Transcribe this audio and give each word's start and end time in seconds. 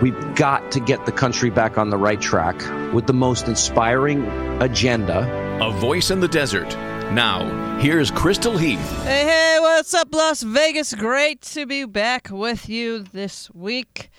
we've 0.00 0.34
got 0.34 0.70
to 0.72 0.80
get 0.80 1.04
the 1.04 1.12
country 1.12 1.50
back 1.50 1.76
on 1.76 1.90
the 1.90 1.96
right 1.96 2.20
track 2.20 2.56
with 2.92 3.06
the 3.06 3.12
most 3.12 3.48
inspiring 3.48 4.24
agenda. 4.62 5.28
A 5.60 5.70
voice 5.72 6.10
in 6.10 6.20
the 6.20 6.28
desert. 6.28 6.68
Now, 7.12 7.78
here's 7.80 8.10
Crystal 8.10 8.56
Heath. 8.56 9.02
Hey, 9.02 9.24
hey, 9.24 9.56
what's 9.60 9.92
up, 9.92 10.14
Las 10.14 10.42
Vegas? 10.42 10.94
Great 10.94 11.42
to 11.42 11.66
be 11.66 11.84
back 11.84 12.28
with 12.30 12.68
you 12.68 13.04
this 13.12 13.50
week. 13.50 14.10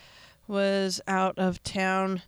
Was 0.47 0.99
out 1.07 1.39
of 1.39 1.63
town 1.63 2.21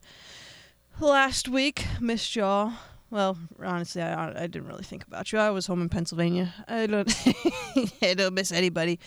last 0.99 1.49
week. 1.49 1.85
Missed 1.99 2.35
y'all. 2.35 2.71
Well, 3.11 3.37
honestly, 3.61 4.01
I, 4.01 4.29
I 4.29 4.47
didn't 4.47 4.67
really 4.67 4.83
think 4.83 5.03
about 5.05 5.31
you. 5.31 5.37
I 5.37 5.51
was 5.51 5.67
home 5.67 5.81
in 5.81 5.89
Pennsylvania. 5.89 6.51
I 6.67 6.87
don't, 6.87 7.13
I 8.01 8.13
don't 8.15 8.33
miss 8.33 8.51
anybody. 8.51 8.99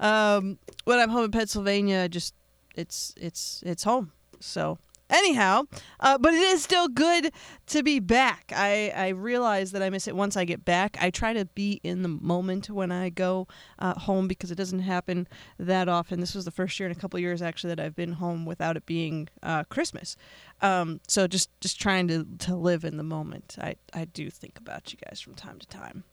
Um, 0.00 0.58
when 0.84 0.98
I'm 0.98 1.10
home 1.10 1.26
in 1.26 1.30
Pennsylvania, 1.30 2.00
I 2.00 2.08
just 2.08 2.34
it's 2.76 3.14
it's 3.16 3.62
it's 3.64 3.84
home. 3.84 4.12
So 4.40 4.78
anyhow, 5.12 5.64
uh, 6.00 6.18
but 6.18 6.34
it 6.34 6.40
is 6.40 6.62
still 6.62 6.88
good 6.88 7.32
to 7.66 7.82
be 7.82 8.00
back. 8.00 8.52
I 8.54 8.92
I 8.94 9.08
realize 9.08 9.72
that 9.72 9.82
I 9.82 9.90
miss 9.90 10.08
it 10.08 10.16
once 10.16 10.36
I 10.36 10.44
get 10.44 10.64
back. 10.64 10.96
I 11.00 11.10
try 11.10 11.32
to 11.32 11.44
be 11.44 11.80
in 11.84 12.02
the 12.02 12.08
moment 12.08 12.70
when 12.70 12.90
I 12.90 13.10
go 13.10 13.46
uh, 13.78 13.98
home 13.98 14.26
because 14.26 14.50
it 14.50 14.56
doesn't 14.56 14.80
happen 14.80 15.28
that 15.58 15.88
often. 15.88 16.20
This 16.20 16.34
was 16.34 16.44
the 16.44 16.50
first 16.50 16.78
year 16.80 16.88
in 16.88 16.92
a 16.96 16.98
couple 16.98 17.20
years 17.20 17.42
actually 17.42 17.74
that 17.74 17.80
I've 17.80 17.96
been 17.96 18.12
home 18.12 18.46
without 18.46 18.76
it 18.76 18.86
being 18.86 19.28
uh, 19.42 19.64
Christmas. 19.64 20.16
Um, 20.60 21.00
so 21.06 21.26
just 21.26 21.50
just 21.60 21.80
trying 21.80 22.08
to 22.08 22.26
to 22.40 22.56
live 22.56 22.84
in 22.84 22.96
the 22.96 23.04
moment. 23.04 23.56
I 23.60 23.76
I 23.92 24.06
do 24.06 24.30
think 24.30 24.58
about 24.58 24.92
you 24.92 24.98
guys 25.06 25.20
from 25.20 25.34
time 25.34 25.58
to 25.58 25.66
time, 25.66 26.04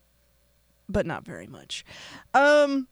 but 0.87 1.05
not 1.05 1.25
very 1.25 1.47
much. 1.47 1.85
Um, 2.33 2.87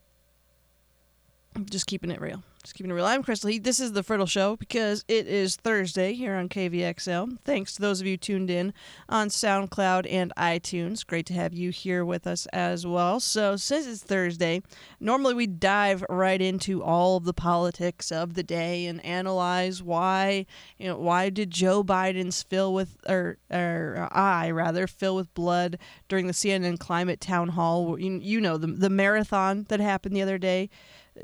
just 1.70 1.86
keeping 1.86 2.10
it 2.10 2.20
real. 2.20 2.42
Just 2.64 2.74
keeping 2.74 2.90
it 2.90 2.94
real. 2.94 3.06
I'm 3.06 3.22
Crystal 3.22 3.50
Heath. 3.50 3.62
This 3.62 3.78
is 3.78 3.92
the 3.92 4.02
Friddle 4.02 4.28
Show 4.28 4.56
because 4.56 5.04
it 5.06 5.28
is 5.28 5.54
Thursday 5.54 6.12
here 6.12 6.34
on 6.34 6.48
KVXL. 6.48 7.38
Thanks 7.44 7.74
to 7.74 7.80
those 7.80 8.00
of 8.00 8.06
you 8.08 8.16
tuned 8.16 8.50
in 8.50 8.74
on 9.08 9.28
SoundCloud 9.28 10.10
and 10.10 10.32
iTunes. 10.36 11.06
Great 11.06 11.24
to 11.26 11.34
have 11.34 11.54
you 11.54 11.70
here 11.70 12.04
with 12.04 12.26
us 12.26 12.46
as 12.46 12.84
well. 12.84 13.20
So, 13.20 13.54
since 13.54 13.86
it's 13.86 14.02
Thursday, 14.02 14.60
normally 14.98 15.34
we 15.34 15.46
dive 15.46 16.04
right 16.10 16.42
into 16.42 16.82
all 16.82 17.16
of 17.16 17.24
the 17.24 17.32
politics 17.32 18.10
of 18.10 18.34
the 18.34 18.42
day 18.42 18.86
and 18.86 19.04
analyze 19.04 19.80
why, 19.80 20.44
you 20.78 20.88
know, 20.88 20.98
why 20.98 21.30
did 21.30 21.52
Joe 21.52 21.84
Biden's 21.84 22.42
fill 22.42 22.74
with, 22.74 22.96
or, 23.08 23.38
or 23.52 24.08
uh, 24.12 24.14
I 24.14 24.50
rather, 24.50 24.88
fill 24.88 25.14
with 25.14 25.32
blood 25.32 25.78
during 26.08 26.26
the 26.26 26.32
CNN 26.32 26.80
climate 26.80 27.20
town 27.20 27.50
hall? 27.50 28.00
You, 28.00 28.18
you 28.20 28.40
know, 28.40 28.56
the, 28.56 28.66
the 28.66 28.90
marathon 28.90 29.66
that 29.68 29.78
happened 29.78 30.16
the 30.16 30.22
other 30.22 30.38
day 30.38 30.70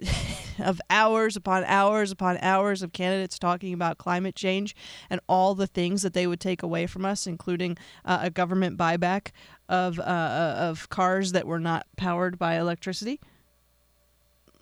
of 0.59 0.81
hours 0.91 1.37
upon 1.37 1.65
hours 1.65 2.11
upon 2.11 2.39
hours 2.39 2.83
of 2.83 2.93
candidates 2.93 3.39
talking 3.39 3.75
about 3.75 3.99
climate 3.99 4.35
change 4.35 4.75
and 5.11 5.21
all 5.29 5.55
the 5.55 5.67
things 5.67 6.03
that 6.03 6.15
they 6.15 6.27
would 6.27 6.41
take 6.41 6.63
away 6.63 6.87
from 6.87 7.05
us, 7.05 7.27
including 7.27 7.77
uh, 8.05 8.21
a 8.23 8.31
government 8.31 8.77
buyback 8.77 9.29
of 9.69 9.99
uh, 9.99 10.55
of 10.59 10.89
cars 10.89 11.33
that 11.33 11.47
were 11.47 11.61
not 11.61 11.87
powered 11.97 12.39
by 12.39 12.57
electricity. 12.57 13.21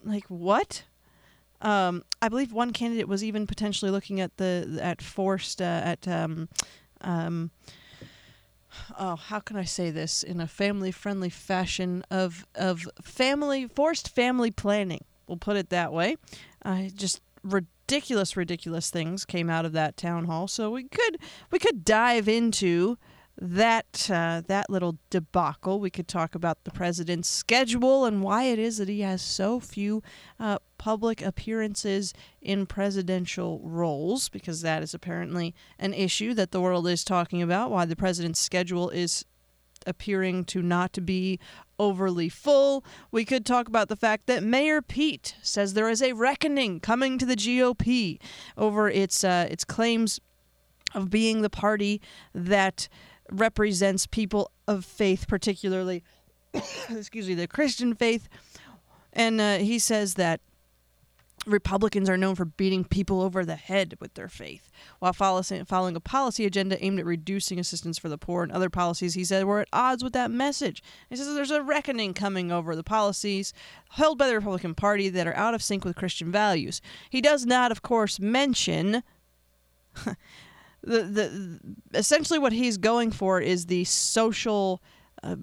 Like 0.04 0.24
what? 0.28 0.84
Um, 1.60 2.04
I 2.20 2.28
believe 2.28 2.52
one 2.52 2.72
candidate 2.72 3.06
was 3.06 3.22
even 3.22 3.46
potentially 3.46 3.90
looking 3.90 4.20
at 4.20 4.36
the 4.36 4.78
at 4.82 5.00
forced 5.00 5.62
uh, 5.62 5.80
at 5.84 6.08
um, 6.08 6.48
um, 7.02 7.50
oh, 8.98 9.16
how 9.16 9.38
can 9.40 9.56
I 9.56 9.64
say 9.64 9.90
this 9.90 10.22
in 10.22 10.40
a 10.40 10.48
family 10.48 10.90
friendly 10.90 11.30
fashion 11.30 12.04
of 12.10 12.46
of 12.54 12.88
family 13.00 13.68
forced 13.68 14.08
family 14.08 14.50
planning. 14.50 15.04
We'll 15.26 15.38
put 15.38 15.56
it 15.56 15.70
that 15.70 15.92
way. 15.92 16.16
Uh, 16.64 16.84
just 16.94 17.20
ridiculous, 17.42 18.36
ridiculous 18.36 18.90
things 18.90 19.24
came 19.24 19.50
out 19.50 19.64
of 19.64 19.72
that 19.72 19.96
town 19.96 20.24
hall. 20.24 20.48
So 20.48 20.70
we 20.70 20.84
could 20.84 21.18
we 21.50 21.58
could 21.58 21.84
dive 21.84 22.28
into 22.28 22.98
that 23.40 24.10
uh, 24.12 24.42
that 24.46 24.68
little 24.68 24.98
debacle. 25.10 25.80
We 25.80 25.90
could 25.90 26.06
talk 26.06 26.34
about 26.34 26.64
the 26.64 26.70
president's 26.70 27.28
schedule 27.28 28.04
and 28.04 28.22
why 28.22 28.44
it 28.44 28.58
is 28.58 28.76
that 28.78 28.88
he 28.88 29.00
has 29.00 29.22
so 29.22 29.58
few 29.58 30.02
uh, 30.38 30.58
public 30.78 31.22
appearances 31.22 32.12
in 32.40 32.66
presidential 32.66 33.60
roles, 33.64 34.28
because 34.28 34.60
that 34.60 34.82
is 34.82 34.94
apparently 34.94 35.54
an 35.78 35.94
issue 35.94 36.34
that 36.34 36.50
the 36.50 36.60
world 36.60 36.86
is 36.86 37.04
talking 37.04 37.40
about. 37.40 37.70
Why 37.70 37.84
the 37.84 37.96
president's 37.96 38.40
schedule 38.40 38.90
is 38.90 39.24
appearing 39.86 40.44
to 40.46 40.62
not 40.62 41.04
be 41.04 41.38
overly 41.78 42.28
full. 42.28 42.84
We 43.10 43.24
could 43.24 43.44
talk 43.44 43.68
about 43.68 43.88
the 43.88 43.96
fact 43.96 44.26
that 44.26 44.42
Mayor 44.42 44.82
Pete 44.82 45.36
says 45.42 45.74
there 45.74 45.88
is 45.88 46.02
a 46.02 46.12
reckoning 46.12 46.80
coming 46.80 47.18
to 47.18 47.26
the 47.26 47.36
GOP 47.36 48.18
over 48.56 48.88
its 48.88 49.24
uh, 49.24 49.48
its 49.50 49.64
claims 49.64 50.20
of 50.94 51.10
being 51.10 51.42
the 51.42 51.50
party 51.50 52.00
that 52.34 52.88
represents 53.30 54.06
people 54.06 54.50
of 54.68 54.84
faith, 54.84 55.26
particularly, 55.26 56.02
excuse 56.90 57.28
me, 57.28 57.34
the 57.34 57.48
Christian 57.48 57.94
faith. 57.94 58.28
And 59.12 59.40
uh, 59.40 59.58
he 59.58 59.78
says 59.78 60.14
that 60.14 60.40
Republicans 61.46 62.08
are 62.08 62.16
known 62.16 62.34
for 62.34 62.44
beating 62.44 62.84
people 62.84 63.20
over 63.20 63.44
the 63.44 63.56
head 63.56 63.96
with 64.00 64.14
their 64.14 64.28
faith, 64.28 64.70
while 65.00 65.12
following 65.12 65.96
a 65.96 66.00
policy 66.00 66.44
agenda 66.44 66.82
aimed 66.84 67.00
at 67.00 67.04
reducing 67.04 67.58
assistance 67.58 67.98
for 67.98 68.08
the 68.08 68.18
poor 68.18 68.42
and 68.42 68.52
other 68.52 68.70
policies 68.70 69.14
he 69.14 69.24
said 69.24 69.44
were 69.44 69.60
at 69.60 69.68
odds 69.72 70.04
with 70.04 70.12
that 70.12 70.30
message. 70.30 70.82
He 71.10 71.16
says 71.16 71.34
there's 71.34 71.50
a 71.50 71.62
reckoning 71.62 72.14
coming 72.14 72.52
over 72.52 72.76
the 72.76 72.84
policies 72.84 73.52
held 73.90 74.18
by 74.18 74.28
the 74.28 74.34
Republican 74.34 74.74
Party 74.74 75.08
that 75.08 75.26
are 75.26 75.36
out 75.36 75.54
of 75.54 75.62
sync 75.62 75.84
with 75.84 75.96
Christian 75.96 76.30
values. 76.30 76.80
He 77.10 77.20
does 77.20 77.44
not, 77.44 77.72
of 77.72 77.82
course, 77.82 78.20
mention. 78.20 79.02
the, 80.04 80.16
the 80.82 81.60
essentially 81.92 82.38
what 82.38 82.52
he's 82.52 82.78
going 82.78 83.10
for 83.10 83.40
is 83.40 83.66
the 83.66 83.84
social 83.84 84.80
uh, 85.22 85.36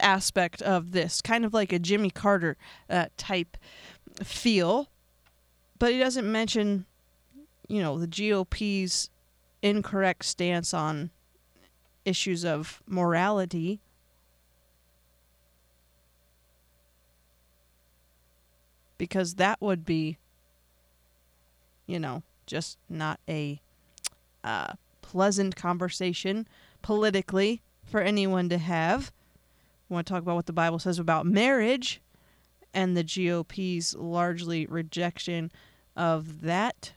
aspect 0.00 0.62
of 0.62 0.92
this, 0.92 1.22
kind 1.22 1.44
of 1.44 1.54
like 1.54 1.72
a 1.72 1.78
Jimmy 1.78 2.10
Carter 2.10 2.56
uh, 2.90 3.06
type 3.16 3.56
feel 4.22 4.88
but 5.78 5.92
he 5.92 5.98
doesn't 5.98 6.30
mention, 6.30 6.86
you 7.68 7.82
know, 7.82 7.98
the 7.98 8.06
GOP's 8.06 9.10
incorrect 9.62 10.24
stance 10.24 10.72
on 10.74 11.10
issues 12.04 12.44
of 12.44 12.82
morality. 12.86 13.80
Because 18.96 19.34
that 19.34 19.60
would 19.60 19.84
be, 19.84 20.18
you 21.86 22.00
know, 22.00 22.22
just 22.46 22.78
not 22.88 23.20
a 23.28 23.60
uh, 24.42 24.72
pleasant 25.02 25.54
conversation 25.54 26.48
politically 26.82 27.62
for 27.84 28.00
anyone 28.00 28.48
to 28.48 28.58
have. 28.58 29.12
We 29.88 29.94
want 29.94 30.06
to 30.06 30.12
talk 30.12 30.22
about 30.22 30.34
what 30.34 30.46
the 30.46 30.52
Bible 30.52 30.80
says 30.80 30.98
about 30.98 31.26
marriage 31.26 32.00
and 32.74 32.96
the 32.96 33.04
GOP's 33.04 33.94
largely 33.94 34.66
rejection 34.66 35.50
of 35.98 36.42
that 36.42 36.92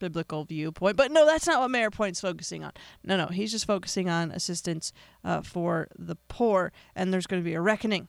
biblical 0.00 0.44
viewpoint. 0.44 0.96
But 0.96 1.12
no, 1.12 1.24
that's 1.24 1.46
not 1.46 1.60
what 1.60 1.70
Mayor 1.70 1.90
Pete's 1.90 2.20
focusing 2.20 2.64
on. 2.64 2.72
No, 3.04 3.16
no, 3.16 3.26
he's 3.28 3.52
just 3.52 3.66
focusing 3.66 4.10
on 4.10 4.32
assistance 4.32 4.92
uh, 5.24 5.40
for 5.42 5.86
the 5.96 6.16
poor, 6.28 6.72
and 6.96 7.12
there's 7.14 7.28
going 7.28 7.40
to 7.40 7.48
be 7.48 7.54
a 7.54 7.60
reckoning. 7.60 8.08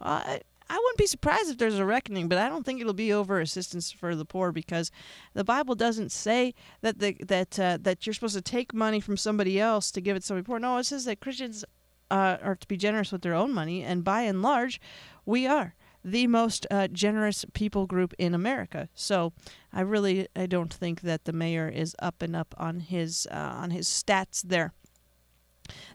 I, 0.00 0.40
I 0.70 0.74
wouldn't 0.74 0.98
be 0.98 1.06
surprised 1.06 1.50
if 1.50 1.58
there's 1.58 1.78
a 1.78 1.84
reckoning, 1.84 2.28
but 2.28 2.38
I 2.38 2.48
don't 2.48 2.64
think 2.64 2.80
it'll 2.80 2.92
be 2.92 3.12
over 3.12 3.40
assistance 3.40 3.90
for 3.90 4.14
the 4.14 4.24
poor 4.24 4.52
because 4.52 4.92
the 5.34 5.42
Bible 5.42 5.74
doesn't 5.74 6.12
say 6.12 6.54
that 6.82 7.00
the, 7.00 7.16
that 7.26 7.58
uh, 7.58 7.78
that 7.80 8.06
you're 8.06 8.14
supposed 8.14 8.36
to 8.36 8.42
take 8.42 8.72
money 8.72 9.00
from 9.00 9.16
somebody 9.16 9.58
else 9.58 9.90
to 9.90 10.00
give 10.00 10.16
it 10.16 10.20
to 10.20 10.26
somebody 10.26 10.44
poor. 10.44 10.60
No, 10.60 10.76
it 10.76 10.84
says 10.84 11.04
that 11.06 11.20
Christians 11.20 11.64
uh, 12.12 12.36
are 12.42 12.54
to 12.54 12.68
be 12.68 12.76
generous 12.76 13.10
with 13.10 13.22
their 13.22 13.34
own 13.34 13.52
money, 13.52 13.82
and 13.82 14.04
by 14.04 14.22
and 14.22 14.40
large, 14.40 14.80
we 15.26 15.48
are 15.48 15.74
the 16.10 16.26
most 16.26 16.66
uh, 16.70 16.88
generous 16.88 17.44
people 17.52 17.86
group 17.86 18.14
in 18.18 18.34
America. 18.34 18.88
So 18.94 19.32
I 19.72 19.82
really 19.82 20.28
I 20.34 20.46
don't 20.46 20.72
think 20.72 21.02
that 21.02 21.24
the 21.24 21.32
mayor 21.32 21.68
is 21.68 21.94
up 21.98 22.22
and 22.22 22.34
up 22.34 22.54
on 22.58 22.80
his 22.80 23.28
uh, 23.30 23.34
on 23.34 23.70
his 23.70 23.88
stats 23.88 24.42
there. 24.42 24.72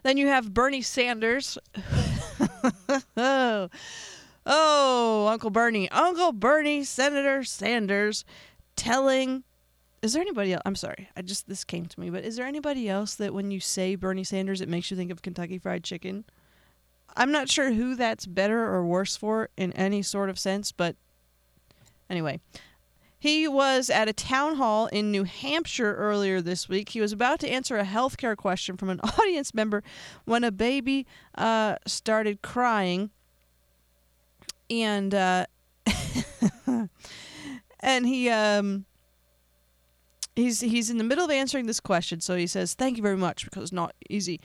Then 0.02 0.16
you 0.16 0.28
have 0.28 0.54
Bernie 0.54 0.82
Sanders. 0.82 1.58
oh, 3.16 3.68
oh, 4.46 5.26
Uncle 5.26 5.50
Bernie, 5.50 5.90
Uncle 5.90 6.32
Bernie, 6.32 6.84
Senator 6.84 7.42
Sanders, 7.42 8.24
telling 8.76 9.42
is 10.02 10.12
there 10.12 10.20
anybody 10.20 10.52
else? 10.52 10.62
I'm 10.66 10.76
sorry, 10.76 11.08
I 11.16 11.22
just 11.22 11.48
this 11.48 11.64
came 11.64 11.86
to 11.86 12.00
me, 12.00 12.10
but 12.10 12.24
is 12.24 12.36
there 12.36 12.46
anybody 12.46 12.90
else 12.90 13.14
that 13.14 13.32
when 13.32 13.50
you 13.50 13.58
say 13.58 13.94
Bernie 13.94 14.22
Sanders, 14.22 14.60
it 14.60 14.68
makes 14.68 14.90
you 14.90 14.96
think 14.98 15.10
of 15.10 15.22
Kentucky 15.22 15.58
Fried 15.58 15.82
Chicken? 15.82 16.24
I'm 17.16 17.32
not 17.32 17.48
sure 17.48 17.72
who 17.72 17.94
that's 17.94 18.26
better 18.26 18.64
or 18.64 18.84
worse 18.84 19.16
for 19.16 19.48
in 19.56 19.72
any 19.72 20.02
sort 20.02 20.30
of 20.30 20.38
sense, 20.38 20.72
but 20.72 20.96
anyway. 22.10 22.40
He 23.18 23.48
was 23.48 23.88
at 23.88 24.06
a 24.06 24.12
town 24.12 24.56
hall 24.56 24.86
in 24.88 25.10
New 25.10 25.24
Hampshire 25.24 25.94
earlier 25.94 26.42
this 26.42 26.68
week. 26.68 26.90
He 26.90 27.00
was 27.00 27.10
about 27.10 27.40
to 27.40 27.48
answer 27.48 27.78
a 27.78 27.84
healthcare 27.84 28.36
question 28.36 28.76
from 28.76 28.90
an 28.90 29.00
audience 29.18 29.54
member 29.54 29.82
when 30.26 30.44
a 30.44 30.52
baby 30.52 31.06
uh, 31.38 31.76
started 31.86 32.42
crying. 32.42 33.10
And 34.68 35.14
uh, 35.14 35.46
and 37.80 38.06
he 38.06 38.28
um 38.28 38.84
he's 40.36 40.60
he's 40.60 40.90
in 40.90 40.98
the 40.98 41.04
middle 41.04 41.24
of 41.24 41.30
answering 41.30 41.66
this 41.66 41.80
question, 41.80 42.20
so 42.20 42.36
he 42.36 42.46
says, 42.46 42.74
"Thank 42.74 42.96
you 42.96 43.02
very 43.02 43.16
much," 43.16 43.44
because 43.44 43.62
it's 43.62 43.72
not 43.72 43.94
easy 44.10 44.40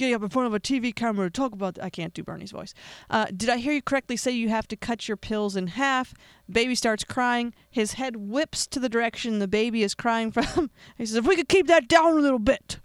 getting 0.00 0.14
up 0.14 0.22
in 0.22 0.30
front 0.30 0.46
of 0.46 0.54
a 0.54 0.58
TV 0.58 0.94
camera 0.94 1.26
to 1.26 1.30
talk 1.30 1.52
about. 1.52 1.78
I 1.80 1.90
can't 1.90 2.14
do 2.14 2.24
Bernie's 2.24 2.50
voice. 2.50 2.74
Uh, 3.10 3.26
did 3.36 3.50
I 3.50 3.58
hear 3.58 3.72
you 3.72 3.82
correctly? 3.82 4.16
Say 4.16 4.32
you 4.32 4.48
have 4.48 4.66
to 4.68 4.76
cut 4.76 5.06
your 5.06 5.16
pills 5.16 5.54
in 5.54 5.68
half. 5.68 6.14
Baby 6.50 6.74
starts 6.74 7.04
crying. 7.04 7.54
His 7.70 7.92
head 7.92 8.16
whips 8.16 8.66
to 8.68 8.80
the 8.80 8.88
direction 8.88 9.38
the 9.38 9.46
baby 9.46 9.82
is 9.82 9.94
crying 9.94 10.32
from. 10.32 10.70
he 10.98 11.04
says, 11.04 11.16
"If 11.16 11.26
we 11.26 11.36
could 11.36 11.48
keep 11.48 11.66
that 11.68 11.86
down 11.86 12.12
a 12.12 12.20
little 12.20 12.38
bit." 12.38 12.80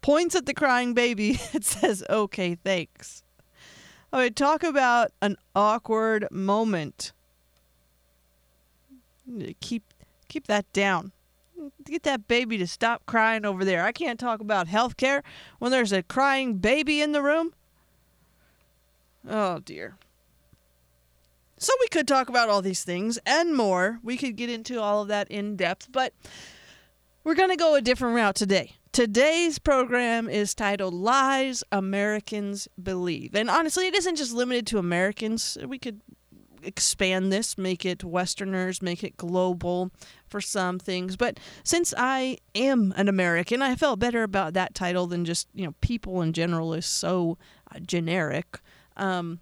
Points 0.00 0.36
at 0.36 0.46
the 0.46 0.54
crying 0.54 0.94
baby. 0.94 1.40
It 1.52 1.64
says, 1.64 2.04
"Okay, 2.08 2.54
thanks." 2.54 3.24
I 4.12 4.22
mean, 4.22 4.34
talk 4.34 4.62
about 4.62 5.10
an 5.20 5.36
awkward 5.54 6.28
moment. 6.30 7.12
Keep 9.60 9.82
keep 10.28 10.46
that 10.46 10.72
down 10.72 11.12
get 11.84 12.02
that 12.04 12.28
baby 12.28 12.58
to 12.58 12.66
stop 12.66 13.06
crying 13.06 13.44
over 13.44 13.64
there. 13.64 13.84
I 13.84 13.92
can't 13.92 14.18
talk 14.20 14.40
about 14.40 14.68
health 14.68 14.96
care 14.96 15.22
when 15.58 15.70
there's 15.70 15.92
a 15.92 16.02
crying 16.02 16.58
baby 16.58 17.00
in 17.00 17.12
the 17.12 17.22
room. 17.22 17.54
Oh, 19.28 19.58
dear. 19.58 19.96
So 21.58 21.72
we 21.80 21.88
could 21.88 22.06
talk 22.06 22.28
about 22.28 22.48
all 22.48 22.62
these 22.62 22.84
things 22.84 23.18
and 23.26 23.54
more. 23.56 23.98
We 24.02 24.16
could 24.16 24.36
get 24.36 24.48
into 24.48 24.80
all 24.80 25.02
of 25.02 25.08
that 25.08 25.28
in 25.30 25.56
depth, 25.56 25.88
but 25.90 26.12
we're 27.24 27.34
going 27.34 27.50
to 27.50 27.56
go 27.56 27.74
a 27.74 27.80
different 27.80 28.14
route 28.14 28.36
today. 28.36 28.76
Today's 28.92 29.58
program 29.58 30.28
is 30.28 30.54
titled 30.54 30.94
Lies 30.94 31.62
Americans 31.70 32.68
Believe. 32.82 33.34
And 33.34 33.50
honestly, 33.50 33.86
it 33.86 33.94
isn't 33.94 34.16
just 34.16 34.32
limited 34.32 34.66
to 34.68 34.78
Americans. 34.78 35.58
We 35.66 35.78
could 35.78 36.00
expand 36.62 37.32
this, 37.32 37.58
make 37.58 37.84
it 37.84 38.02
Westerners, 38.02 38.80
make 38.80 39.04
it 39.04 39.16
global 39.16 39.90
for 40.28 40.40
some 40.40 40.78
things. 40.78 41.16
But 41.16 41.38
since 41.64 41.94
I 41.96 42.38
am 42.54 42.92
an 42.96 43.08
American, 43.08 43.62
I 43.62 43.74
felt 43.74 43.98
better 43.98 44.22
about 44.22 44.54
that 44.54 44.74
title 44.74 45.06
than 45.06 45.24
just, 45.24 45.48
you 45.54 45.66
know, 45.66 45.74
people 45.80 46.22
in 46.22 46.32
general 46.32 46.74
is 46.74 46.86
so 46.86 47.38
uh, 47.74 47.78
generic. 47.80 48.60
Um, 48.96 49.40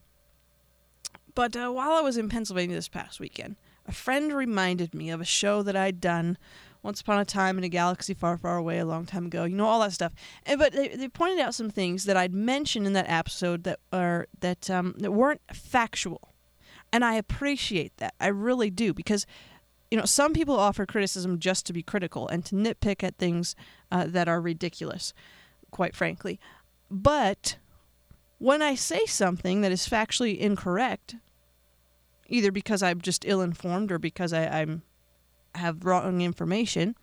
but 1.35 1.57
uh, 1.57 1.71
while 1.71 1.93
I 1.93 2.01
was 2.01 2.17
in 2.17 2.29
Pennsylvania 2.29 2.77
this 2.77 2.89
past 2.89 3.21
weekend, 3.21 3.57
a 3.87 3.93
friend 3.93 4.33
reminded 4.33 4.95
me 4.95 5.11
of 5.11 5.21
a 5.21 5.25
show 5.25 5.63
that 5.63 5.77
I'd 5.77 6.01
done 6.01 6.39
once 6.83 7.01
upon 7.01 7.19
a 7.19 7.25
time 7.25 7.59
in 7.59 7.65
a 7.65 7.69
galaxy 7.69 8.15
far, 8.15 8.39
far 8.39 8.57
away 8.57 8.79
a 8.79 8.85
long 8.85 9.07
time 9.07 9.27
ago. 9.27 9.45
You 9.45 9.57
know 9.57 9.67
all 9.67 9.81
that 9.81 9.93
stuff. 9.93 10.13
And, 10.45 10.59
but 10.59 10.73
they, 10.73 10.89
they 10.89 11.09
pointed 11.09 11.41
out 11.41 11.55
some 11.55 11.69
things 11.69 12.05
that 12.05 12.17
I'd 12.17 12.33
mentioned 12.33 12.87
in 12.87 12.93
that 12.95 13.09
episode 13.09 13.65
that 13.65 13.81
are 13.93 14.29
that 14.41 14.71
um, 14.71 14.95
that 14.99 15.13
weren't 15.13 15.43
factual. 15.53 16.33
And 16.93 17.05
I 17.05 17.15
appreciate 17.15 17.97
that. 17.97 18.15
I 18.21 18.29
really 18.29 18.71
do 18.71 18.95
because 18.95 19.27
you 19.91 19.99
know, 19.99 20.05
some 20.05 20.33
people 20.33 20.59
offer 20.59 20.87
criticism 20.87 21.39
just 21.39 21.67
to 21.67 21.73
be 21.73 21.83
critical 21.83 22.29
and 22.29 22.45
to 22.47 22.55
nitpick 22.55 23.05
at 23.05 23.17
things 23.17 23.55
uh, 23.91 24.07
that 24.09 24.29
are 24.29 24.41
ridiculous, 24.41 25.15
quite 25.71 25.95
frankly. 25.95 26.41
But 26.91 27.57
when 28.39 28.63
I 28.63 28.75
say 28.75 29.07
something 29.07 29.61
that 29.61 29.73
is 29.73 29.89
factually 29.89 30.39
incorrect, 30.39 31.17
either 32.29 32.51
because 32.51 32.83
I'm 32.83 33.01
just 33.01 33.25
ill-informed 33.25 33.93
or 33.93 33.99
because 33.99 34.33
I, 34.33 34.47
I'm 34.47 34.83
have 35.55 35.85
wrong 35.85 36.21
information, 36.21 36.95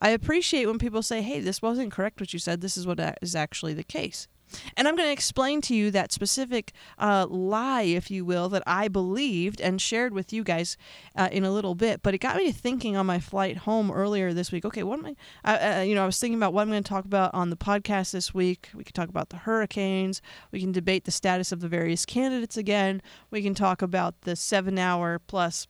I 0.00 0.10
appreciate 0.10 0.66
when 0.66 0.78
people 0.78 1.02
say, 1.02 1.22
"Hey, 1.22 1.40
this 1.40 1.62
wasn't 1.62 1.92
correct 1.92 2.20
what 2.20 2.32
you 2.32 2.38
said. 2.38 2.60
This 2.60 2.76
is 2.76 2.86
what 2.86 2.98
is 3.20 3.36
actually 3.36 3.74
the 3.74 3.84
case." 3.84 4.28
And 4.76 4.88
I'm 4.88 4.96
going 4.96 5.08
to 5.08 5.12
explain 5.12 5.60
to 5.62 5.74
you 5.74 5.90
that 5.90 6.12
specific 6.12 6.72
uh, 6.98 7.26
lie, 7.28 7.82
if 7.82 8.10
you 8.10 8.24
will, 8.24 8.48
that 8.50 8.62
I 8.66 8.88
believed 8.88 9.60
and 9.60 9.80
shared 9.80 10.12
with 10.12 10.32
you 10.32 10.44
guys 10.44 10.76
uh, 11.16 11.28
in 11.32 11.44
a 11.44 11.50
little 11.50 11.74
bit. 11.74 12.02
But 12.02 12.14
it 12.14 12.18
got 12.18 12.36
me 12.36 12.52
thinking 12.52 12.96
on 12.96 13.06
my 13.06 13.20
flight 13.20 13.58
home 13.58 13.90
earlier 13.90 14.32
this 14.32 14.52
week. 14.52 14.64
Okay, 14.64 14.82
what 14.82 14.98
am 14.98 15.06
I? 15.06 15.16
Uh, 15.44 15.78
uh, 15.78 15.82
you 15.82 15.94
know, 15.94 16.02
I 16.02 16.06
was 16.06 16.18
thinking 16.18 16.38
about 16.38 16.52
what 16.52 16.62
I'm 16.62 16.70
going 16.70 16.82
to 16.82 16.88
talk 16.88 17.04
about 17.04 17.34
on 17.34 17.50
the 17.50 17.56
podcast 17.56 18.12
this 18.12 18.34
week. 18.34 18.70
We 18.74 18.84
could 18.84 18.94
talk 18.94 19.08
about 19.08 19.30
the 19.30 19.38
hurricanes. 19.38 20.22
We 20.50 20.60
can 20.60 20.72
debate 20.72 21.04
the 21.04 21.10
status 21.10 21.52
of 21.52 21.60
the 21.60 21.68
various 21.68 22.06
candidates 22.06 22.56
again. 22.56 23.02
We 23.30 23.42
can 23.42 23.54
talk 23.54 23.82
about 23.82 24.22
the 24.22 24.36
seven-hour 24.36 25.20
plus 25.26 25.66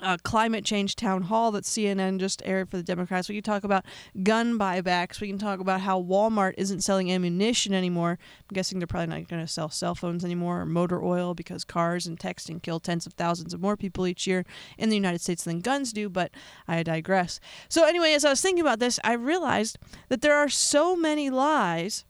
uh, 0.00 0.16
climate 0.22 0.64
change 0.64 0.96
town 0.96 1.22
hall 1.22 1.50
that 1.52 1.64
CNN 1.64 2.18
just 2.18 2.40
aired 2.44 2.70
for 2.70 2.76
the 2.76 2.82
Democrats. 2.82 3.28
We 3.28 3.34
can 3.34 3.42
talk 3.42 3.64
about 3.64 3.84
gun 4.22 4.58
buybacks. 4.58 5.20
We 5.20 5.28
can 5.28 5.38
talk 5.38 5.60
about 5.60 5.82
how 5.82 6.02
Walmart 6.02 6.54
isn't 6.56 6.80
selling 6.80 7.12
ammunition 7.12 7.74
anymore. 7.74 8.18
I'm 8.40 8.54
guessing 8.54 8.78
they're 8.78 8.86
probably 8.86 9.08
not 9.08 9.28
going 9.28 9.42
to 9.42 9.52
sell 9.52 9.68
cell 9.68 9.94
phones 9.94 10.24
anymore 10.24 10.62
or 10.62 10.66
motor 10.66 11.02
oil 11.02 11.34
because 11.34 11.64
cars 11.64 12.06
and 12.06 12.18
texting 12.18 12.62
kill 12.62 12.80
tens 12.80 13.06
of 13.06 13.12
thousands 13.12 13.52
of 13.52 13.60
more 13.60 13.76
people 13.76 14.06
each 14.06 14.26
year 14.26 14.46
in 14.78 14.88
the 14.88 14.96
United 14.96 15.20
States 15.20 15.44
than 15.44 15.60
guns 15.60 15.92
do, 15.92 16.08
but 16.08 16.30
I 16.66 16.82
digress. 16.82 17.38
So, 17.68 17.84
anyway, 17.84 18.14
as 18.14 18.24
I 18.24 18.30
was 18.30 18.40
thinking 18.40 18.62
about 18.62 18.78
this, 18.78 18.98
I 19.04 19.12
realized 19.12 19.78
that 20.08 20.22
there 20.22 20.36
are 20.36 20.48
so 20.48 20.96
many 20.96 21.28
lies 21.28 22.04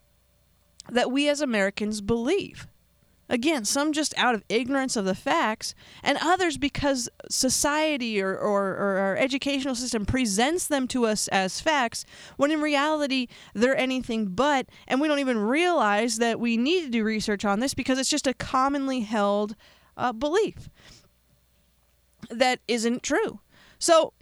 that 0.88 1.10
we 1.10 1.28
as 1.28 1.40
Americans 1.40 2.00
believe. 2.00 2.66
Again, 3.32 3.64
some 3.64 3.94
just 3.94 4.12
out 4.18 4.34
of 4.34 4.44
ignorance 4.50 4.94
of 4.94 5.06
the 5.06 5.14
facts, 5.14 5.74
and 6.02 6.18
others 6.20 6.58
because 6.58 7.08
society 7.30 8.20
or, 8.20 8.36
or, 8.36 8.72
or, 8.72 8.98
our 8.98 9.16
educational 9.16 9.74
system 9.74 10.04
presents 10.04 10.66
them 10.66 10.86
to 10.88 11.06
us 11.06 11.28
as 11.28 11.58
facts, 11.58 12.04
when 12.36 12.50
in 12.50 12.60
reality 12.60 13.28
they're 13.54 13.74
anything 13.74 14.26
but, 14.26 14.66
and 14.86 15.00
we 15.00 15.08
don't 15.08 15.18
even 15.18 15.38
realize 15.38 16.18
that 16.18 16.38
we 16.38 16.58
need 16.58 16.82
to 16.82 16.90
do 16.90 17.02
research 17.02 17.42
on 17.46 17.60
this 17.60 17.72
because 17.72 17.98
it's 17.98 18.10
just 18.10 18.26
a 18.26 18.34
commonly 18.34 19.00
held 19.00 19.56
uh, 19.96 20.12
belief 20.12 20.68
that 22.28 22.60
isn't 22.68 23.02
true. 23.02 23.40
So, 23.78 24.12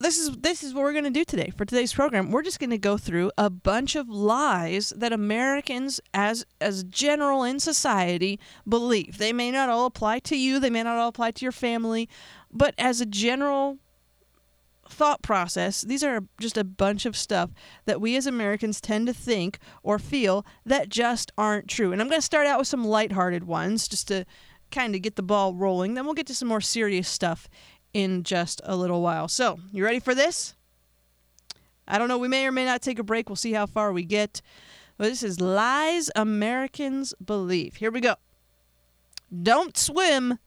this 0.00 0.18
is 0.18 0.30
this 0.38 0.62
is 0.62 0.72
what 0.72 0.82
we're 0.82 0.92
going 0.92 1.04
to 1.04 1.10
do 1.10 1.24
today 1.24 1.52
for 1.56 1.66
today's 1.66 1.92
program. 1.92 2.30
We're 2.30 2.42
just 2.42 2.58
going 2.58 2.70
to 2.70 2.78
go 2.78 2.96
through 2.96 3.30
a 3.36 3.50
bunch 3.50 3.96
of 3.96 4.08
lies 4.08 4.94
that 4.96 5.12
Americans 5.12 6.00
as 6.14 6.44
as 6.60 6.84
general 6.84 7.44
in 7.44 7.60
society 7.60 8.40
believe. 8.66 9.18
They 9.18 9.34
may 9.34 9.50
not 9.50 9.68
all 9.68 9.84
apply 9.84 10.20
to 10.20 10.36
you, 10.36 10.58
they 10.58 10.70
may 10.70 10.82
not 10.82 10.96
all 10.96 11.08
apply 11.08 11.32
to 11.32 11.44
your 11.44 11.52
family, 11.52 12.08
but 12.50 12.74
as 12.78 13.00
a 13.02 13.06
general 13.06 13.78
thought 14.88 15.22
process, 15.22 15.82
these 15.82 16.02
are 16.02 16.22
just 16.40 16.56
a 16.56 16.64
bunch 16.64 17.04
of 17.04 17.14
stuff 17.14 17.50
that 17.84 18.00
we 18.00 18.16
as 18.16 18.26
Americans 18.26 18.80
tend 18.80 19.06
to 19.06 19.12
think 19.12 19.58
or 19.82 19.98
feel 19.98 20.44
that 20.64 20.88
just 20.88 21.30
aren't 21.36 21.68
true. 21.68 21.92
And 21.92 22.00
I'm 22.00 22.08
going 22.08 22.20
to 22.20 22.24
start 22.26 22.46
out 22.46 22.58
with 22.58 22.68
some 22.68 22.84
lighthearted 22.84 23.44
ones 23.44 23.86
just 23.86 24.08
to 24.08 24.24
kind 24.70 24.94
of 24.94 25.02
get 25.02 25.16
the 25.16 25.22
ball 25.22 25.54
rolling. 25.54 25.94
Then 25.94 26.06
we'll 26.06 26.14
get 26.14 26.26
to 26.28 26.34
some 26.34 26.48
more 26.48 26.60
serious 26.60 27.08
stuff 27.08 27.48
in 27.92 28.22
just 28.22 28.60
a 28.64 28.76
little 28.76 29.02
while. 29.02 29.28
So, 29.28 29.58
you 29.72 29.84
ready 29.84 30.00
for 30.00 30.14
this? 30.14 30.54
I 31.86 31.98
don't 31.98 32.08
know. 32.08 32.18
We 32.18 32.28
may 32.28 32.46
or 32.46 32.52
may 32.52 32.64
not 32.64 32.82
take 32.82 32.98
a 32.98 33.02
break. 33.02 33.28
We'll 33.28 33.36
see 33.36 33.52
how 33.52 33.66
far 33.66 33.92
we 33.92 34.04
get. 34.04 34.42
But 34.96 35.08
this 35.08 35.22
is 35.22 35.40
Lies 35.40 36.10
Americans 36.14 37.14
Believe. 37.24 37.76
Here 37.76 37.90
we 37.90 38.00
go. 38.00 38.14
Don't 39.42 39.76
swim 39.76 40.38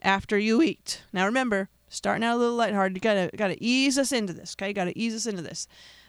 after 0.00 0.38
you 0.38 0.62
eat. 0.62 1.02
Now, 1.12 1.26
remember, 1.26 1.68
starting 1.88 2.24
out 2.24 2.36
a 2.36 2.38
little 2.38 2.54
lighthearted, 2.54 2.96
you 2.96 3.00
gotta 3.00 3.30
gotta 3.36 3.56
ease 3.60 3.98
us 3.98 4.12
into 4.12 4.32
this. 4.32 4.54
Okay, 4.56 4.68
you 4.68 4.74
gotta 4.74 4.98
ease 4.98 5.14
us 5.14 5.26
into 5.26 5.42
this. 5.42 5.66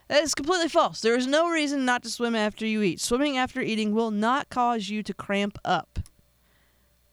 That 0.08 0.24
is 0.24 0.36
completely 0.36 0.70
false. 0.70 1.02
There 1.02 1.18
is 1.18 1.28
no 1.28 1.50
reason 1.50 1.84
not 1.84 2.04
to 2.04 2.10
swim 2.10 2.36
after 2.36 2.66
you 2.66 2.82
eat. 2.82 3.02
Swimming 3.02 3.38
after 3.38 3.62
eating 3.62 3.94
will 3.94 4.12
not 4.12 4.50
cause 4.50 4.90
you 4.90 5.04
to 5.04 5.14
cramp 5.14 5.58
up. 5.66 6.00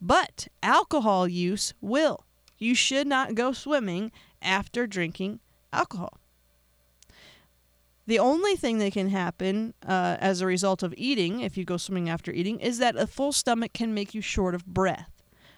But 0.01 0.49
alcohol 0.63 1.27
use 1.27 1.75
will 1.81 2.24
you 2.59 2.75
should 2.75 3.07
not 3.07 3.35
go 3.35 3.53
swimming 3.53 4.13
after 4.43 4.87
drinking 4.87 5.41
alcohol. 5.73 6.19
The 8.07 8.19
only 8.19 8.55
thing 8.55 8.79
that 8.79 8.93
can 8.93 9.09
happen 9.09 9.73
uh, 9.87 10.19
as 10.21 10.41
a 10.41 10.47
result 10.47 10.83
of 10.83 10.93
eating, 10.97 11.41
if 11.41 11.57
you 11.57 11.65
go 11.65 11.79
swimming 11.79 12.11
after 12.11 12.31
eating, 12.31 12.61
is 12.61 12.79
that 12.79 12.97
a 12.97 13.07
full 13.07 13.33
stomach 13.33 13.73
can 13.73 13.95
make 13.95 14.15
you 14.15 14.21
short 14.21 14.55
of 14.55 14.67
breath. 14.67 15.11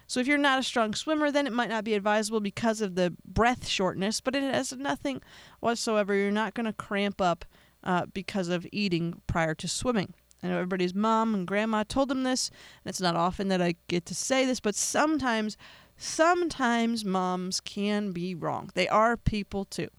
So 0.07 0.21
if 0.21 0.27
you're 0.27 0.37
not 0.37 0.59
a 0.59 0.63
strong 0.63 0.93
swimmer, 0.93 1.29
then 1.29 1.45
it 1.45 1.51
might 1.51 1.67
not 1.67 1.83
be 1.83 1.93
advisable 1.93 2.39
because 2.39 2.79
of 2.79 2.95
the 2.95 3.13
breath 3.25 3.67
shortness, 3.67 4.21
but 4.21 4.35
it 4.35 4.43
has 4.43 4.71
nothing 4.71 5.21
whatsoever. 5.59 6.15
You're 6.15 6.31
not 6.31 6.53
going 6.53 6.65
to 6.65 6.73
cramp 6.73 7.19
up 7.19 7.43
uh, 7.83 8.05
because 8.13 8.47
of 8.47 8.65
eating 8.71 9.21
prior 9.27 9.53
to 9.55 9.67
swimming. 9.67 10.13
I 10.41 10.47
know 10.47 10.55
everybody's 10.55 10.95
mom 10.95 11.33
and 11.33 11.45
grandma 11.45 11.83
told 11.83 12.07
them 12.07 12.23
this, 12.23 12.49
and 12.83 12.89
it's 12.89 13.01
not 13.01 13.17
often 13.17 13.49
that 13.49 13.61
I 13.61 13.75
get 13.89 14.05
to 14.05 14.15
say 14.15 14.45
this, 14.45 14.61
but 14.61 14.75
sometimes 14.75 15.57
sometimes 15.97 17.03
moms 17.03 17.59
can 17.59 18.11
be 18.11 18.35
wrong. 18.35 18.69
They 18.73 18.87
are 18.87 19.17
people 19.17 19.65
too. 19.65 19.89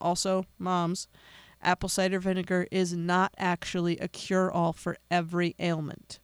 also 0.00 0.44
moms, 0.58 1.08
apple 1.62 1.88
cider 1.88 2.18
vinegar 2.18 2.66
is 2.70 2.92
not 2.94 3.32
actually 3.38 3.98
a 3.98 4.08
cure 4.08 4.50
all 4.50 4.72
for 4.72 4.96
every 5.10 5.54
ailment. 5.58 6.20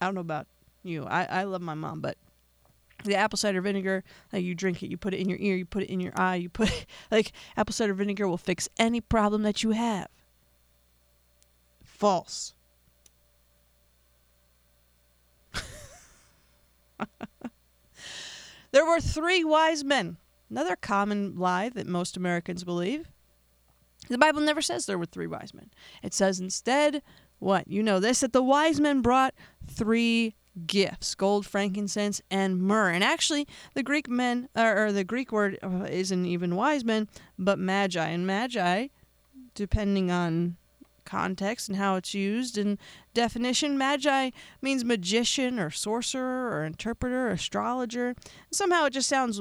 I 0.00 0.06
don't 0.06 0.14
know 0.14 0.20
about 0.20 0.46
you. 0.84 1.04
I, 1.04 1.24
I 1.24 1.42
love 1.44 1.60
my 1.60 1.74
mom, 1.74 2.00
but 2.00 2.16
the 3.04 3.16
apple 3.16 3.36
cider 3.36 3.60
vinegar, 3.60 4.04
like 4.32 4.44
you 4.44 4.54
drink 4.54 4.82
it, 4.82 4.90
you 4.90 4.96
put 4.96 5.14
it 5.14 5.18
in 5.18 5.28
your 5.28 5.38
ear, 5.40 5.56
you 5.56 5.64
put 5.64 5.82
it 5.82 5.90
in 5.90 6.00
your 6.00 6.12
eye, 6.16 6.36
you 6.36 6.48
put 6.48 6.86
like 7.10 7.32
apple 7.56 7.72
cider 7.72 7.94
vinegar 7.94 8.28
will 8.28 8.38
fix 8.38 8.68
any 8.78 9.00
problem 9.00 9.42
that 9.42 9.62
you 9.62 9.70
have. 9.70 10.08
False. 11.82 12.54
there 18.70 18.86
were 18.86 19.00
three 19.00 19.44
wise 19.44 19.84
men. 19.84 20.16
Another 20.50 20.76
common 20.76 21.38
lie 21.38 21.68
that 21.68 21.86
most 21.86 22.16
Americans 22.16 22.64
believe. 22.64 23.10
The 24.08 24.18
Bible 24.18 24.40
never 24.40 24.62
says 24.62 24.86
there 24.86 24.98
were 24.98 25.06
three 25.06 25.26
wise 25.26 25.52
men. 25.52 25.70
It 26.02 26.14
says 26.14 26.40
instead, 26.40 27.02
what? 27.38 27.68
You 27.68 27.82
know 27.82 28.00
this 28.00 28.20
that 28.20 28.32
the 28.32 28.42
wise 28.42 28.80
men 28.80 29.02
brought 29.02 29.34
three 29.66 30.34
gifts 30.66 31.14
gold 31.14 31.46
frankincense 31.46 32.20
and 32.30 32.60
myrrh 32.60 32.90
and 32.90 33.04
actually 33.04 33.46
the 33.74 33.82
greek 33.82 34.08
men 34.08 34.48
or, 34.56 34.90
the 34.90 35.04
greek 35.04 35.30
word 35.30 35.56
uh, 35.62 35.86
isn't 35.88 36.26
even 36.26 36.56
wise 36.56 36.84
men 36.84 37.08
but 37.38 37.60
magi 37.60 38.08
and 38.08 38.26
magi 38.26 38.88
depending 39.54 40.10
on 40.10 40.56
context 41.08 41.68
and 41.68 41.78
how 41.78 41.96
it's 41.96 42.14
used 42.14 42.58
and 42.58 42.78
definition 43.14 43.78
magi 43.78 44.30
means 44.60 44.84
magician 44.84 45.58
or 45.58 45.70
sorcerer 45.70 46.50
or 46.50 46.64
interpreter 46.64 47.28
or 47.28 47.30
astrologer 47.30 48.14
somehow 48.52 48.84
it 48.84 48.92
just 48.92 49.08
sounds 49.08 49.40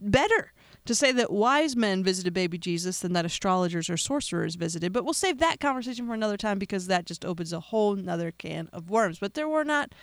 better 0.00 0.52
to 0.88 0.94
say 0.94 1.12
that 1.12 1.30
wise 1.30 1.76
men 1.76 2.02
visited 2.02 2.32
baby 2.32 2.56
Jesus 2.56 3.00
than 3.00 3.12
that 3.12 3.26
astrologers 3.26 3.90
or 3.90 3.98
sorcerers 3.98 4.54
visited. 4.54 4.90
But 4.90 5.04
we'll 5.04 5.12
save 5.12 5.38
that 5.38 5.60
conversation 5.60 6.06
for 6.06 6.14
another 6.14 6.38
time 6.38 6.58
because 6.58 6.86
that 6.86 7.04
just 7.04 7.26
opens 7.26 7.52
a 7.52 7.60
whole 7.60 7.94
nother 7.94 8.32
can 8.32 8.70
of 8.72 8.88
worms. 8.88 9.18
But 9.18 9.34
there 9.34 9.48
were 9.50 9.64
not 9.64 9.94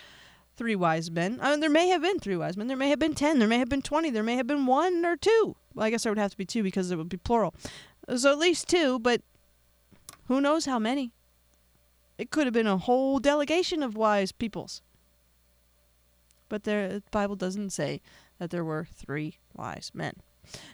three 0.56 0.76
wise 0.76 1.10
men. 1.10 1.40
I 1.42 1.50
mean, 1.50 1.60
there 1.60 1.72
may 1.72 1.88
have 1.88 2.04
been 2.04 2.20
three 2.20 2.38
wise 2.38 2.56
men. 2.56 2.68
There 2.68 2.78
may 2.78 2.90
have 2.90 3.00
been 3.00 3.16
ten. 3.16 3.40
There 3.40 3.48
may 3.48 3.58
have 3.58 3.68
been 3.68 3.82
twenty. 3.82 4.12
There 4.12 4.22
may 4.22 4.36
have 4.36 4.46
been 4.46 4.68
one 4.68 5.04
or 5.06 5.18
two. 5.18 5.56
Well, 5.74 5.88
I 5.88 5.90
guess 5.90 6.04
there 6.04 6.12
would 6.12 6.20
have 6.20 6.32
to 6.32 6.38
be 6.38 6.46
two 6.46 6.62
because 6.62 6.92
it 6.92 6.98
would 6.98 7.10
be 7.10 7.18
plural. 7.18 7.56
So 8.16 8.32
at 8.32 8.38
least 8.38 8.68
two, 8.68 9.00
but 9.00 9.22
who 10.26 10.42
knows 10.42 10.66
how 10.66 10.80
many? 10.80 11.12
It 12.18 12.32
could 12.32 12.46
have 12.48 12.54
been 12.54 12.68
a 12.68 12.78
whole 12.78 13.20
delegation 13.20 13.84
of 13.84 13.96
wise 13.96 14.32
peoples. 14.32 14.82
But 16.50 16.64
there, 16.64 16.88
the 16.88 17.04
Bible 17.12 17.36
doesn't 17.36 17.72
say 17.72 18.02
that 18.40 18.50
there 18.50 18.64
were 18.64 18.88
three 18.94 19.38
wise 19.54 19.92
men. 19.94 20.14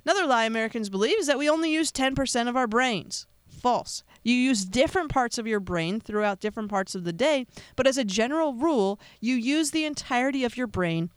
Another 0.05 0.25
lie 0.25 0.45
Americans 0.45 0.89
believe 0.89 1.17
is 1.17 1.27
that 1.27 1.37
we 1.37 1.49
only 1.49 1.71
use 1.71 1.91
10% 1.91 2.47
of 2.47 2.55
our 2.55 2.67
brains. 2.67 3.25
False. 3.47 4.03
You 4.23 4.33
use 4.33 4.65
different 4.65 5.09
parts 5.09 5.37
of 5.37 5.47
your 5.47 5.59
brain 5.59 5.99
throughout 5.99 6.39
different 6.39 6.69
parts 6.69 6.95
of 6.95 7.03
the 7.03 7.13
day, 7.13 7.45
but 7.75 7.87
as 7.87 7.97
a 7.97 8.03
general 8.03 8.53
rule, 8.53 8.99
you 9.19 9.35
use 9.35 9.71
the 9.71 9.85
entirety 9.85 10.43
of 10.43 10.57
your 10.57 10.67
brain 10.67 11.09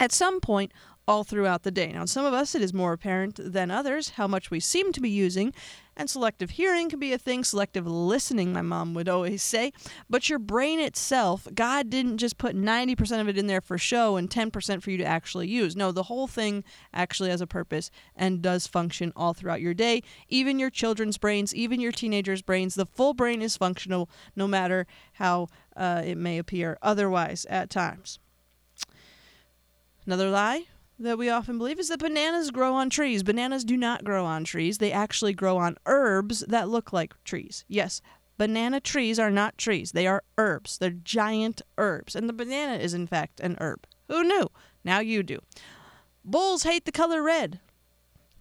at 0.00 0.12
some 0.12 0.40
point 0.40 0.72
all 1.06 1.24
throughout 1.24 1.62
the 1.62 1.70
day. 1.70 1.92
Now, 1.92 2.04
some 2.04 2.24
of 2.24 2.34
us, 2.34 2.54
it 2.54 2.62
is 2.62 2.72
more 2.72 2.92
apparent 2.92 3.40
than 3.42 3.70
others 3.70 4.10
how 4.10 4.26
much 4.26 4.50
we 4.50 4.60
seem 4.60 4.92
to 4.92 5.00
be 5.00 5.10
using, 5.10 5.52
and 5.96 6.08
selective 6.08 6.50
hearing 6.50 6.88
can 6.88 6.98
be 6.98 7.12
a 7.12 7.18
thing, 7.18 7.44
selective 7.44 7.86
listening, 7.86 8.52
my 8.52 8.62
mom 8.62 8.94
would 8.94 9.08
always 9.08 9.42
say. 9.42 9.72
But 10.08 10.28
your 10.28 10.38
brain 10.38 10.80
itself, 10.80 11.46
God 11.54 11.90
didn't 11.90 12.18
just 12.18 12.38
put 12.38 12.56
90% 12.56 13.20
of 13.20 13.28
it 13.28 13.36
in 13.36 13.46
there 13.46 13.60
for 13.60 13.76
show 13.76 14.16
and 14.16 14.30
10% 14.30 14.82
for 14.82 14.90
you 14.90 14.98
to 14.98 15.04
actually 15.04 15.48
use. 15.48 15.76
No, 15.76 15.92
the 15.92 16.04
whole 16.04 16.26
thing 16.26 16.64
actually 16.94 17.30
has 17.30 17.40
a 17.40 17.46
purpose 17.46 17.90
and 18.16 18.40
does 18.40 18.66
function 18.66 19.12
all 19.14 19.34
throughout 19.34 19.60
your 19.60 19.74
day. 19.74 20.02
Even 20.28 20.58
your 20.58 20.70
children's 20.70 21.18
brains, 21.18 21.54
even 21.54 21.80
your 21.80 21.92
teenagers' 21.92 22.42
brains, 22.42 22.74
the 22.74 22.86
full 22.86 23.12
brain 23.12 23.42
is 23.42 23.56
functional 23.56 24.08
no 24.34 24.48
matter 24.48 24.86
how 25.14 25.48
uh, 25.76 26.02
it 26.04 26.16
may 26.16 26.38
appear 26.38 26.78
otherwise 26.82 27.44
at 27.46 27.68
times. 27.68 28.18
Another 30.06 30.30
lie 30.30 30.64
that 30.98 31.18
we 31.18 31.28
often 31.28 31.58
believe 31.58 31.78
is 31.78 31.88
that 31.88 31.98
bananas 31.98 32.50
grow 32.50 32.74
on 32.74 32.90
trees. 32.90 33.22
Bananas 33.22 33.64
do 33.64 33.76
not 33.76 34.04
grow 34.04 34.24
on 34.24 34.44
trees. 34.44 34.78
They 34.78 34.92
actually 34.92 35.32
grow 35.32 35.58
on 35.58 35.76
herbs 35.86 36.40
that 36.48 36.68
look 36.68 36.92
like 36.92 37.14
trees. 37.24 37.64
Yes, 37.68 38.00
banana 38.38 38.80
trees 38.80 39.18
are 39.18 39.30
not 39.30 39.58
trees. 39.58 39.92
They 39.92 40.06
are 40.06 40.22
herbs. 40.38 40.78
They're 40.78 40.90
giant 40.90 41.62
herbs. 41.78 42.14
And 42.14 42.28
the 42.28 42.32
banana 42.32 42.74
is, 42.74 42.94
in 42.94 43.06
fact, 43.06 43.40
an 43.40 43.56
herb. 43.60 43.86
Who 44.08 44.22
knew? 44.24 44.48
Now 44.84 45.00
you 45.00 45.22
do. 45.22 45.40
Bulls 46.24 46.62
hate 46.62 46.84
the 46.84 46.92
color 46.92 47.22
red. 47.22 47.60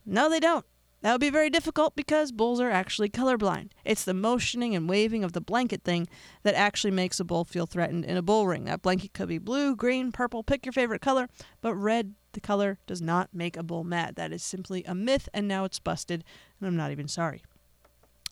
No, 0.05 0.29
they 0.29 0.39
don't. 0.39 0.65
That 1.01 1.13
would 1.13 1.21
be 1.21 1.31
very 1.31 1.49
difficult 1.49 1.95
because 1.95 2.31
bulls 2.31 2.59
are 2.59 2.69
actually 2.69 3.09
colorblind. 3.09 3.71
It's 3.83 4.03
the 4.03 4.13
motioning 4.13 4.75
and 4.75 4.87
waving 4.87 5.23
of 5.23 5.33
the 5.33 5.41
blanket 5.41 5.83
thing 5.83 6.07
that 6.43 6.53
actually 6.53 6.91
makes 6.91 7.19
a 7.19 7.23
bull 7.23 7.43
feel 7.43 7.65
threatened 7.65 8.05
in 8.05 8.17
a 8.17 8.21
bull 8.21 8.45
ring. 8.45 8.65
That 8.65 8.83
blanket 8.83 9.13
could 9.13 9.27
be 9.27 9.39
blue, 9.39 9.75
green, 9.75 10.11
purple, 10.11 10.43
pick 10.43 10.65
your 10.65 10.73
favorite 10.73 11.01
color, 11.01 11.27
but 11.59 11.73
red, 11.73 12.13
the 12.33 12.39
color, 12.39 12.77
does 12.85 13.01
not 13.01 13.33
make 13.33 13.57
a 13.57 13.63
bull 13.63 13.83
mad. 13.83 14.15
That 14.15 14.31
is 14.31 14.43
simply 14.43 14.83
a 14.83 14.93
myth, 14.93 15.27
and 15.33 15.47
now 15.47 15.65
it's 15.65 15.79
busted, 15.79 16.23
and 16.59 16.67
I'm 16.67 16.75
not 16.75 16.91
even 16.91 17.07
sorry. 17.07 17.41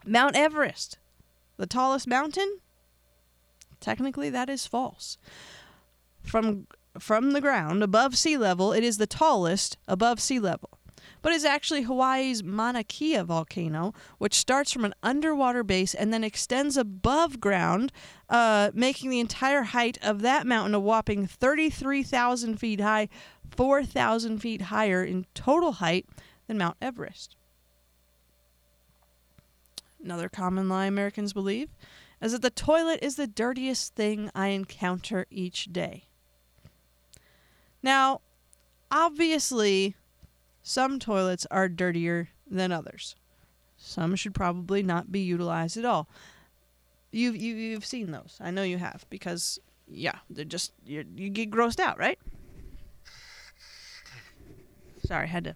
Mount 0.06 0.36
Everest, 0.36 1.00
the 1.58 1.66
tallest 1.66 2.08
mountain? 2.08 2.60
Technically, 3.80 4.30
that 4.30 4.50
is 4.50 4.68
false. 4.68 5.18
From 6.22 6.68
from 7.00 7.32
the 7.32 7.42
ground 7.42 7.82
above 7.82 8.18
sea 8.18 8.36
level, 8.36 8.74
it 8.74 8.84
is 8.84 8.98
the 8.98 9.08
tallest 9.08 9.78
above 9.88 10.20
sea 10.20 10.40
level 10.40 10.78
but 11.22 11.34
is 11.34 11.46
actually 11.46 11.84
Hawaii's 11.84 12.44
Mauna 12.44 12.84
Kea 12.84 13.22
volcano, 13.22 13.94
which 14.18 14.34
starts 14.34 14.72
from 14.72 14.86
an 14.86 14.94
underwater 15.04 15.64
base 15.64 15.94
and 15.94 16.14
then 16.14 16.24
extends 16.24 16.78
above 16.78 17.40
ground, 17.40 17.92
uh, 18.30 18.72
making 18.74 19.10
the 19.10 19.20
entire 19.20 19.64
height 19.64 19.98
of 20.02 20.22
that 20.22 20.48
mountain 20.48 20.76
a 20.76 20.80
whopping 20.80 21.28
33,000 21.28 22.58
feet 22.58 22.80
high, 22.80 23.10
4,000 23.56 24.40
feet 24.40 24.64
higher 24.64 25.04
in 25.04 25.26
total 25.34 25.74
height 25.74 26.06
than 26.48 26.58
Mount 26.58 26.78
Everest. 26.82 27.36
Another 30.04 30.30
common 30.30 30.70
lie 30.70 30.86
Americans 30.86 31.34
believe 31.34 31.70
is 32.22 32.32
that 32.32 32.42
the 32.42 32.50
toilet 32.50 33.00
is 33.02 33.16
the 33.16 33.28
dirtiest 33.28 33.96
thing 33.96 34.30
I 34.34 34.48
encounter 34.48 35.26
each 35.30 35.66
day. 35.72 36.06
Now, 37.82 38.22
obviously, 38.92 39.96
some 40.70 41.00
toilets 41.00 41.48
are 41.50 41.68
dirtier 41.68 42.30
than 42.46 42.72
others. 42.72 43.16
Some 43.76 44.16
should 44.16 44.36
probably 44.36 44.84
not 44.84 45.12
be 45.12 45.20
utilized 45.20 45.78
at 45.78 45.84
all. 45.84 46.08
You've 47.12 47.36
you, 47.36 47.54
have 47.54 47.60
you 47.60 47.74
have 47.74 47.86
seen 47.86 48.12
those. 48.12 48.38
I 48.40 48.52
know 48.52 48.62
you 48.62 48.78
have 48.78 49.04
because 49.10 49.58
yeah, 49.88 50.20
they're 50.30 50.46
just 50.46 50.74
you 50.86 51.04
you 51.16 51.32
get 51.32 51.50
grossed 51.50 51.80
out, 51.80 51.98
right? 51.98 52.20
Sorry, 55.04 55.28
had 55.28 55.46
to 55.46 55.56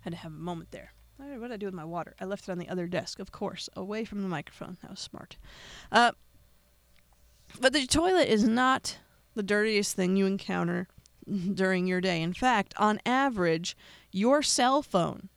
had 0.00 0.14
to 0.14 0.16
have 0.16 0.32
a 0.32 0.34
moment 0.34 0.72
there. 0.72 0.92
what 1.16 1.42
did 1.42 1.52
I 1.52 1.56
do 1.56 1.66
with 1.66 1.76
my 1.76 1.84
water? 1.84 2.16
I 2.20 2.24
left 2.24 2.48
it 2.48 2.50
on 2.50 2.58
the 2.58 2.68
other 2.68 2.88
desk, 2.88 3.20
of 3.20 3.30
course, 3.30 3.70
away 3.76 4.04
from 4.04 4.22
the 4.22 4.28
microphone. 4.28 4.78
That 4.82 4.90
was 4.90 4.98
smart. 4.98 5.36
Uh, 5.92 6.10
but 7.60 7.72
the 7.72 7.86
toilet 7.86 8.26
is 8.26 8.48
not 8.48 8.98
the 9.36 9.44
dirtiest 9.44 9.94
thing 9.94 10.16
you 10.16 10.26
encounter 10.26 10.88
during 11.54 11.86
your 11.86 12.00
day. 12.00 12.22
In 12.22 12.32
fact, 12.32 12.74
on 12.76 13.00
average, 13.06 13.76
your 14.10 14.42
cell 14.42 14.82
phone, 14.82 15.28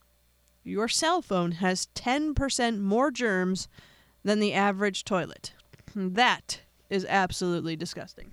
your 0.64 0.88
cell 0.88 1.22
phone 1.22 1.54
has 1.54 1.88
10% 1.96 2.80
more 2.80 3.12
germs 3.12 3.68
than 4.24 4.40
the 4.40 4.54
average 4.54 5.06
toilet. 5.06 5.54
That 5.96 6.62
is 6.90 7.06
absolutely 7.08 7.76
disgusting. 7.76 8.32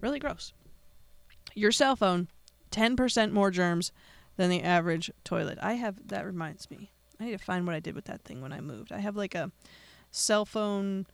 Really 0.00 0.18
gross. 0.18 0.52
Your 1.54 1.72
cell 1.72 1.96
phone, 1.96 2.28
10% 2.70 3.32
more 3.32 3.50
germs 3.50 3.90
than 4.36 4.50
the 4.50 4.62
average 4.62 5.10
toilet. 5.24 5.58
I 5.60 5.74
have, 5.74 6.06
that 6.08 6.26
reminds 6.26 6.70
me. 6.70 6.90
I 7.18 7.24
need 7.24 7.32
to 7.32 7.38
find 7.38 7.66
what 7.66 7.74
I 7.74 7.80
did 7.80 7.94
with 7.94 8.04
that 8.04 8.22
thing 8.22 8.42
when 8.42 8.52
I 8.52 8.60
moved. 8.60 8.92
I 8.92 8.98
have 8.98 9.16
like 9.16 9.34
a 9.34 9.50
cell 10.10 10.44
phone 10.44 11.06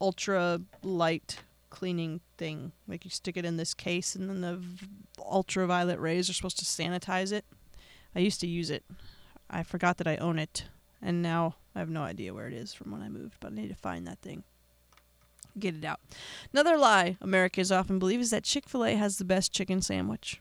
ultra 0.00 0.60
light 0.82 1.38
cleaning 1.70 2.20
thing. 2.38 2.72
Like 2.88 3.04
you 3.04 3.10
stick 3.10 3.36
it 3.36 3.44
in 3.44 3.56
this 3.56 3.74
case, 3.74 4.14
and 4.14 4.28
then 4.28 4.40
the 4.40 4.56
v- 4.56 4.86
ultraviolet 5.18 5.98
rays 5.98 6.30
are 6.30 6.32
supposed 6.32 6.58
to 6.58 6.64
sanitize 6.64 7.32
it. 7.32 7.44
I 8.14 8.20
used 8.20 8.40
to 8.40 8.46
use 8.46 8.70
it. 8.70 8.84
I 9.50 9.62
forgot 9.62 9.98
that 9.98 10.06
I 10.06 10.16
own 10.16 10.38
it, 10.38 10.64
and 11.02 11.22
now 11.22 11.56
I 11.74 11.80
have 11.80 11.90
no 11.90 12.02
idea 12.02 12.34
where 12.34 12.46
it 12.46 12.54
is 12.54 12.72
from 12.72 12.90
when 12.90 13.02
I 13.02 13.08
moved. 13.08 13.36
But 13.40 13.52
I 13.52 13.56
need 13.56 13.68
to 13.68 13.74
find 13.74 14.06
that 14.06 14.20
thing. 14.20 14.44
Get 15.58 15.74
it 15.74 15.84
out. 15.84 16.00
Another 16.52 16.76
lie 16.76 17.16
Americans 17.20 17.72
often 17.72 17.98
believe 17.98 18.20
is 18.20 18.30
that 18.30 18.44
Chick 18.44 18.68
fil 18.68 18.84
A 18.84 18.94
has 18.94 19.18
the 19.18 19.24
best 19.24 19.52
chicken 19.52 19.80
sandwich. 19.82 20.40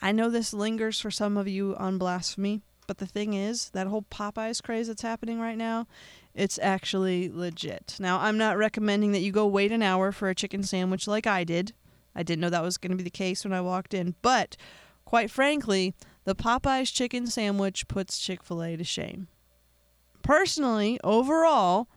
I 0.00 0.12
know 0.12 0.30
this 0.30 0.54
lingers 0.54 0.98
for 0.98 1.10
some 1.10 1.36
of 1.36 1.46
you 1.46 1.76
on 1.76 1.98
blasphemy, 1.98 2.62
but 2.86 2.98
the 2.98 3.06
thing 3.06 3.34
is, 3.34 3.70
that 3.70 3.86
whole 3.86 4.04
Popeyes 4.10 4.62
craze 4.62 4.88
that's 4.88 5.02
happening 5.02 5.38
right 5.38 5.58
now 5.58 5.86
it's 6.34 6.58
actually 6.62 7.28
legit. 7.28 7.96
Now, 7.98 8.20
I'm 8.20 8.38
not 8.38 8.56
recommending 8.56 9.12
that 9.12 9.20
you 9.20 9.32
go 9.32 9.46
wait 9.46 9.72
an 9.72 9.82
hour 9.82 10.12
for 10.12 10.28
a 10.28 10.34
chicken 10.34 10.62
sandwich 10.62 11.06
like 11.08 11.26
I 11.26 11.44
did. 11.44 11.72
I 12.14 12.22
didn't 12.22 12.40
know 12.40 12.50
that 12.50 12.62
was 12.62 12.78
going 12.78 12.90
to 12.90 12.96
be 12.96 13.02
the 13.02 13.10
case 13.10 13.44
when 13.44 13.52
I 13.52 13.60
walked 13.60 13.94
in, 13.94 14.14
but 14.22 14.56
quite 15.04 15.30
frankly, 15.30 15.94
the 16.24 16.34
Popeyes 16.34 16.92
chicken 16.92 17.26
sandwich 17.26 17.88
puts 17.88 18.18
Chick 18.18 18.42
fil 18.42 18.62
A 18.62 18.76
to 18.76 18.84
shame. 18.84 19.28
Personally, 20.22 21.00
overall, 21.02 21.88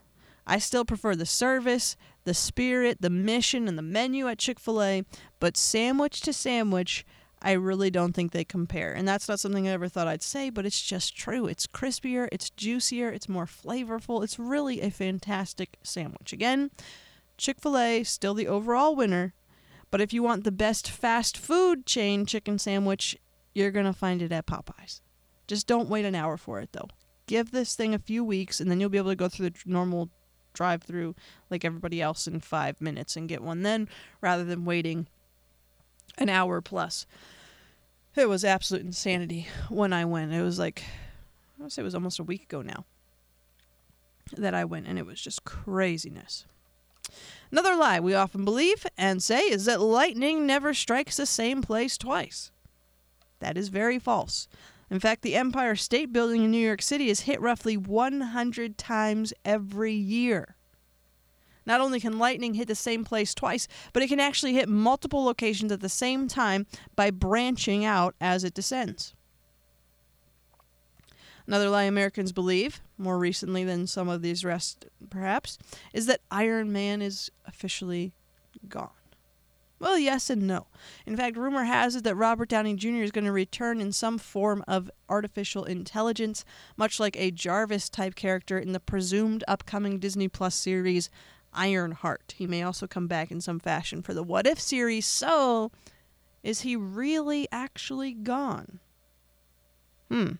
I 0.45 0.59
still 0.59 0.85
prefer 0.85 1.15
the 1.15 1.25
service, 1.25 1.95
the 2.23 2.33
spirit, 2.33 3.01
the 3.01 3.09
mission, 3.09 3.67
and 3.67 3.77
the 3.77 3.83
menu 3.83 4.27
at 4.27 4.39
Chick 4.39 4.59
fil 4.59 4.81
A, 4.81 5.03
but 5.39 5.57
sandwich 5.57 6.21
to 6.21 6.33
sandwich, 6.33 7.05
I 7.43 7.51
really 7.53 7.91
don't 7.91 8.13
think 8.13 8.31
they 8.31 8.45
compare. 8.45 8.93
And 8.93 9.05
that's 9.05 9.27
not 9.27 9.39
something 9.39 9.67
I 9.67 9.71
ever 9.71 9.89
thought 9.89 10.07
I'd 10.07 10.23
say, 10.23 10.49
but 10.49 10.65
it's 10.65 10.81
just 10.81 11.15
true. 11.15 11.45
It's 11.45 11.67
crispier, 11.67 12.29
it's 12.31 12.49
juicier, 12.49 13.09
it's 13.09 13.27
more 13.27 13.45
flavorful. 13.45 14.23
It's 14.23 14.39
really 14.39 14.81
a 14.81 14.89
fantastic 14.89 15.77
sandwich. 15.83 16.31
Again, 16.31 16.71
Chick 17.37 17.59
fil 17.59 17.77
A, 17.77 18.03
still 18.03 18.33
the 18.33 18.47
overall 18.47 18.95
winner. 18.95 19.33
But 19.91 20.01
if 20.01 20.13
you 20.13 20.23
want 20.23 20.43
the 20.43 20.51
best 20.51 20.89
fast 20.89 21.37
food 21.37 21.85
chain 21.85 22.25
chicken 22.25 22.57
sandwich, 22.57 23.17
you're 23.53 23.71
going 23.71 23.85
to 23.85 23.93
find 23.93 24.21
it 24.21 24.31
at 24.31 24.47
Popeyes. 24.47 25.01
Just 25.45 25.67
don't 25.67 25.89
wait 25.89 26.05
an 26.05 26.15
hour 26.15 26.37
for 26.37 26.61
it, 26.61 26.69
though. 26.71 26.87
Give 27.27 27.51
this 27.51 27.75
thing 27.75 27.93
a 27.93 27.99
few 27.99 28.23
weeks, 28.23 28.59
and 28.59 28.71
then 28.71 28.79
you'll 28.79 28.89
be 28.89 28.97
able 28.97 29.11
to 29.11 29.15
go 29.15 29.29
through 29.29 29.49
the 29.49 29.59
normal 29.65 30.09
drive 30.53 30.83
through 30.83 31.15
like 31.49 31.65
everybody 31.65 32.01
else 32.01 32.27
in 32.27 32.39
five 32.39 32.79
minutes 32.79 33.15
and 33.15 33.27
get 33.27 33.41
one 33.41 33.63
then 33.63 33.89
rather 34.21 34.43
than 34.43 34.65
waiting 34.65 35.07
an 36.17 36.29
hour 36.29 36.61
plus. 36.61 37.05
It 38.15 38.29
was 38.29 38.45
absolute 38.45 38.85
insanity 38.85 39.47
when 39.69 39.91
I 39.91 40.05
went. 40.05 40.33
It 40.33 40.43
was 40.43 40.59
like, 40.59 40.83
I 41.59 41.63
would 41.63 41.71
say 41.71 41.81
it 41.81 41.85
was 41.85 41.95
almost 41.95 42.19
a 42.19 42.23
week 42.23 42.43
ago 42.43 42.61
now 42.61 42.85
that 44.37 44.53
I 44.53 44.65
went, 44.65 44.87
and 44.87 44.99
it 44.99 45.05
was 45.05 45.19
just 45.19 45.43
craziness. 45.45 46.45
Another 47.51 47.75
lie 47.75 47.99
we 47.99 48.13
often 48.13 48.45
believe 48.45 48.85
and 48.97 49.21
say 49.21 49.41
is 49.41 49.65
that 49.65 49.81
lightning 49.81 50.45
never 50.45 50.73
strikes 50.73 51.17
the 51.17 51.25
same 51.25 51.61
place 51.61 51.97
twice. 51.97 52.51
That 53.39 53.57
is 53.57 53.69
very 53.69 53.99
false. 53.99 54.47
In 54.89 54.99
fact, 54.99 55.21
the 55.21 55.35
Empire 55.35 55.75
State 55.75 56.13
Building 56.13 56.43
in 56.43 56.51
New 56.51 56.65
York 56.65 56.81
City 56.81 57.09
is 57.09 57.21
hit 57.21 57.41
roughly 57.41 57.77
100 57.77 58.77
times 58.77 59.33
every 59.43 59.93
year. 59.93 60.55
Not 61.65 61.81
only 61.81 61.99
can 61.99 62.19
lightning 62.19 62.55
hit 62.55 62.67
the 62.67 62.75
same 62.75 63.03
place 63.03 63.33
twice, 63.33 63.67
but 63.93 64.03
it 64.03 64.07
can 64.07 64.19
actually 64.19 64.53
hit 64.53 64.67
multiple 64.69 65.23
locations 65.23 65.71
at 65.71 65.81
the 65.81 65.89
same 65.89 66.27
time 66.27 66.65
by 66.95 67.09
branching 67.09 67.85
out 67.85 68.15
as 68.19 68.43
it 68.43 68.53
descends. 68.53 69.13
Another 71.45 71.69
lie 71.69 71.83
Americans 71.83 72.31
believe, 72.31 72.81
more 72.97 73.17
recently 73.17 73.63
than 73.63 73.85
some 73.85 74.07
of 74.07 74.21
these 74.21 74.45
rest 74.45 74.85
perhaps, 75.09 75.57
is 75.93 76.05
that 76.05 76.21
Iron 76.31 76.71
Man 76.71 77.01
is 77.01 77.29
officially 77.45 78.13
gone. 78.69 78.89
Well, 79.79 79.99
yes 79.99 80.29
and 80.29 80.47
no. 80.47 80.67
In 81.05 81.17
fact, 81.17 81.35
rumor 81.35 81.65
has 81.65 81.97
it 81.97 82.05
that 82.05 82.15
Robert 82.15 82.47
Downey 82.47 82.73
Jr. 82.73 83.01
is 83.01 83.11
going 83.11 83.25
to 83.25 83.33
return 83.33 83.81
in 83.81 83.91
some 83.91 84.17
form 84.17 84.63
of 84.65 84.89
artificial 85.09 85.65
intelligence, 85.65 86.45
much 86.77 87.01
like 87.01 87.17
a 87.17 87.31
Jarvis 87.31 87.89
type 87.89 88.15
character 88.15 88.57
in 88.57 88.71
the 88.71 88.79
presumed 88.79 89.43
upcoming 89.45 89.99
Disney 89.99 90.29
Plus 90.29 90.55
series 90.55 91.09
Ironheart. 91.53 92.35
He 92.37 92.47
may 92.47 92.63
also 92.63 92.87
come 92.87 93.07
back 93.07 93.31
in 93.31 93.41
some 93.41 93.59
fashion 93.59 94.01
for 94.01 94.13
the 94.13 94.23
What 94.23 94.47
If 94.47 94.59
series. 94.59 95.05
So, 95.05 95.71
is 96.43 96.61
he 96.61 96.75
really 96.75 97.47
actually 97.51 98.13
gone? 98.13 98.79
Hmm. 100.09 100.33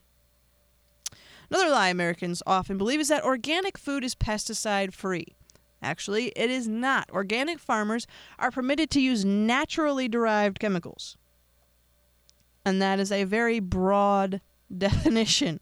Another 1.50 1.70
lie 1.70 1.90
Americans 1.90 2.42
often 2.48 2.78
believe 2.78 3.00
is 3.00 3.10
that 3.10 3.24
organic 3.24 3.78
food 3.78 4.04
is 4.04 4.16
pesticide 4.16 4.94
free. 4.94 5.36
Actually, 5.82 6.28
it 6.36 6.50
is 6.50 6.68
not. 6.68 7.10
Organic 7.12 7.60
farmers 7.60 8.08
are 8.40 8.52
permitted 8.52 8.90
to 8.92 9.02
use 9.02 9.26
naturally 9.26 10.08
derived 10.08 10.60
chemicals. 10.60 11.18
And 12.66 12.82
that 12.82 13.00
is 13.00 13.12
a 13.12 13.26
very 13.26 13.60
broad 13.60 14.42
definition. 14.78 15.60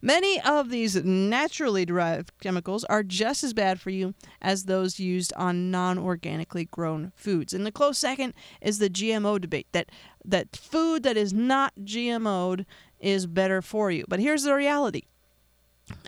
Many 0.00 0.40
of 0.40 0.70
these 0.70 0.94
naturally 1.04 1.84
derived 1.84 2.32
chemicals 2.40 2.84
are 2.84 3.02
just 3.02 3.42
as 3.42 3.52
bad 3.52 3.80
for 3.80 3.90
you 3.90 4.14
as 4.40 4.64
those 4.64 5.00
used 5.00 5.32
on 5.34 5.70
non-organically 5.70 6.66
grown 6.66 7.12
foods. 7.16 7.52
And 7.52 7.66
the 7.66 7.72
close 7.72 7.98
second 7.98 8.34
is 8.60 8.78
the 8.78 8.90
GMO 8.90 9.40
debate 9.40 9.66
that 9.72 9.90
that 10.24 10.54
food 10.54 11.02
that 11.02 11.16
is 11.16 11.32
not 11.32 11.74
GMO'd 11.82 12.64
is 13.00 13.26
better 13.26 13.62
for 13.62 13.90
you. 13.90 14.04
But 14.08 14.20
here's 14.20 14.44
the 14.44 14.54
reality. 14.54 15.02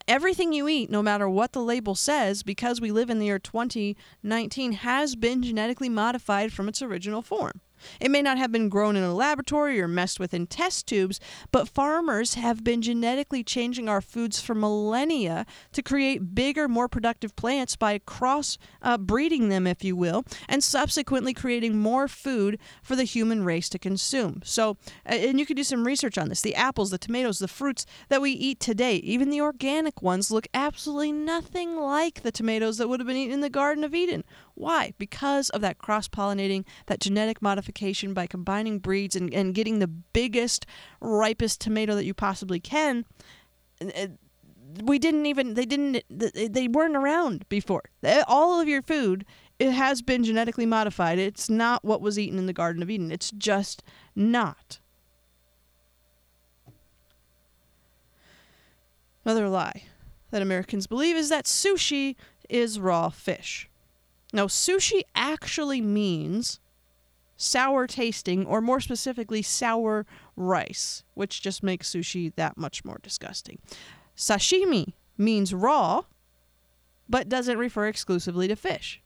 Everything 0.07 0.53
you 0.53 0.69
eat, 0.69 0.91
no 0.91 1.03
matter 1.03 1.29
what 1.29 1.53
the 1.53 1.63
label 1.63 1.95
says, 1.95 2.43
because 2.43 2.81
we 2.81 2.93
live 2.93 3.11
in 3.11 3.19
the 3.19 3.27
year 3.27 3.39
2019, 3.39 4.73
has 4.73 5.17
been 5.17 5.43
genetically 5.43 5.89
modified 5.89 6.53
from 6.53 6.69
its 6.69 6.83
original 6.83 7.23
form. 7.23 7.61
It 8.01 8.11
may 8.11 8.23
not 8.23 8.39
have 8.39 8.53
been 8.53 8.69
grown 8.69 8.97
in 8.97 9.03
a 9.03 9.15
laboratory 9.15 9.81
or 9.81 9.89
messed 9.89 10.21
with 10.21 10.35
in 10.35 10.47
test 10.47 10.87
tubes, 10.87 11.21
but 11.53 11.69
farmers 11.69 12.35
have 12.35 12.65
been 12.65 12.83
genetically 12.83 13.43
changing 13.43 13.89
our 13.89 14.01
foods 14.01 14.41
for 14.41 14.55
millennia 14.55 15.47
to 15.73 15.83
create 15.83 16.35
bigger, 16.35 16.69
more 16.69 16.89
productive 16.89 17.35
plants 17.37 17.77
by 17.77 17.99
cross 17.99 18.59
uh, 18.83 18.99
breeding 18.99 19.49
them, 19.49 19.67
if 19.67 19.85
you 19.85 19.97
will, 19.97 20.25
and 20.49 20.63
subsequently 20.63 21.35
creating 21.35 21.79
more 21.79 22.09
food 22.09 22.59
for 22.83 22.97
the 22.97 23.05
human 23.05 23.45
race 23.45 23.69
to 23.69 23.79
consume. 23.79 24.41
So, 24.45 24.77
and 25.05 25.39
you 25.39 25.47
can 25.47 25.57
do 25.57 25.65
some 25.65 25.87
research 25.87 26.19
on 26.19 26.29
this. 26.29 26.43
The 26.43 26.55
apples, 26.55 26.91
the 26.91 26.99
tomatoes, 26.99 27.39
the 27.39 27.49
fruits 27.49 27.87
that 28.09 28.23
we 28.23 28.33
eat 28.33 28.61
today, 28.61 28.97
even 28.97 29.31
the 29.31 29.41
organic 29.41 30.03
ones, 30.03 30.31
look 30.31 30.47
absolutely 30.55 31.13
nothing 31.13 31.77
like 31.77 32.23
the 32.23 32.33
tomatoes 32.33 32.79
that 32.79 32.89
would 32.89 33.01
have 33.01 33.07
been 33.07 33.17
eaten 33.17 33.35
in 33.35 33.41
the 33.41 33.51
Garden 33.51 33.85
of 33.85 33.95
Eden 33.95 34.25
why? 34.55 34.93
Because 34.99 35.51
of 35.51 35.61
that 35.63 35.79
cross 35.79 36.09
pollinating, 36.09 36.65
that 36.87 37.01
genetic 37.01 37.41
modification 37.41 38.13
by 38.15 38.27
combining 38.27 38.79
breeds 38.79 39.17
and, 39.17 39.33
and 39.33 39.55
getting 39.55 39.79
the 39.79 39.87
biggest, 39.87 40.67
ripest 41.01 41.61
tomato 41.61 41.95
that 41.95 42.05
you 42.05 42.15
possibly 42.15 42.61
can. 42.61 43.05
We 44.83 44.99
didn't 44.99 45.27
even, 45.27 45.55
they 45.55 45.65
didn't, 45.65 46.05
they 46.09 46.69
weren't 46.69 46.97
around 46.97 47.49
before. 47.49 47.85
All 48.27 48.61
of 48.61 48.69
your 48.69 48.83
food, 48.83 49.25
it 49.59 49.73
has 49.73 50.03
been 50.03 50.25
genetically 50.25 50.67
modified. 50.67 51.19
It's 51.19 51.51
not 51.51 51.85
what 51.85 52.01
was 52.01 52.19
eaten 52.19 52.39
in 52.39 52.47
the 52.47 52.53
Garden 52.53 52.83
of 52.83 52.91
Eden. 52.91 53.11
It's 53.11 53.31
just 53.31 53.83
not. 54.15 54.79
Another 59.25 59.49
lie 59.49 59.85
that 60.31 60.43
Americans 60.43 60.87
believe 60.87 61.17
is 61.17 61.29
that 61.29 61.45
sushi 61.45 62.17
is 62.49 62.79
raw 62.81 63.09
fish. 63.09 63.70
Now, 64.33 64.47
sushi 64.47 65.03
actually 65.15 65.81
means 65.81 66.61
sour 67.37 67.87
tasting, 67.87 68.45
or 68.45 68.61
more 68.61 68.81
specifically, 68.81 69.43
sour 69.43 70.07
rice, 70.37 71.05
which 71.15 71.41
just 71.41 71.63
makes 71.63 71.91
sushi 71.91 72.35
that 72.37 72.59
much 72.59 72.85
more 72.85 73.01
disgusting. 73.03 73.59
Sashimi 74.17 74.93
means 75.17 75.55
raw, 75.55 76.03
but 77.09 77.29
doesn't 77.29 77.59
refer 77.59 77.87
exclusively 77.87 78.47
to 78.47 78.57
fish. 78.57 79.01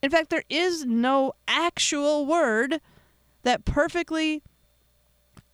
In 0.00 0.10
fact, 0.10 0.30
there 0.30 0.44
is 0.48 0.84
no 0.84 1.32
actual 1.46 2.24
word 2.24 2.80
that 3.42 3.64
perfectly, 3.64 4.42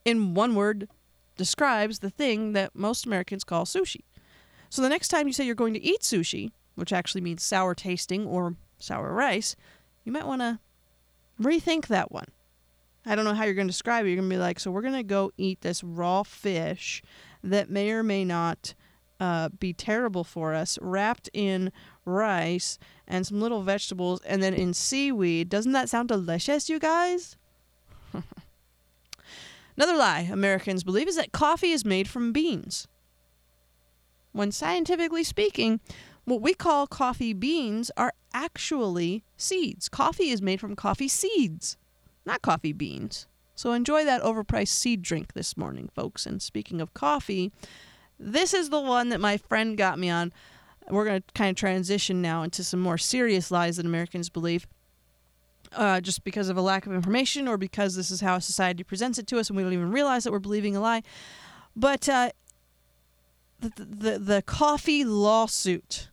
in 0.05 0.35
one 0.35 0.55
word, 0.55 0.89
describes 1.37 2.01
the 2.01 2.11
thing 2.11 2.53
that 2.53 2.75
most 2.75 3.07
Americans 3.07 3.45
call 3.45 3.65
sushi. 3.65 4.03
So 4.71 4.83
the 4.83 4.89
next 4.89 5.09
time 5.09 5.27
you 5.27 5.33
say 5.33 5.45
you're 5.45 5.55
going 5.55 5.75
to 5.75 5.83
eat 5.83 6.03
sushi, 6.03 6.51
which 6.79 6.93
actually 6.93 7.21
means 7.21 7.43
sour 7.43 7.75
tasting 7.75 8.27
or 8.27 8.57
sour 8.79 9.13
rice, 9.13 9.57
you 10.05 10.13
might 10.13 10.27
want 10.27 10.41
to 10.41 10.59
rethink 11.41 11.89
that 11.89 12.11
one. 12.11 12.29
I 13.05 13.15
don't 13.15 13.25
know 13.25 13.35
how 13.35 13.45
you're 13.45 13.55
going 13.55 13.69
to 13.69 13.73
describe 13.73 14.05
it. 14.05 14.11
You're 14.11 14.19
going 14.19 14.29
to 14.29 14.35
be 14.35 14.41
like, 14.41 14.61
so 14.61 14.71
we're 14.71 14.83
going 14.83 14.95
to 14.95 15.03
go 15.03 15.33
eat 15.37 15.61
this 15.63 15.83
raw 15.83 16.23
fish 16.23 17.03
that 17.43 17.71
may 17.71 17.91
or 17.91 18.03
may 18.03 18.25
not 18.25 18.75
uh, 19.21 19.49
be 19.49 19.73
terrible 19.73 20.25
for 20.25 20.55
us, 20.55 20.79
wrapped 20.81 21.31
in 21.33 21.73
rice 22.05 22.79
and 23.07 23.27
some 23.27 23.41
little 23.41 23.63
vegetables, 23.63 24.21
and 24.23 24.43
then 24.43 24.55
in 24.55 24.75
seaweed. 24.75 25.49
Doesn't 25.49 25.73
that 25.73 25.89
sound 25.89 26.09
delicious, 26.09 26.69
you 26.69 26.79
guys? 26.79 27.37
Another 29.77 29.97
lie 29.97 30.29
Americans 30.31 30.85
believe 30.85 31.09
is 31.09 31.17
that 31.17 31.33
coffee 31.33 31.71
is 31.71 31.85
made 31.85 32.09
from 32.09 32.33
beans. 32.33 32.89
When 34.33 34.53
scientifically 34.53 35.25
speaking, 35.25 35.81
what 36.29 36.41
we 36.41 36.55
call 36.55 36.87
coffee 36.87 37.33
beans 37.33 37.91
are 37.97 38.13
actually 38.33 39.25
seeds. 39.37 39.89
Coffee 39.89 40.31
is 40.31 40.43
made 40.43 40.61
from 40.61 40.77
coffee 40.77 41.09
seeds, 41.09 41.77
not 42.27 42.43
coffee 42.43 42.73
beans. 42.73 43.27
So 43.55 43.73
enjoy 43.73 44.05
that 44.05 44.23
overpriced 44.23 44.69
seed 44.69 45.03
drink 45.03 45.33
this 45.33 45.57
morning, 45.57 45.91
folks. 45.95 46.27
And 46.27 46.41
speaking 46.41 46.81
of 46.81 46.95
coffee, 46.95 47.51
this 48.19 48.55
is 48.55 48.71
the 48.71 48.81
one 48.81 49.09
that 49.09 49.21
my 49.21 49.37
friend 49.37 49.77
got 49.77 49.99
me 49.99 50.11
on. 50.11 50.33
We're 50.89 51.05
going 51.05 51.23
to 51.23 51.33
kind 51.35 51.51
of 51.51 51.57
transition 51.57 52.23
now 52.23 52.43
into 52.43 52.63
some 52.63 52.81
more 52.81 52.99
serious 52.99 53.51
lies 53.51 53.77
that 53.77 53.87
Americans 53.87 54.29
believe. 54.29 54.67
Uh, 55.73 56.01
just 56.01 56.25
because 56.25 56.49
of 56.49 56.57
a 56.57 56.63
lack 56.63 56.87
of 56.87 56.93
information 56.95 57.47
or 57.47 57.59
because 57.59 57.95
this 57.95 58.11
is 58.11 58.23
how 58.23 58.39
society 58.39 58.83
presents 58.83 59.19
it 59.19 59.27
to 59.27 59.39
us 59.39 59.51
and 59.51 59.57
we 59.57 59.63
don't 59.63 59.75
even 59.75 59.93
realize 59.93 60.25
that 60.25 60.33
we're 60.33 60.39
believing 60.39 60.75
a 60.75 60.81
lie. 60.81 61.03
But 61.77 62.09
uh, 62.09 62.31
the, 63.61 63.71
the, 63.77 64.19
the 64.19 64.43
coffee 64.43 65.05
lawsuit 65.05 66.08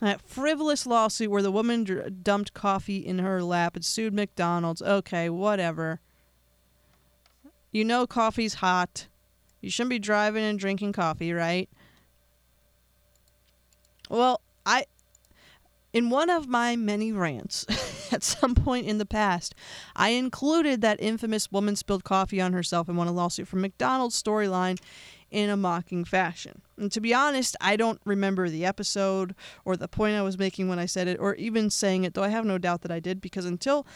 That 0.00 0.22
frivolous 0.22 0.86
lawsuit 0.86 1.30
where 1.30 1.42
the 1.42 1.50
woman 1.50 1.84
dr- 1.84 2.22
dumped 2.22 2.54
coffee 2.54 2.98
in 2.98 3.18
her 3.18 3.42
lap 3.42 3.74
and 3.74 3.84
sued 3.84 4.14
McDonald's. 4.14 4.80
Okay, 4.80 5.28
whatever. 5.28 6.00
You 7.72 7.84
know 7.84 8.06
coffee's 8.06 8.54
hot. 8.54 9.08
You 9.60 9.70
shouldn't 9.70 9.90
be 9.90 9.98
driving 9.98 10.44
and 10.44 10.58
drinking 10.58 10.92
coffee, 10.92 11.32
right? 11.32 11.68
Well, 14.08 14.40
I 14.64 14.84
in 15.92 16.10
one 16.10 16.30
of 16.30 16.46
my 16.46 16.76
many 16.76 17.12
rants 17.12 17.66
at 18.12 18.22
some 18.22 18.54
point 18.54 18.86
in 18.86 18.98
the 18.98 19.06
past, 19.06 19.54
I 19.96 20.10
included 20.10 20.80
that 20.80 21.00
infamous 21.00 21.50
woman 21.50 21.76
spilled 21.76 22.04
coffee 22.04 22.40
on 22.40 22.52
herself 22.52 22.88
and 22.88 22.96
won 22.96 23.08
a 23.08 23.12
lawsuit 23.12 23.48
from 23.48 23.62
McDonald's 23.62 24.20
storyline 24.20 24.78
in 25.30 25.50
a 25.50 25.56
mocking 25.56 26.04
fashion. 26.04 26.62
And 26.76 26.90
to 26.92 27.00
be 27.00 27.12
honest, 27.12 27.56
I 27.60 27.76
don't 27.76 28.00
remember 28.04 28.48
the 28.48 28.64
episode 28.64 29.34
or 29.64 29.76
the 29.76 29.88
point 29.88 30.16
I 30.16 30.22
was 30.22 30.38
making 30.38 30.68
when 30.68 30.78
I 30.78 30.86
said 30.86 31.08
it 31.08 31.18
or 31.20 31.34
even 31.34 31.70
saying 31.70 32.04
it, 32.04 32.14
though 32.14 32.22
I 32.22 32.28
have 32.28 32.44
no 32.44 32.58
doubt 32.58 32.82
that 32.82 32.90
I 32.90 33.00
did 33.00 33.20
because 33.20 33.44
until 33.44 33.86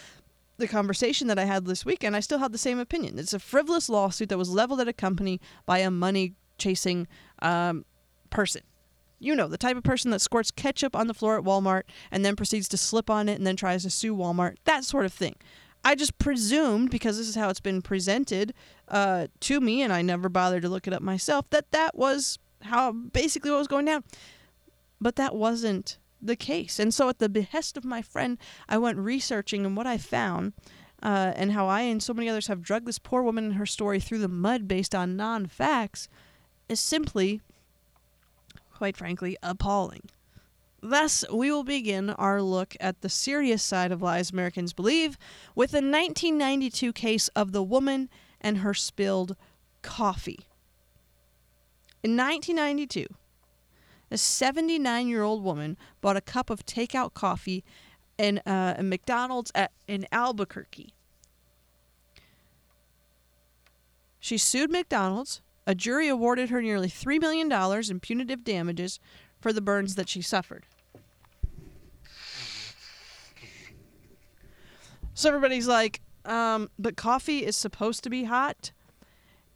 the 0.57 0.67
conversation 0.67 1.27
that 1.27 1.39
I 1.39 1.45
had 1.45 1.65
this 1.65 1.85
weekend, 1.85 2.15
I 2.15 2.19
still 2.19 2.37
had 2.37 2.51
the 2.51 2.57
same 2.57 2.79
opinion. 2.79 3.17
It's 3.17 3.33
a 3.33 3.39
frivolous 3.39 3.89
lawsuit 3.89 4.29
that 4.29 4.37
was 4.37 4.49
leveled 4.49 4.81
at 4.81 4.87
a 4.87 4.93
company 4.93 5.41
by 5.65 5.79
a 5.79 5.89
money 5.89 6.33
chasing 6.57 7.07
um, 7.39 7.85
person. 8.29 8.61
You 9.19 9.35
know, 9.35 9.47
the 9.47 9.57
type 9.57 9.77
of 9.77 9.83
person 9.83 10.11
that 10.11 10.19
squirts 10.19 10.51
ketchup 10.51 10.95
on 10.95 11.07
the 11.07 11.13
floor 11.13 11.37
at 11.37 11.43
Walmart 11.43 11.83
and 12.11 12.25
then 12.25 12.35
proceeds 12.35 12.67
to 12.69 12.77
slip 12.77 13.09
on 13.09 13.29
it 13.29 13.35
and 13.35 13.47
then 13.47 13.55
tries 13.55 13.83
to 13.83 13.89
sue 13.89 14.15
Walmart, 14.15 14.57
that 14.65 14.83
sort 14.83 15.05
of 15.05 15.13
thing. 15.13 15.35
I 15.83 15.95
just 15.95 16.17
presumed, 16.17 16.89
because 16.91 17.17
this 17.17 17.27
is 17.27 17.35
how 17.35 17.49
it's 17.49 17.59
been 17.59 17.81
presented 17.81 18.53
uh, 18.87 19.27
to 19.41 19.59
me, 19.59 19.81
and 19.81 19.91
I 19.91 20.01
never 20.01 20.29
bothered 20.29 20.61
to 20.61 20.69
look 20.69 20.87
it 20.87 20.93
up 20.93 21.01
myself, 21.01 21.49
that 21.49 21.71
that 21.71 21.95
was 21.95 22.39
how 22.61 22.91
basically 22.93 23.51
what 23.51 23.57
was 23.57 23.67
going 23.67 23.85
down. 23.85 24.03
But 25.01 25.17
that 25.17 25.35
wasn't 25.35 25.97
the 26.21 26.37
case. 26.37 26.79
And 26.79 26.93
so, 26.93 27.09
at 27.09 27.19
the 27.19 27.27
behest 27.27 27.75
of 27.75 27.83
my 27.83 28.01
friend, 28.01 28.37
I 28.69 28.77
went 28.77 28.97
researching, 28.97 29.65
and 29.65 29.75
what 29.75 29.87
I 29.87 29.97
found, 29.97 30.53
uh, 31.01 31.33
and 31.35 31.51
how 31.51 31.67
I 31.67 31.81
and 31.81 32.01
so 32.01 32.13
many 32.13 32.29
others 32.29 32.47
have 32.47 32.61
drugged 32.61 32.87
this 32.87 32.99
poor 32.99 33.21
woman 33.21 33.43
and 33.43 33.55
her 33.55 33.65
story 33.65 33.99
through 33.99 34.19
the 34.19 34.29
mud 34.29 34.67
based 34.67 34.95
on 34.95 35.17
non 35.17 35.47
facts, 35.47 36.07
is 36.69 36.79
simply, 36.79 37.41
quite 38.73 38.95
frankly, 38.95 39.35
appalling. 39.43 40.09
Thus, 40.85 41.23
we 41.31 41.49
will 41.49 41.63
begin 41.63 42.09
our 42.09 42.41
look 42.41 42.75
at 42.81 42.99
the 42.99 43.07
serious 43.07 43.63
side 43.63 43.93
of 43.93 44.01
lies 44.01 44.31
Americans 44.31 44.73
believe 44.73 45.17
with 45.55 45.71
the 45.71 45.77
1992 45.77 46.91
case 46.91 47.29
of 47.29 47.53
the 47.53 47.63
woman 47.63 48.09
and 48.41 48.57
her 48.57 48.73
spilled 48.73 49.37
coffee. 49.81 50.45
In 52.03 52.17
1992, 52.17 53.05
a 54.11 54.17
79 54.17 55.07
year 55.07 55.23
old 55.23 55.41
woman 55.41 55.77
bought 56.01 56.17
a 56.17 56.21
cup 56.21 56.49
of 56.49 56.65
takeout 56.65 57.13
coffee 57.13 57.63
in 58.17 58.39
uh, 58.39 58.75
a 58.77 58.83
McDonald's 58.83 59.53
at, 59.55 59.71
in 59.87 60.05
Albuquerque. 60.11 60.93
She 64.19 64.37
sued 64.37 64.69
McDonald's. 64.69 65.41
A 65.65 65.73
jury 65.73 66.09
awarded 66.09 66.49
her 66.49 66.61
nearly 66.61 66.89
$3 66.89 67.21
million 67.21 67.49
in 67.89 67.99
punitive 68.01 68.43
damages 68.43 68.99
for 69.39 69.53
the 69.53 69.61
burns 69.61 69.95
that 69.95 70.09
she 70.09 70.21
suffered. 70.21 70.65
So 75.13 75.29
everybody's 75.29 75.67
like, 75.67 76.01
um, 76.25 76.69
but 76.79 76.95
coffee 76.95 77.45
is 77.45 77.55
supposed 77.55 78.03
to 78.03 78.09
be 78.09 78.23
hot. 78.23 78.71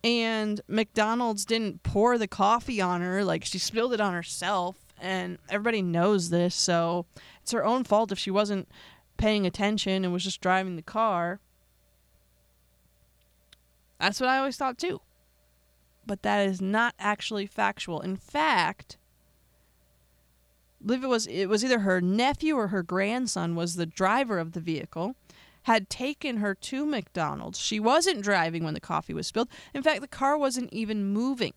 And 0.03 0.61
McDonald's 0.67 1.45
didn't 1.45 1.83
pour 1.83 2.17
the 2.17 2.27
coffee 2.27 2.79
on 2.79 3.01
her, 3.01 3.23
like 3.23 3.43
she 3.43 3.57
spilled 3.57 3.93
it 3.93 4.01
on 4.01 4.13
herself. 4.13 4.77
And 4.99 5.37
everybody 5.49 5.81
knows 5.81 6.29
this, 6.29 6.55
so 6.55 7.05
it's 7.41 7.51
her 7.51 7.63
own 7.63 7.83
fault 7.83 8.11
if 8.11 8.17
she 8.17 8.31
wasn't 8.31 8.67
paying 9.17 9.45
attention 9.45 10.03
and 10.03 10.13
was 10.13 10.23
just 10.23 10.41
driving 10.41 10.75
the 10.75 10.81
car. 10.81 11.39
That's 13.99 14.19
what 14.19 14.29
I 14.29 14.37
always 14.37 14.57
thought 14.57 14.77
too. 14.77 15.01
But 16.05 16.23
that 16.23 16.47
is 16.47 16.61
not 16.61 16.95
actually 16.99 17.45
factual. 17.45 17.99
In 18.01 18.15
fact, 18.15 18.97
I 20.81 20.87
believe 20.87 21.03
it 21.03 21.07
was 21.07 21.27
it 21.27 21.47
was 21.47 21.63
either 21.63 21.79
her 21.79 21.99
nephew 21.99 22.55
or 22.55 22.67
her 22.67 22.83
grandson 22.83 23.55
was 23.55 23.75
the 23.75 23.85
driver 23.85 24.39
of 24.39 24.53
the 24.53 24.59
vehicle 24.59 25.15
had 25.67 25.89
taken 25.89 26.37
her 26.37 26.55
to 26.55 26.85
McDonald's. 26.85 27.59
She 27.59 27.77
wasn't 27.77 28.21
driving 28.21 28.63
when 28.63 28.73
the 28.73 28.79
coffee 28.79 29.13
was 29.13 29.27
spilled. 29.27 29.49
In 29.73 29.83
fact, 29.83 29.99
the 29.99 30.07
car 30.07 30.37
wasn't 30.37 30.71
even 30.71 31.11
moving. 31.11 31.51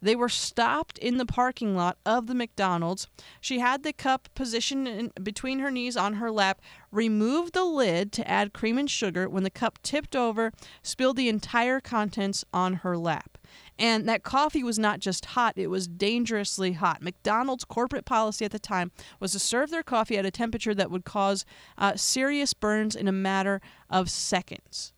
They 0.00 0.14
were 0.14 0.28
stopped 0.28 0.96
in 0.98 1.16
the 1.16 1.26
parking 1.26 1.74
lot 1.74 1.98
of 2.06 2.28
the 2.28 2.36
McDonald's. 2.36 3.08
She 3.40 3.58
had 3.58 3.82
the 3.82 3.92
cup 3.92 4.28
positioned 4.36 4.86
in, 4.86 5.12
between 5.20 5.58
her 5.58 5.72
knees 5.72 5.96
on 5.96 6.14
her 6.14 6.30
lap, 6.30 6.60
removed 6.92 7.52
the 7.52 7.64
lid 7.64 8.12
to 8.12 8.30
add 8.30 8.52
cream 8.52 8.78
and 8.78 8.88
sugar. 8.88 9.28
When 9.28 9.42
the 9.42 9.50
cup 9.50 9.80
tipped 9.82 10.14
over, 10.14 10.52
spilled 10.84 11.16
the 11.16 11.28
entire 11.28 11.80
contents 11.80 12.44
on 12.52 12.74
her 12.74 12.96
lap. 12.96 13.37
And 13.78 14.08
that 14.08 14.24
coffee 14.24 14.64
was 14.64 14.78
not 14.78 14.98
just 14.98 15.26
hot, 15.26 15.54
it 15.56 15.68
was 15.68 15.86
dangerously 15.86 16.72
hot. 16.72 17.00
McDonald's 17.00 17.64
corporate 17.64 18.04
policy 18.04 18.44
at 18.44 18.50
the 18.50 18.58
time 18.58 18.90
was 19.20 19.32
to 19.32 19.38
serve 19.38 19.70
their 19.70 19.84
coffee 19.84 20.18
at 20.18 20.26
a 20.26 20.30
temperature 20.30 20.74
that 20.74 20.90
would 20.90 21.04
cause 21.04 21.44
uh, 21.76 21.94
serious 21.94 22.54
burns 22.54 22.96
in 22.96 23.06
a 23.06 23.12
matter 23.12 23.60
of 23.88 24.10
seconds. 24.10 24.92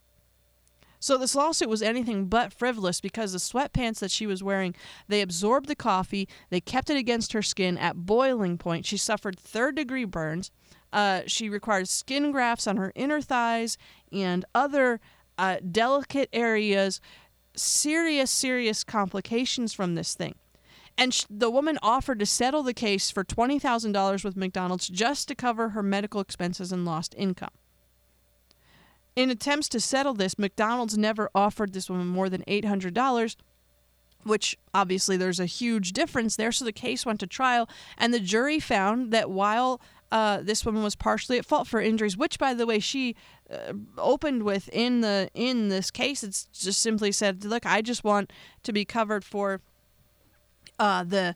So 1.03 1.17
this 1.17 1.35
lawsuit 1.35 1.69
was 1.69 1.83
anything 1.83 2.27
but 2.27 2.53
frivolous 2.53 3.01
because 3.01 3.33
the 3.33 3.39
sweatpants 3.39 4.01
that 4.01 4.11
she 4.11 4.27
was 4.27 4.43
wearing, 4.43 4.75
they 5.09 5.23
absorbed 5.23 5.67
the 5.67 5.75
coffee, 5.75 6.29
they 6.51 6.61
kept 6.61 6.91
it 6.91 6.97
against 6.97 7.33
her 7.33 7.41
skin 7.41 7.79
at 7.79 8.05
boiling 8.05 8.59
point. 8.59 8.85
She 8.85 8.99
suffered 8.99 9.41
third 9.41 9.77
degree 9.77 10.05
burns. 10.05 10.51
Uh, 10.93 11.23
she 11.27 11.49
required 11.49 11.89
skin 11.89 12.33
grafts 12.33 12.67
on 12.67 12.77
her 12.77 12.93
inner 12.95 13.23
thighs 13.23 13.79
and 14.13 14.45
other 14.55 15.01
uh, 15.39 15.57
delicate 15.71 16.29
areas 16.35 17.01
serious, 17.61 18.31
serious 18.31 18.85
complications 18.85 19.73
from 19.73 19.95
this 19.95 20.15
thing. 20.15 20.35
And 20.97 21.15
sh- 21.15 21.25
the 21.31 21.51
woman 21.51 21.79
offered 21.83 22.19
to 22.19 22.27
settle 22.27 22.63
the 22.63 22.75
case 22.75 23.11
for 23.11 23.25
$20,000 23.25 24.25
with 24.25 24.37
McDonald's 24.37 24.89
just 24.89 25.29
to 25.29 25.35
cover 25.35 25.71
her 25.71 25.83
medical 25.83 26.21
expenses 26.21 26.73
and 26.73 26.85
lost 26.85 27.15
income. 27.17 27.51
In 29.17 29.31
attempts 29.31 29.69
to 29.71 29.81
settle 29.81 30.15
this, 30.15 30.39
McDonald's 30.39 30.97
never 30.97 31.31
offered 31.35 31.73
this 31.73 31.91
woman 31.91 32.07
more 32.07 32.29
than 32.29 32.43
$800, 32.43 33.37
which 34.23 34.57
obviously 34.73 35.17
there's 35.17 35.41
a 35.41 35.47
huge 35.47 35.93
difference 35.93 36.37
there. 36.37 36.53
So 36.53 36.65
the 36.65 36.73
case 36.73 37.05
went 37.05 37.21
to 37.21 37.27
trial, 37.27 37.69
and 37.99 38.15
the 38.15 38.21
jury 38.21 38.61
found 38.61 39.11
that 39.13 39.31
while 39.31 39.81
uh, 40.13 40.41
this 40.43 40.65
woman 40.65 40.83
was 40.83 40.97
partially 40.97 41.39
at 41.39 41.47
fault 41.47 41.69
for 41.69 41.81
injuries, 41.81 42.17
which, 42.17 42.39
by 42.39 42.55
the 42.55 42.67
way, 42.67 42.79
she 42.79 43.17
uh, 43.51 43.73
opened 43.99 44.45
with 44.45 44.69
in 44.73 45.01
the 45.01 45.31
in 45.35 45.69
this 45.69 45.91
case. 45.91 46.23
It's 46.23 46.45
just 46.53 46.81
simply 46.81 47.13
said, 47.13 47.45
"Look, 47.45 47.67
I 47.67 47.83
just 47.83 48.05
want 48.05 48.33
to 48.63 48.73
be 48.73 48.85
covered 48.85 49.25
for 49.25 49.61
uh, 50.79 51.05
the." 51.05 51.35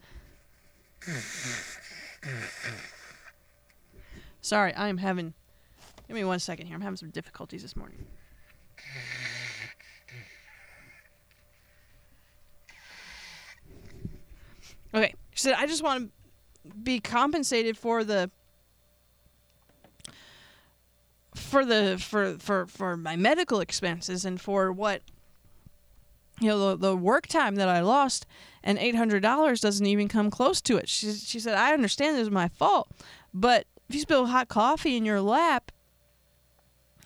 Sorry, 4.40 4.72
I 4.74 4.88
am 4.88 4.98
having. 4.98 5.35
Give 6.07 6.14
me 6.14 6.24
one 6.24 6.38
second 6.38 6.66
here. 6.66 6.77
I'm 6.77 6.83
having 6.83 6.96
some 6.96 7.11
difficulties 7.11 7.62
this 7.62 7.74
morning. 7.77 8.07
Okay, 14.94 15.14
she 15.33 15.40
said, 15.40 15.55
"I 15.55 15.66
just 15.66 15.83
want 15.83 16.12
to 16.64 16.74
be 16.74 17.00
compensated 17.00 17.77
for 17.77 18.05
the." 18.05 18.31
For 21.34 21.64
the 21.64 21.98
for 21.98 22.36
for 22.38 22.66
for 22.66 22.96
my 22.96 23.16
medical 23.16 23.60
expenses 23.60 24.24
and 24.24 24.40
for 24.40 24.72
what 24.72 25.02
you 26.40 26.48
know 26.48 26.70
the, 26.70 26.88
the 26.88 26.96
work 26.96 27.26
time 27.26 27.56
that 27.56 27.68
I 27.68 27.80
lost 27.80 28.26
and 28.62 28.78
eight 28.78 28.94
hundred 28.94 29.22
dollars 29.22 29.60
doesn't 29.60 29.86
even 29.86 30.08
come 30.08 30.30
close 30.30 30.60
to 30.62 30.76
it. 30.76 30.88
She 30.88 31.12
she 31.12 31.40
said 31.40 31.56
I 31.56 31.72
understand 31.72 32.16
this 32.16 32.22
is 32.22 32.30
my 32.30 32.48
fault, 32.48 32.90
but 33.32 33.66
if 33.88 33.94
you 33.94 34.00
spill 34.00 34.26
hot 34.26 34.48
coffee 34.48 34.96
in 34.96 35.04
your 35.04 35.20
lap, 35.20 35.70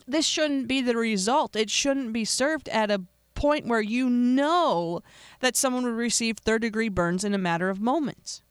this 0.06 0.26
shouldn't 0.26 0.68
be 0.68 0.80
the 0.80 0.96
result. 0.96 1.56
It 1.56 1.70
shouldn't 1.70 2.12
be 2.12 2.24
served 2.24 2.68
at 2.68 2.90
a 2.90 3.02
point 3.34 3.66
where 3.66 3.80
you 3.80 4.10
know 4.10 5.00
that 5.40 5.56
someone 5.56 5.84
would 5.84 5.92
receive 5.92 6.38
third 6.38 6.62
degree 6.62 6.88
burns 6.88 7.24
in 7.24 7.34
a 7.34 7.38
matter 7.38 7.70
of 7.70 7.80
moments. 7.80 8.42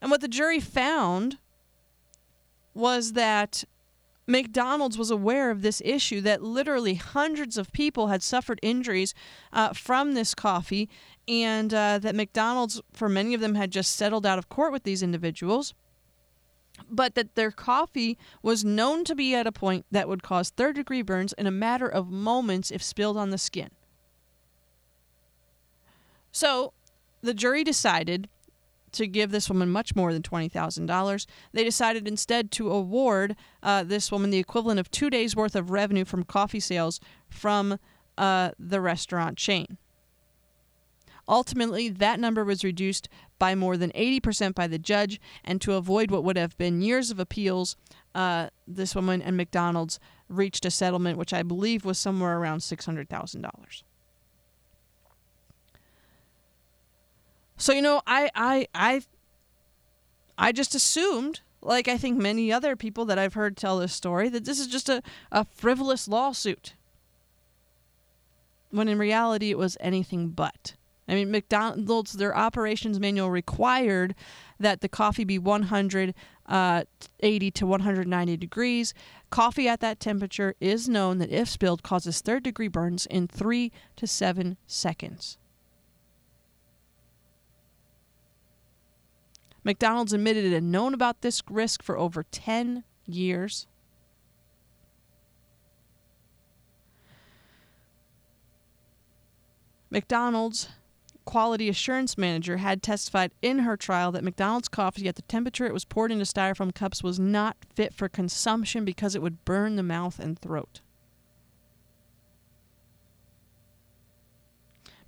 And 0.00 0.10
what 0.10 0.20
the 0.20 0.28
jury 0.28 0.60
found 0.60 1.38
was 2.74 3.12
that 3.12 3.64
McDonald's 4.26 4.96
was 4.96 5.10
aware 5.10 5.50
of 5.50 5.62
this 5.62 5.82
issue 5.84 6.20
that 6.20 6.42
literally 6.42 6.94
hundreds 6.94 7.58
of 7.58 7.72
people 7.72 8.06
had 8.08 8.22
suffered 8.22 8.60
injuries 8.62 9.12
uh, 9.52 9.72
from 9.72 10.14
this 10.14 10.34
coffee, 10.34 10.88
and 11.26 11.74
uh, 11.74 11.98
that 11.98 12.14
McDonald's, 12.14 12.80
for 12.92 13.08
many 13.08 13.34
of 13.34 13.40
them, 13.40 13.56
had 13.56 13.70
just 13.70 13.96
settled 13.96 14.24
out 14.24 14.38
of 14.38 14.48
court 14.48 14.72
with 14.72 14.84
these 14.84 15.02
individuals. 15.02 15.74
But 16.88 17.14
that 17.14 17.34
their 17.34 17.50
coffee 17.50 18.16
was 18.42 18.64
known 18.64 19.04
to 19.04 19.14
be 19.14 19.34
at 19.34 19.46
a 19.46 19.52
point 19.52 19.84
that 19.90 20.08
would 20.08 20.22
cause 20.22 20.50
third 20.50 20.76
degree 20.76 21.02
burns 21.02 21.34
in 21.34 21.46
a 21.46 21.50
matter 21.50 21.88
of 21.88 22.10
moments 22.10 22.70
if 22.70 22.82
spilled 22.82 23.16
on 23.16 23.30
the 23.30 23.38
skin. 23.38 23.70
So 26.32 26.72
the 27.20 27.34
jury 27.34 27.64
decided 27.64 28.28
to 28.92 29.06
give 29.06 29.30
this 29.30 29.48
woman 29.48 29.70
much 29.70 29.94
more 29.94 30.12
than 30.12 30.22
$20,000. 30.22 31.26
They 31.52 31.64
decided 31.64 32.08
instead 32.08 32.50
to 32.52 32.70
award 32.70 33.36
uh, 33.62 33.84
this 33.84 34.10
woman 34.10 34.30
the 34.30 34.38
equivalent 34.38 34.80
of 34.80 34.90
two 34.90 35.10
days' 35.10 35.36
worth 35.36 35.56
of 35.56 35.70
revenue 35.70 36.04
from 36.04 36.24
coffee 36.24 36.60
sales 36.60 37.00
from 37.28 37.78
uh, 38.18 38.50
the 38.58 38.80
restaurant 38.80 39.38
chain. 39.38 39.78
Ultimately, 41.28 41.88
that 41.88 42.18
number 42.18 42.44
was 42.44 42.64
reduced 42.64 43.08
by 43.38 43.54
more 43.54 43.76
than 43.76 43.92
80% 43.92 44.54
by 44.54 44.66
the 44.66 44.78
judge, 44.78 45.20
and 45.44 45.60
to 45.60 45.74
avoid 45.74 46.10
what 46.10 46.24
would 46.24 46.36
have 46.36 46.58
been 46.58 46.82
years 46.82 47.12
of 47.12 47.20
appeals, 47.20 47.76
uh, 48.16 48.48
this 48.66 48.96
woman 48.96 49.22
and 49.22 49.36
McDonald's 49.36 50.00
reached 50.28 50.66
a 50.66 50.70
settlement, 50.70 51.18
which 51.18 51.32
I 51.32 51.44
believe 51.44 51.84
was 51.84 51.98
somewhere 51.98 52.36
around 52.36 52.60
$600,000. 52.60 53.82
So 57.60 57.74
you 57.74 57.82
know, 57.82 58.00
I 58.06 58.30
I 58.34 58.66
I 58.74 59.02
I 60.38 60.50
just 60.50 60.74
assumed, 60.74 61.40
like 61.60 61.88
I 61.88 61.98
think 61.98 62.16
many 62.16 62.50
other 62.50 62.74
people 62.74 63.04
that 63.04 63.18
I've 63.18 63.34
heard 63.34 63.54
tell 63.54 63.78
this 63.78 63.92
story, 63.92 64.30
that 64.30 64.46
this 64.46 64.58
is 64.58 64.66
just 64.66 64.88
a, 64.88 65.02
a 65.30 65.44
frivolous 65.44 66.08
lawsuit. 66.08 66.72
When 68.70 68.88
in 68.88 68.98
reality 68.98 69.50
it 69.50 69.58
was 69.58 69.76
anything 69.78 70.30
but. 70.30 70.74
I 71.06 71.14
mean, 71.14 71.30
McDonald's, 71.30 72.12
their 72.14 72.34
operations 72.34 72.98
manual 72.98 73.30
required 73.30 74.14
that 74.58 74.80
the 74.80 74.88
coffee 74.88 75.24
be 75.24 75.38
180 75.38 76.14
uh, 76.48 77.50
to 77.54 77.66
190 77.66 78.36
degrees. 78.38 78.94
Coffee 79.28 79.68
at 79.68 79.80
that 79.80 80.00
temperature 80.00 80.54
is 80.60 80.88
known 80.88 81.18
that 81.18 81.30
if 81.30 81.48
spilled 81.48 81.82
causes 81.82 82.20
third 82.20 82.44
degree 82.44 82.68
burns 82.68 83.04
in 83.06 83.26
three 83.26 83.70
to 83.96 84.06
seven 84.06 84.56
seconds. 84.66 85.36
McDonald's 89.64 90.12
admitted 90.12 90.44
it 90.44 90.52
had 90.52 90.62
known 90.62 90.94
about 90.94 91.20
this 91.20 91.42
risk 91.50 91.82
for 91.82 91.98
over 91.98 92.22
10 92.22 92.84
years. 93.06 93.66
McDonald's 99.90 100.68
quality 101.24 101.68
assurance 101.68 102.16
manager 102.16 102.56
had 102.58 102.82
testified 102.82 103.32
in 103.42 103.60
her 103.60 103.76
trial 103.76 104.10
that 104.12 104.24
McDonald's 104.24 104.68
coffee 104.68 105.06
at 105.08 105.16
the 105.16 105.22
temperature 105.22 105.66
it 105.66 105.74
was 105.74 105.84
poured 105.84 106.10
into 106.10 106.24
styrofoam 106.24 106.74
cups 106.74 107.02
was 107.02 107.18
not 107.18 107.56
fit 107.74 107.92
for 107.92 108.08
consumption 108.08 108.84
because 108.84 109.14
it 109.14 109.22
would 109.22 109.44
burn 109.44 109.76
the 109.76 109.82
mouth 109.82 110.18
and 110.18 110.38
throat. 110.38 110.80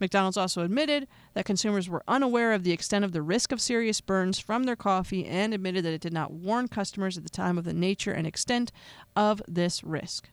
McDonald's 0.02 0.36
also 0.36 0.64
admitted 0.64 1.06
that 1.34 1.44
consumers 1.44 1.88
were 1.88 2.02
unaware 2.08 2.52
of 2.52 2.64
the 2.64 2.72
extent 2.72 3.04
of 3.04 3.12
the 3.12 3.22
risk 3.22 3.52
of 3.52 3.60
serious 3.60 4.00
burns 4.00 4.36
from 4.36 4.64
their 4.64 4.74
coffee 4.74 5.24
and 5.24 5.54
admitted 5.54 5.84
that 5.84 5.92
it 5.92 6.00
did 6.00 6.12
not 6.12 6.32
warn 6.32 6.66
customers 6.66 7.16
at 7.16 7.22
the 7.22 7.30
time 7.30 7.56
of 7.56 7.62
the 7.62 7.72
nature 7.72 8.10
and 8.10 8.26
extent 8.26 8.72
of 9.14 9.40
this 9.46 9.84
risk. 9.84 10.28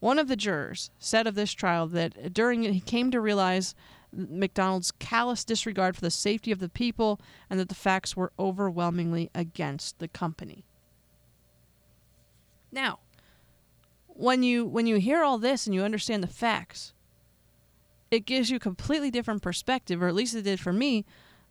One 0.00 0.18
of 0.18 0.28
the 0.28 0.36
jurors 0.36 0.90
said 0.98 1.26
of 1.26 1.34
this 1.34 1.52
trial 1.52 1.86
that 1.88 2.34
during 2.34 2.64
it 2.64 2.74
he 2.74 2.80
came 2.80 3.10
to 3.10 3.20
realize 3.20 3.74
McDonald's 4.12 4.90
callous 4.90 5.42
disregard 5.42 5.94
for 5.94 6.02
the 6.02 6.10
safety 6.10 6.52
of 6.52 6.60
the 6.60 6.68
people 6.68 7.18
and 7.48 7.58
that 7.58 7.70
the 7.70 7.74
facts 7.74 8.14
were 8.14 8.32
overwhelmingly 8.38 9.30
against 9.34 10.00
the 10.00 10.08
company. 10.08 10.66
Now, 12.70 12.98
when 14.18 14.42
you 14.42 14.66
when 14.66 14.86
you 14.86 14.96
hear 14.96 15.22
all 15.22 15.38
this 15.38 15.66
and 15.66 15.74
you 15.74 15.82
understand 15.82 16.22
the 16.22 16.28
facts, 16.28 16.92
it 18.10 18.26
gives 18.26 18.50
you 18.50 18.56
a 18.56 18.60
completely 18.60 19.10
different 19.12 19.42
perspective, 19.42 20.02
or 20.02 20.08
at 20.08 20.14
least 20.14 20.34
it 20.34 20.42
did 20.42 20.58
for 20.58 20.72
me, 20.72 21.04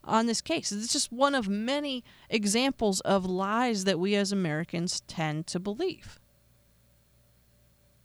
on 0.03 0.25
this 0.25 0.41
case. 0.41 0.71
It's 0.71 0.91
just 0.91 1.11
one 1.11 1.33
of 1.33 1.47
many 1.47 2.03
examples 2.29 2.99
of 3.01 3.25
lies 3.25 3.85
that 3.85 3.99
we 3.99 4.15
as 4.15 4.33
Americans 4.33 5.01
tend 5.07 5.47
to 5.47 5.59
believe. 5.59 6.19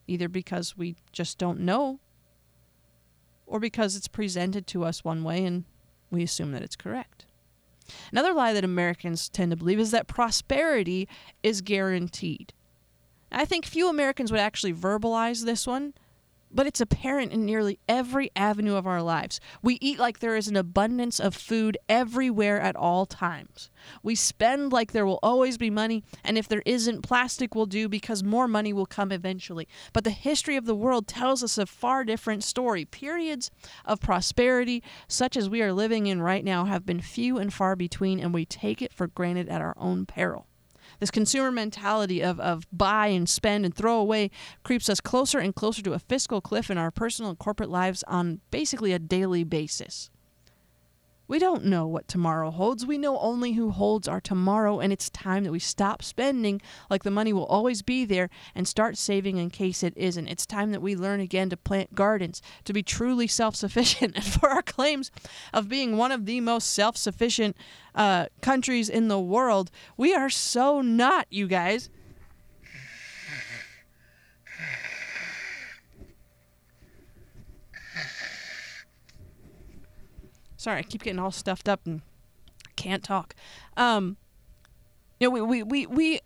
Either 0.06 0.28
because 0.28 0.76
we 0.76 0.94
just 1.10 1.38
don't 1.38 1.60
know, 1.60 1.98
or 3.46 3.58
because 3.58 3.96
it's 3.96 4.08
presented 4.08 4.68
to 4.68 4.84
us 4.84 5.02
one 5.04 5.24
way 5.24 5.44
and 5.44 5.64
we 6.10 6.22
assume 6.22 6.52
that 6.52 6.62
it's 6.62 6.76
correct. 6.76 7.26
Another 8.12 8.32
lie 8.32 8.52
that 8.52 8.64
Americans 8.64 9.28
tend 9.28 9.50
to 9.50 9.56
believe 9.56 9.80
is 9.80 9.90
that 9.90 10.06
prosperity 10.06 11.08
is 11.42 11.62
guaranteed. 11.62 12.52
I 13.32 13.44
think 13.44 13.64
few 13.64 13.88
Americans 13.88 14.30
would 14.30 14.40
actually 14.40 14.74
verbalize 14.74 15.44
this 15.44 15.66
one, 15.66 15.94
but 16.54 16.66
it's 16.66 16.80
apparent 16.80 17.32
in 17.32 17.46
nearly 17.46 17.78
every 17.88 18.30
avenue 18.36 18.74
of 18.74 18.86
our 18.86 19.02
lives. 19.02 19.40
We 19.62 19.78
eat 19.80 19.98
like 19.98 20.18
there 20.18 20.36
is 20.36 20.48
an 20.48 20.56
abundance 20.56 21.18
of 21.18 21.34
food 21.34 21.78
everywhere 21.88 22.60
at 22.60 22.76
all 22.76 23.06
times. 23.06 23.70
We 24.02 24.14
spend 24.14 24.72
like 24.72 24.92
there 24.92 25.06
will 25.06 25.18
always 25.22 25.56
be 25.56 25.70
money, 25.70 26.04
and 26.22 26.36
if 26.36 26.46
there 26.46 26.62
isn't, 26.66 27.02
plastic 27.02 27.54
will 27.54 27.66
do 27.66 27.88
because 27.88 28.22
more 28.22 28.46
money 28.46 28.72
will 28.72 28.86
come 28.86 29.12
eventually. 29.12 29.66
But 29.92 30.04
the 30.04 30.10
history 30.10 30.56
of 30.56 30.66
the 30.66 30.74
world 30.74 31.06
tells 31.08 31.42
us 31.42 31.56
a 31.56 31.66
far 31.66 32.04
different 32.04 32.44
story. 32.44 32.84
Periods 32.84 33.50
of 33.86 34.00
prosperity, 34.00 34.82
such 35.08 35.36
as 35.36 35.48
we 35.48 35.62
are 35.62 35.72
living 35.72 36.06
in 36.06 36.20
right 36.20 36.44
now, 36.44 36.66
have 36.66 36.84
been 36.84 37.00
few 37.00 37.38
and 37.38 37.52
far 37.52 37.76
between, 37.76 38.20
and 38.20 38.34
we 38.34 38.44
take 38.44 38.82
it 38.82 38.92
for 38.92 39.06
granted 39.06 39.48
at 39.48 39.62
our 39.62 39.74
own 39.78 40.04
peril. 40.04 40.46
This 41.02 41.10
consumer 41.10 41.50
mentality 41.50 42.22
of, 42.22 42.38
of 42.38 42.64
buy 42.70 43.08
and 43.08 43.28
spend 43.28 43.64
and 43.64 43.74
throw 43.74 43.98
away 43.98 44.30
creeps 44.62 44.88
us 44.88 45.00
closer 45.00 45.40
and 45.40 45.52
closer 45.52 45.82
to 45.82 45.94
a 45.94 45.98
fiscal 45.98 46.40
cliff 46.40 46.70
in 46.70 46.78
our 46.78 46.92
personal 46.92 47.28
and 47.28 47.38
corporate 47.40 47.70
lives 47.70 48.04
on 48.06 48.40
basically 48.52 48.92
a 48.92 49.00
daily 49.00 49.42
basis. 49.42 50.10
We 51.32 51.38
don't 51.38 51.64
know 51.64 51.86
what 51.86 52.08
tomorrow 52.08 52.50
holds. 52.50 52.84
We 52.84 52.98
know 52.98 53.18
only 53.18 53.52
who 53.52 53.70
holds 53.70 54.06
our 54.06 54.20
tomorrow, 54.20 54.80
and 54.80 54.92
it's 54.92 55.08
time 55.08 55.44
that 55.44 55.50
we 55.50 55.60
stop 55.60 56.02
spending 56.02 56.60
like 56.90 57.04
the 57.04 57.10
money 57.10 57.32
will 57.32 57.46
always 57.46 57.80
be 57.80 58.04
there 58.04 58.28
and 58.54 58.68
start 58.68 58.98
saving 58.98 59.38
in 59.38 59.48
case 59.48 59.82
it 59.82 59.94
isn't. 59.96 60.28
It's 60.28 60.44
time 60.44 60.72
that 60.72 60.82
we 60.82 60.94
learn 60.94 61.20
again 61.20 61.48
to 61.48 61.56
plant 61.56 61.94
gardens, 61.94 62.42
to 62.64 62.74
be 62.74 62.82
truly 62.82 63.26
self 63.26 63.56
sufficient. 63.56 64.14
And 64.22 64.24
for 64.26 64.50
our 64.50 64.60
claims 64.60 65.10
of 65.54 65.70
being 65.70 65.96
one 65.96 66.12
of 66.12 66.26
the 66.26 66.42
most 66.42 66.70
self 66.70 66.98
sufficient 66.98 67.56
uh, 67.94 68.26
countries 68.42 68.90
in 68.90 69.08
the 69.08 69.18
world, 69.18 69.70
we 69.96 70.14
are 70.14 70.28
so 70.28 70.82
not, 70.82 71.26
you 71.30 71.46
guys. 71.46 71.88
Sorry, 80.62 80.78
I 80.78 80.82
keep 80.82 81.02
getting 81.02 81.18
all 81.18 81.32
stuffed 81.32 81.68
up 81.68 81.80
and 81.86 82.02
can't 82.76 83.02
talk. 83.02 83.34
Um, 83.76 84.16
you 85.18 85.26
know, 85.26 85.32
we, 85.32 85.40
we, 85.40 85.62
we, 85.64 85.86
we, 85.86 86.20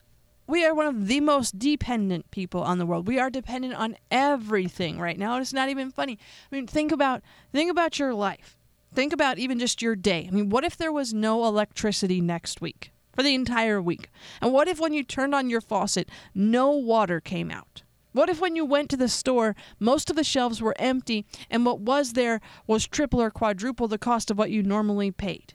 we 0.47 0.67
are 0.67 0.75
one 0.75 0.85
of 0.85 1.07
the 1.07 1.21
most 1.21 1.59
dependent 1.59 2.31
people 2.31 2.61
on 2.61 2.77
the 2.77 2.85
world. 2.85 3.09
We 3.09 3.19
are 3.19 3.31
dependent 3.31 3.73
on 3.77 3.97
everything 4.11 5.01
right 5.01 5.19
now. 5.19 5.41
It's 5.41 5.55
not 5.55 5.71
even 5.71 5.91
funny. 5.91 6.19
I 6.53 6.55
mean, 6.55 6.67
think 6.67 6.93
about 6.93 7.23
think 7.51 7.71
about 7.71 7.99
your 7.99 8.13
life. 8.13 8.59
Think 8.93 9.15
about 9.15 9.39
even 9.39 9.59
just 9.59 9.81
your 9.81 9.97
day. 9.97 10.27
I 10.29 10.31
mean, 10.31 10.51
what 10.51 10.65
if 10.65 10.77
there 10.77 10.93
was 10.93 11.15
no 11.15 11.47
electricity 11.47 12.21
next 12.21 12.61
week 12.61 12.93
for 13.15 13.23
the 13.23 13.35
entire 13.35 13.81
week? 13.81 14.11
And 14.43 14.53
what 14.53 14.69
if 14.69 14.79
when 14.79 14.93
you 14.93 15.03
turned 15.03 15.35
on 15.35 15.49
your 15.49 15.63
faucet, 15.63 16.11
no 16.35 16.73
water 16.73 17.21
came 17.21 17.51
out? 17.51 17.85
What 18.17 18.31
if 18.31 18.41
when 18.41 18.57
you 18.57 18.65
went 18.65 18.89
to 18.89 18.97
the 18.97 19.11
store, 19.11 19.55
most 19.79 20.09
of 20.09 20.17
the 20.17 20.25
shelves 20.25 20.63
were 20.63 20.75
empty 20.79 21.27
and 21.51 21.67
what 21.67 21.81
was 21.81 22.15
there 22.15 22.41
was 22.67 22.87
triple 22.87 23.21
or 23.21 23.31
quadruple 23.31 23.89
the 23.89 23.99
cost 23.99 24.31
of 24.31 24.39
what 24.39 24.51
you 24.51 24.63
normally 24.63 25.11
paid? 25.11 25.53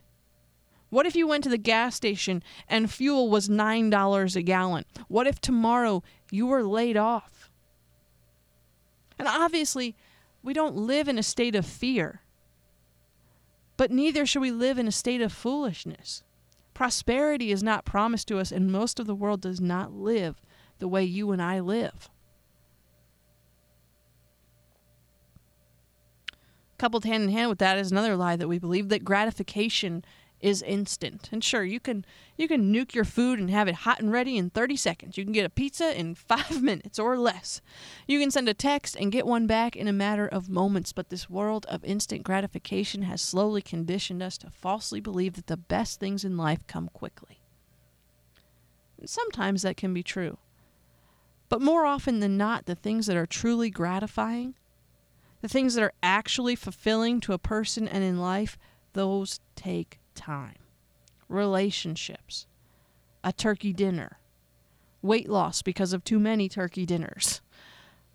What 0.92 1.08
if 1.08 1.16
you 1.16 1.26
went 1.26 1.44
to 1.46 1.50
the 1.50 1.58
gas 1.58 1.96
station 1.96 2.44
and 2.68 2.92
fuel 2.92 3.32
was 3.32 3.50
$9 3.50 4.36
a 4.36 4.42
gallon? 4.44 4.86
What 5.08 5.26
if 5.26 5.42
tomorrow 5.42 6.04
you 6.30 6.46
were 6.46 6.64
laid 6.64 6.98
off? 6.98 7.50
And 9.18 9.28
obviously, 9.28 9.96
we 10.44 10.54
don't 10.54 10.76
live 10.76 11.08
in 11.08 11.18
a 11.18 11.24
state 11.24 11.56
of 11.56 11.66
fear. 11.66 12.22
But 13.76 13.90
neither 13.90 14.24
should 14.24 14.44
we 14.44 14.52
live 14.52 14.78
in 14.78 14.88
a 14.88 14.92
state 14.92 15.22
of 15.22 15.34
foolishness. 15.34 16.22
Prosperity 16.76 17.52
is 17.52 17.64
not 17.64 17.86
promised 17.86 18.28
to 18.28 18.38
us, 18.38 18.52
and 18.52 18.72
most 18.72 19.00
of 19.00 19.08
the 19.08 19.16
world 19.16 19.42
does 19.42 19.60
not 19.60 19.94
live 19.94 20.44
the 20.78 20.88
way 20.88 21.04
you 21.04 21.32
and 21.32 21.42
I 21.42 21.60
live. 21.60 22.08
Coupled 26.82 27.06
hand 27.06 27.22
in 27.22 27.30
hand 27.30 27.48
with 27.48 27.60
that 27.60 27.78
is 27.78 27.92
another 27.92 28.16
lie 28.16 28.36
that 28.36 28.48
we 28.48 28.58
believe 28.58 28.90
that 28.90 29.06
gratification 29.06 30.04
is 30.40 30.64
instant. 30.64 31.30
And 31.32 31.44
sure, 31.44 31.64
you 31.64 31.80
can 31.80 32.04
you 32.38 32.48
can 32.48 32.74
nuke 32.74 32.96
your 32.96 33.06
food 33.06 33.38
and 33.38 33.52
have 33.52 33.68
it 33.68 33.76
hot 33.76 34.00
and 34.00 34.12
ready 34.12 34.36
in 34.36 34.50
30 34.50 34.78
seconds. 34.78 35.16
You 35.16 35.24
can 35.24 35.32
get 35.32 35.46
a 35.46 35.50
pizza 35.52 35.96
in 35.96 36.16
5 36.16 36.64
minutes 36.64 36.98
or 36.98 37.20
less. 37.20 37.62
You 38.08 38.20
can 38.20 38.32
send 38.32 38.50
a 38.50 38.56
text 38.56 38.96
and 38.96 39.12
get 39.12 39.28
one 39.28 39.46
back 39.46 39.76
in 39.76 39.88
a 39.88 39.94
matter 39.94 40.26
of 40.26 40.50
moments, 40.50 40.92
but 40.92 41.10
this 41.10 41.30
world 41.30 41.68
of 41.68 41.86
instant 41.86 42.24
gratification 42.24 43.04
has 43.04 43.22
slowly 43.22 43.62
conditioned 43.62 44.24
us 44.24 44.36
to 44.40 44.50
falsely 44.50 45.00
believe 45.00 45.34
that 45.34 45.46
the 45.46 45.58
best 45.58 46.00
things 46.00 46.26
in 46.26 46.36
life 46.36 46.66
come 46.66 46.90
quickly. 46.92 47.42
And 48.98 49.08
sometimes 49.08 49.62
that 49.62 49.78
can 49.78 49.94
be 49.94 50.02
true. 50.02 50.40
But 51.48 51.62
more 51.62 51.86
often 51.86 52.22
than 52.22 52.38
not, 52.38 52.66
the 52.66 52.74
things 52.74 53.06
that 53.06 53.18
are 53.18 53.28
truly 53.28 53.70
gratifying 53.70 54.56
the 55.42 55.48
things 55.48 55.74
that 55.74 55.84
are 55.84 55.94
actually 56.02 56.56
fulfilling 56.56 57.20
to 57.22 57.34
a 57.34 57.38
person 57.38 57.88
and 57.88 58.04
in 58.04 58.20
life, 58.20 58.58
those 58.94 59.40
take 59.56 60.00
time. 60.16 60.56
Relationships, 61.28 62.48
a 63.24 63.32
turkey 63.34 63.74
dinner, 63.74 64.20
weight 65.02 65.30
loss 65.30 65.62
because 65.62 65.94
of 65.94 66.04
too 66.04 66.20
many 66.20 66.48
turkey 66.48 66.86
dinners, 66.86 67.42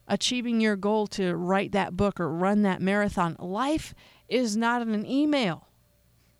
achieving 0.06 0.60
your 0.60 0.76
goal 0.76 1.06
to 1.08 1.34
write 1.34 1.72
that 1.72 1.96
book 1.96 2.20
or 2.20 2.30
run 2.30 2.62
that 2.62 2.80
marathon. 2.80 3.36
Life 3.38 3.94
is 4.28 4.56
not 4.56 4.82
an 4.82 5.06
email. 5.06 5.68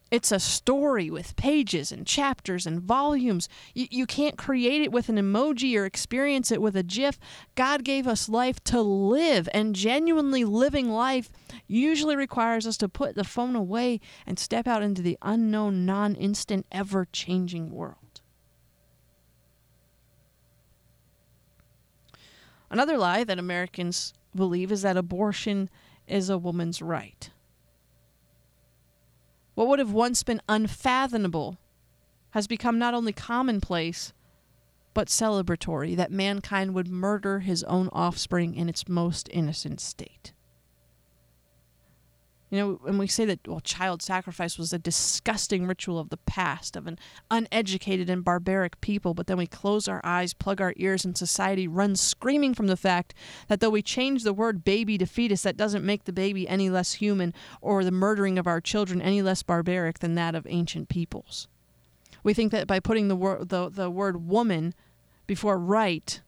It's 0.09 0.31
a 0.31 0.39
story 0.39 1.11
with 1.11 1.35
pages 1.35 1.91
and 1.91 2.07
chapters 2.07 2.65
and 2.65 2.81
volumes. 2.81 3.49
You, 3.75 3.89
you 3.91 4.07
can't 4.07 4.39
create 4.39 4.83
it 4.83 4.93
with 4.93 5.09
an 5.09 5.17
emoji 5.17 5.77
or 5.77 5.85
experience 5.85 6.53
it 6.53 6.63
with 6.63 6.77
a 6.77 6.85
GIF. 6.85 7.19
God 7.57 7.83
gave 7.83 8.07
us 8.07 8.29
life 8.29 8.63
to 8.65 8.81
live, 8.81 9.49
and 9.53 9.75
genuinely 9.75 10.45
living 10.45 10.91
life 10.91 11.31
usually 11.67 12.15
requires 12.15 12.69
us 12.69 12.77
to 12.79 12.89
put 12.89 13.17
the 13.17 13.25
phone 13.25 13.57
away 13.57 14.01
and 14.27 14.39
step 14.39 14.69
out 14.69 14.83
into 14.83 15.03
the 15.03 15.19
unknown, 15.23 15.85
non 15.85 16.15
instant, 16.15 16.67
ever 16.71 17.09
changing 17.11 17.73
world. 17.73 17.97
Another 22.71 22.97
lie 22.97 23.25
that 23.25 23.41
Americans 23.41 24.13
believe 24.35 24.71
is 24.71 24.83
that 24.83 24.97
abortion 24.97 25.69
is 26.07 26.31
a 26.31 26.39
woman's 26.39 26.81
right. 26.81 27.31
What 29.57 29.69
would 29.69 29.79
have 29.79 29.91
once 29.91 30.23
been 30.23 30.43
unfathomable 30.51 31.57
has 32.33 32.47
become 32.47 32.79
not 32.79 32.93
only 32.93 33.15
commonplace, 33.15 34.13
but 34.93 35.09
celebratory 35.09 35.97
that 35.97 36.13
mankind 36.13 36.75
would 36.75 36.89
murder 36.89 37.41
his 37.41 37.65
own 37.65 37.89
offspring 37.91 38.55
in 38.55 38.69
its 38.69 38.87
most 38.87 39.31
innocent 39.33 39.81
state. 39.81 40.35
You 42.49 42.59
know, 42.59 42.73
when 42.83 42.97
we 42.97 43.09
say 43.09 43.25
that, 43.25 43.49
well, 43.49 43.59
child 43.59 44.03
sacrifice 44.03 44.57
was 44.57 44.73
a 44.73 44.79
disgusting 44.79 45.67
ritual 45.67 45.99
of 45.99 46.11
the 46.11 46.17
past, 46.17 46.77
of 46.77 46.87
an 46.87 46.97
uneducated 47.29 48.09
and 48.09 48.25
barbaric 48.25 48.81
people, 48.81 49.15
but 49.15 49.27
then 49.27 49.37
we 49.37 49.49
close 49.49 49.89
our 49.89 50.01
eyes, 50.05 50.33
plug 50.33 50.61
our 50.61 50.73
ears, 50.77 51.05
and 51.05 51.19
society 51.19 51.67
runs 51.67 52.01
screaming 52.01 52.55
from 52.55 52.69
the 52.69 52.77
fact 52.77 53.15
that 53.49 53.59
though 53.59 53.71
we 53.71 53.83
change 53.83 54.23
the 54.23 54.33
word 54.33 54.65
baby 54.65 54.97
to 54.97 55.07
fetus, 55.07 55.43
that 55.43 55.57
doesn't 55.57 55.85
make 55.85 56.05
the 56.05 56.13
baby 56.13 56.49
any 56.49 56.71
less 56.71 56.95
human 56.95 57.35
or 57.61 57.83
the 57.83 57.91
murdering 57.91 58.39
of 58.39 58.47
our 58.47 58.61
children 58.61 59.03
any 59.03 59.23
less 59.23 59.43
barbaric 59.43 59.99
than 59.99 60.15
that 60.15 60.37
of 60.37 60.47
ancient 60.49 60.89
peoples. 60.89 61.49
We 62.23 62.33
think 62.33 62.53
that 62.53 62.69
by 62.69 62.79
putting 62.79 63.09
the, 63.09 63.17
wor- 63.17 63.45
the, 63.45 63.69
the 63.69 63.91
word 63.91 64.29
woman 64.29 64.73
before 65.27 65.59
right, 65.59 66.21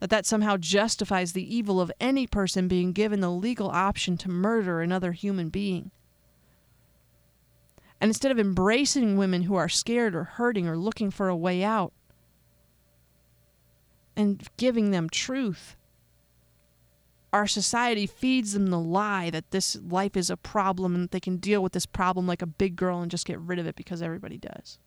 that 0.00 0.10
that 0.10 0.26
somehow 0.26 0.56
justifies 0.56 1.32
the 1.32 1.54
evil 1.56 1.80
of 1.80 1.92
any 2.00 2.26
person 2.26 2.68
being 2.68 2.92
given 2.92 3.20
the 3.20 3.30
legal 3.30 3.68
option 3.68 4.16
to 4.16 4.30
murder 4.30 4.80
another 4.80 5.12
human 5.12 5.50
being. 5.50 5.90
And 8.00 8.08
instead 8.08 8.32
of 8.32 8.38
embracing 8.38 9.18
women 9.18 9.42
who 9.42 9.56
are 9.56 9.68
scared 9.68 10.14
or 10.14 10.24
hurting 10.24 10.66
or 10.66 10.76
looking 10.76 11.10
for 11.10 11.28
a 11.28 11.36
way 11.36 11.62
out 11.62 11.92
and 14.16 14.42
giving 14.56 14.90
them 14.90 15.10
truth, 15.10 15.76
our 17.32 17.46
society 17.46 18.06
feeds 18.06 18.54
them 18.54 18.68
the 18.68 18.78
lie 18.78 19.28
that 19.30 19.50
this 19.50 19.76
life 19.76 20.16
is 20.16 20.30
a 20.30 20.36
problem 20.36 20.94
and 20.94 21.04
that 21.04 21.10
they 21.10 21.20
can 21.20 21.36
deal 21.36 21.62
with 21.62 21.72
this 21.72 21.86
problem 21.86 22.26
like 22.26 22.42
a 22.42 22.46
big 22.46 22.74
girl 22.74 23.02
and 23.02 23.10
just 23.10 23.26
get 23.26 23.38
rid 23.38 23.58
of 23.58 23.66
it 23.66 23.76
because 23.76 24.00
everybody 24.00 24.38
does. 24.38 24.78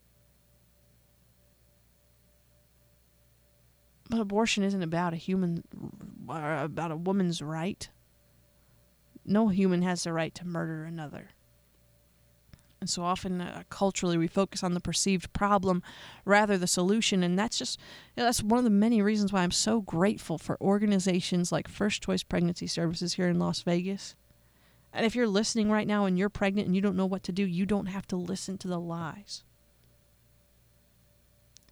But 4.10 4.20
abortion 4.20 4.64
isn't 4.64 4.84
about 4.84 5.14
a 5.14 5.18
human, 5.18 5.64
about 6.28 6.92
a 6.92 6.96
woman's 6.96 7.42
right. 7.42 7.90
No 9.26 9.48
human 9.48 9.82
has 9.82 10.04
the 10.04 10.14
right 10.14 10.36
to 10.36 10.46
murder 10.46 10.84
another. 10.84 11.30
And 12.82 12.90
so 12.90 13.04
often, 13.04 13.40
uh, 13.40 13.64
culturally, 13.70 14.18
we 14.18 14.28
focus 14.28 14.62
on 14.62 14.74
the 14.74 14.82
perceived 14.82 15.32
problem 15.32 15.82
rather 16.26 16.58
the 16.58 16.68
solution, 16.68 17.24
and 17.24 17.40
that's 17.40 17.58
just 17.58 17.80
you 18.14 18.22
know, 18.22 18.26
that's 18.26 18.44
one 18.44 18.58
of 18.58 18.66
the 18.66 18.70
many 18.70 19.02
reasons 19.02 19.32
why 19.32 19.42
I'm 19.42 19.52
so 19.52 19.80
grateful 19.80 20.38
for 20.38 20.60
organizations 20.60 21.50
like 21.50 21.70
First 21.70 22.04
Choice 22.04 22.24
Pregnancy 22.24 22.68
Services 22.68 23.14
here 23.14 23.30
in 23.30 23.40
Las 23.40 23.62
Vegas. 23.62 24.16
And 24.92 25.06
if 25.06 25.16
you're 25.16 25.30
listening 25.30 25.72
right 25.72 25.88
now 25.88 26.04
and 26.04 26.20
you're 26.20 26.28
pregnant 26.28 26.68
and 26.68 26.76
you 26.76 26.82
don't 26.82 26.98
know 26.98 27.06
what 27.06 27.24
to 27.24 27.32
do, 27.32 27.46
you 27.46 27.66
don't 27.66 27.86
have 27.86 28.06
to 28.08 28.18
listen 28.18 28.58
to 28.58 28.68
the 28.68 28.82
lies. 28.82 29.46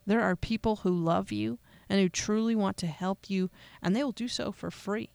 There 0.08 0.22
are 0.22 0.38
people 0.38 0.78
who 0.78 0.90
love 0.92 1.34
you 1.34 1.60
and 1.92 2.00
who 2.00 2.08
truly 2.08 2.56
want 2.56 2.78
to 2.78 2.88
help 2.88 3.30
you, 3.30 3.50
and 3.82 3.94
they 3.94 4.02
will 4.02 4.14
do 4.14 4.30
so 4.30 4.54
for 4.54 4.72
free. 4.72 5.10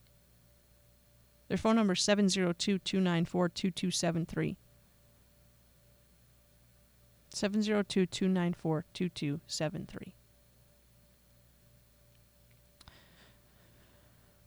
Their 1.49 1.57
phone 1.57 1.77
number 1.77 1.95
is 1.95 2.03
702 2.03 2.81
294 2.81 3.49
2273. 3.49 4.59
702 7.31 8.05
294 8.05 8.85
2273. 8.93 10.15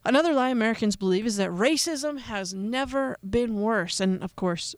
Another 0.05 0.31
lie 0.31 0.49
Americans 0.49 0.95
believe 0.95 1.25
is 1.25 1.37
that 1.37 1.49
racism 1.49 2.19
has 2.19 2.53
never 2.53 3.17
been 3.27 3.59
worse. 3.59 3.99
And 3.99 4.23
of 4.23 4.35
course, 4.35 4.75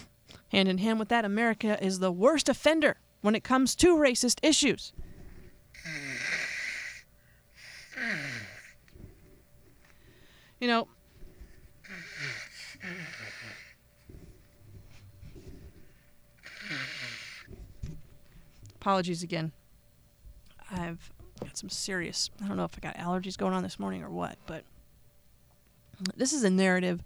hand 0.52 0.70
in 0.70 0.78
hand 0.78 0.98
with 0.98 1.10
that, 1.10 1.26
America 1.26 1.78
is 1.84 1.98
the 1.98 2.10
worst 2.10 2.48
offender 2.48 2.96
when 3.20 3.34
it 3.34 3.44
comes 3.44 3.74
to 3.74 3.94
racist 3.94 4.38
issues. 4.42 4.94
You 10.64 10.68
know, 10.68 10.88
apologies 18.76 19.22
again. 19.22 19.52
I've 20.70 21.12
got 21.38 21.58
some 21.58 21.68
serious, 21.68 22.30
I 22.42 22.48
don't 22.48 22.56
know 22.56 22.64
if 22.64 22.78
I 22.78 22.80
got 22.80 22.96
allergies 22.96 23.36
going 23.36 23.52
on 23.52 23.62
this 23.62 23.78
morning 23.78 24.02
or 24.02 24.08
what, 24.08 24.38
but 24.46 24.64
this 26.16 26.32
is 26.32 26.44
a 26.44 26.50
narrative 26.50 27.04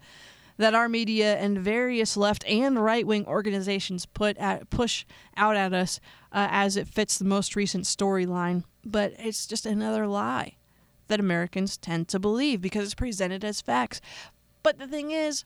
that 0.57 0.77
our 0.77 0.89
media 0.89 1.35
and 1.39 1.59
various 1.59 2.17
left 2.17 2.45
and 2.47 2.79
right 2.79 3.05
wing 3.05 3.27
organizations 3.27 4.07
put 4.07 4.39
at, 4.39 4.71
push 4.71 5.05
out 5.37 5.57
at 5.57 5.75
us 5.75 5.99
uh, 6.31 6.47
as 6.49 6.77
it 6.77 6.87
fits 6.87 7.19
the 7.19 7.25
most 7.25 7.57
recent 7.57 7.87
storyline. 7.87 8.63
But 8.85 9.15
it's 9.19 9.49
just 9.49 9.67
another 9.67 10.07
lie 10.07 10.55
that 11.09 11.21
Americans 11.21 11.77
tend 11.77 12.09
to 12.09 12.19
believe 12.19 12.61
because 12.61 12.85
it's 12.85 12.95
presented 12.95 13.45
as 13.45 13.61
facts. 13.61 14.01
But 14.63 14.79
the 14.79 14.87
thing 14.87 15.11
is, 15.11 15.45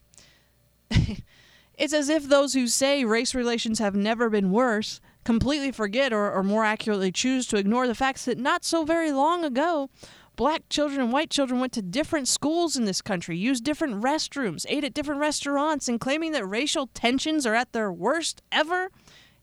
it's 0.91 1.93
as 1.93 2.09
if 2.09 2.29
those 2.29 2.55
who 2.55 2.67
say 2.67 3.05
race 3.05 3.35
relations 3.35 3.79
have 3.79 3.95
never 3.95 4.29
been 4.29 4.53
worse 4.53 5.01
completely 5.25 5.71
forget 5.71 6.13
or, 6.13 6.31
or 6.33 6.43
more 6.43 6.65
accurately 6.65 7.13
choose 7.13 7.47
to 7.47 7.57
ignore 7.57 7.87
the 7.87 7.95
facts 7.95 8.25
that 8.25 8.39
not 8.39 8.65
so 8.65 8.85
very 8.85 9.13
long 9.13 9.45
ago, 9.45 9.89
black 10.37 10.69
children 10.69 11.01
and 11.01 11.13
white 11.13 11.31
children 11.31 11.61
went 11.61 11.73
to 11.73 11.83
different 11.83 12.27
schools 12.27 12.77
in 12.77 12.85
this 12.85 13.03
country, 13.03 13.37
used 13.37 13.65
different 13.65 14.03
restrooms, 14.03 14.67
ate 14.69 14.85
at 14.85 14.95
different 14.95 15.21
restaurants, 15.21 15.89
and 15.89 16.01
claiming 16.01 16.33
that 16.33 16.47
racial 16.47 16.89
tensions 16.95 17.47
are 17.47 17.55
at 17.55 17.73
their 17.73 17.93
worst 17.93 18.43
ever 18.51 18.91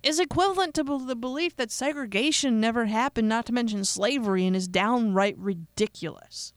is 0.01 0.19
equivalent 0.19 0.73
to 0.75 0.83
the 0.83 1.15
belief 1.15 1.55
that 1.57 1.71
segregation 1.71 2.59
never 2.59 2.85
happened, 2.85 3.27
not 3.27 3.45
to 3.47 3.53
mention 3.53 3.83
slavery, 3.83 4.45
and 4.45 4.55
is 4.55 4.67
downright 4.67 5.37
ridiculous. 5.37 6.53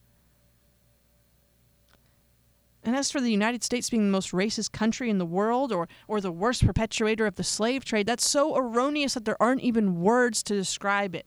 And 2.85 2.95
as 2.95 3.11
for 3.11 3.21
the 3.21 3.31
United 3.31 3.63
States 3.63 3.89
being 3.89 4.05
the 4.05 4.11
most 4.11 4.31
racist 4.31 4.71
country 4.71 5.09
in 5.09 5.17
the 5.17 5.25
world 5.25 5.71
or, 5.71 5.87
or 6.07 6.19
the 6.19 6.31
worst 6.31 6.65
perpetuator 6.65 7.25
of 7.25 7.35
the 7.35 7.43
slave 7.43 7.85
trade, 7.85 8.07
that's 8.07 8.29
so 8.29 8.57
erroneous 8.57 9.13
that 9.13 9.25
there 9.25 9.41
aren't 9.41 9.61
even 9.61 10.01
words 10.01 10.43
to 10.43 10.53
describe 10.53 11.15
it. 11.15 11.25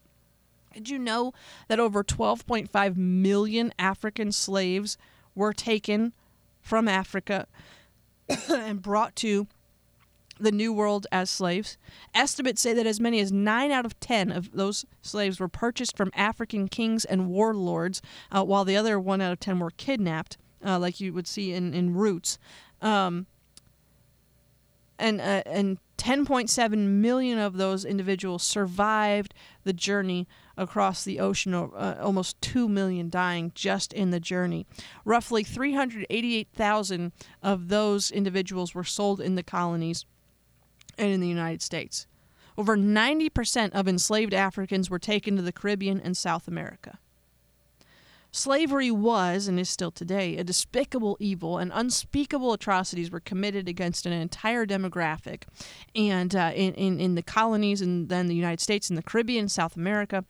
Did 0.75 0.91
you 0.91 0.99
know 0.99 1.33
that 1.69 1.81
over 1.81 2.05
12.5 2.05 2.97
million 2.97 3.73
African 3.79 4.33
slaves 4.33 4.99
were 5.35 5.55
taken 5.55 6.13
from 6.61 6.89
Africa 6.89 7.47
and 8.51 8.83
brought 8.83 9.17
to 9.17 9.47
the 10.39 10.53
New 10.53 10.73
World 10.73 11.07
as 11.11 11.31
slaves. 11.31 11.77
Estimates 12.15 12.61
say 12.61 12.73
that 12.73 12.87
as 12.87 13.01
many 13.01 13.21
as 13.21 13.33
9 13.33 13.71
out 13.71 13.87
of 13.87 13.99
10 14.01 14.31
of 14.31 14.53
those 14.53 14.85
slaves 15.03 15.41
were 15.41 15.49
purchased 15.49 15.97
from 15.97 16.11
African 16.15 16.69
kings 16.69 17.05
and 17.05 17.29
warlords, 17.29 18.03
uh, 18.31 18.45
while 18.45 18.65
the 18.65 18.77
other 18.77 18.99
1 19.01 19.21
out 19.21 19.33
of 19.33 19.41
10 19.41 19.59
were 19.59 19.71
kidnapped, 19.71 20.37
uh, 20.65 20.79
like 20.79 21.01
you 21.01 21.13
would 21.13 21.27
see 21.27 21.53
in, 21.53 21.75
in 21.75 21.95
Roots. 21.95 22.39
Um, 22.83 23.27
and, 24.99 25.21
uh, 25.21 25.43
and 25.47 25.79
10.7 25.99 26.79
million 26.79 27.39
of 27.39 27.57
those 27.57 27.85
individuals 27.85 28.43
survived 28.43 29.35
the 29.65 29.73
journey 29.73 30.27
across 30.57 31.05
the 31.05 31.21
ocean, 31.21 31.55
uh, 31.55 31.99
almost 32.01 32.41
2 32.41 32.69
million 32.69 33.11
dying 33.11 33.53
just 33.55 33.93
in 33.93 34.11
the 34.11 34.21
journey. 34.21 34.67
Roughly 35.05 35.43
388,000 35.43 37.13
of 37.43 37.69
those 37.69 38.11
individuals 38.11 38.75
were 38.75 38.85
sold 38.85 39.21
in 39.21 39.35
the 39.35 39.43
colonies 39.43 40.05
and 40.99 41.11
in 41.11 41.21
the 41.21 41.29
United 41.29 41.63
States. 41.63 42.07
Over 42.59 42.77
90% 42.77 43.73
of 43.73 43.87
enslaved 43.87 44.33
Africans 44.33 44.89
were 44.89 44.99
taken 44.99 45.37
to 45.37 45.43
the 45.43 45.53
Caribbean 45.53 46.01
and 46.01 46.17
South 46.17 46.49
America. 46.49 46.99
Slavery 48.37 48.91
was, 48.91 49.49
and 49.49 49.59
is 49.59 49.71
still 49.71 49.91
today, 49.91 50.37
a 50.37 50.45
despicable 50.45 51.17
evil, 51.19 51.57
and 51.57 51.71
unspeakable 51.75 52.53
atrocities 52.53 53.11
were 53.11 53.21
committed 53.21 53.67
against 53.67 54.05
an 54.05 54.13
entire 54.13 54.67
demographic. 54.67 55.45
And 55.95 56.37
uh, 56.37 56.53
in, 56.55 56.75
in, 56.75 57.01
in 57.01 57.15
the 57.15 57.23
colonies, 57.23 57.81
and 57.81 58.11
then 58.11 58.27
the 58.27 58.35
United 58.35 58.61
States, 58.61 58.91
and 58.91 58.99
the 58.99 59.03
Caribbean, 59.03 59.49
South 59.49 59.75
America. 59.77 60.25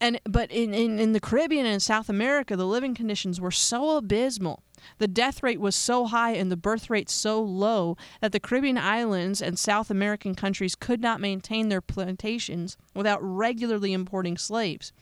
And, 0.00 0.20
but 0.24 0.52
in, 0.52 0.72
in, 0.72 1.00
in 1.00 1.12
the 1.12 1.20
Caribbean 1.20 1.66
and 1.66 1.82
South 1.82 2.08
America, 2.08 2.56
the 2.56 2.66
living 2.66 2.94
conditions 2.94 3.40
were 3.40 3.50
so 3.50 3.96
abysmal. 3.96 4.62
The 4.98 5.08
death 5.08 5.42
rate 5.42 5.60
was 5.60 5.76
so 5.76 6.06
high 6.06 6.32
and 6.32 6.50
the 6.50 6.56
birth 6.56 6.90
rate 6.90 7.10
so 7.10 7.42
low 7.42 7.96
that 8.20 8.32
the 8.32 8.40
Caribbean 8.40 8.78
islands 8.78 9.40
and 9.42 9.58
South 9.58 9.90
American 9.90 10.34
countries 10.34 10.74
could 10.74 11.00
not 11.00 11.20
maintain 11.20 11.68
their 11.68 11.80
plantations 11.80 12.76
without 12.94 13.20
regularly 13.22 13.92
importing 13.92 14.36
slaves. 14.36 14.92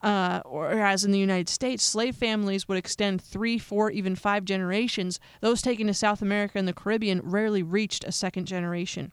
Uh, 0.00 0.40
whereas 0.46 1.04
in 1.04 1.10
the 1.10 1.18
United 1.18 1.48
States, 1.48 1.82
slave 1.82 2.14
families 2.14 2.68
would 2.68 2.78
extend 2.78 3.20
three, 3.20 3.58
four, 3.58 3.90
even 3.90 4.14
five 4.14 4.44
generations. 4.44 5.18
Those 5.40 5.60
taken 5.60 5.88
to 5.88 5.94
South 5.94 6.22
America 6.22 6.58
and 6.58 6.68
the 6.68 6.72
Caribbean 6.72 7.20
rarely 7.24 7.62
reached 7.62 8.04
a 8.04 8.12
second 8.12 8.46
generation. 8.46 9.12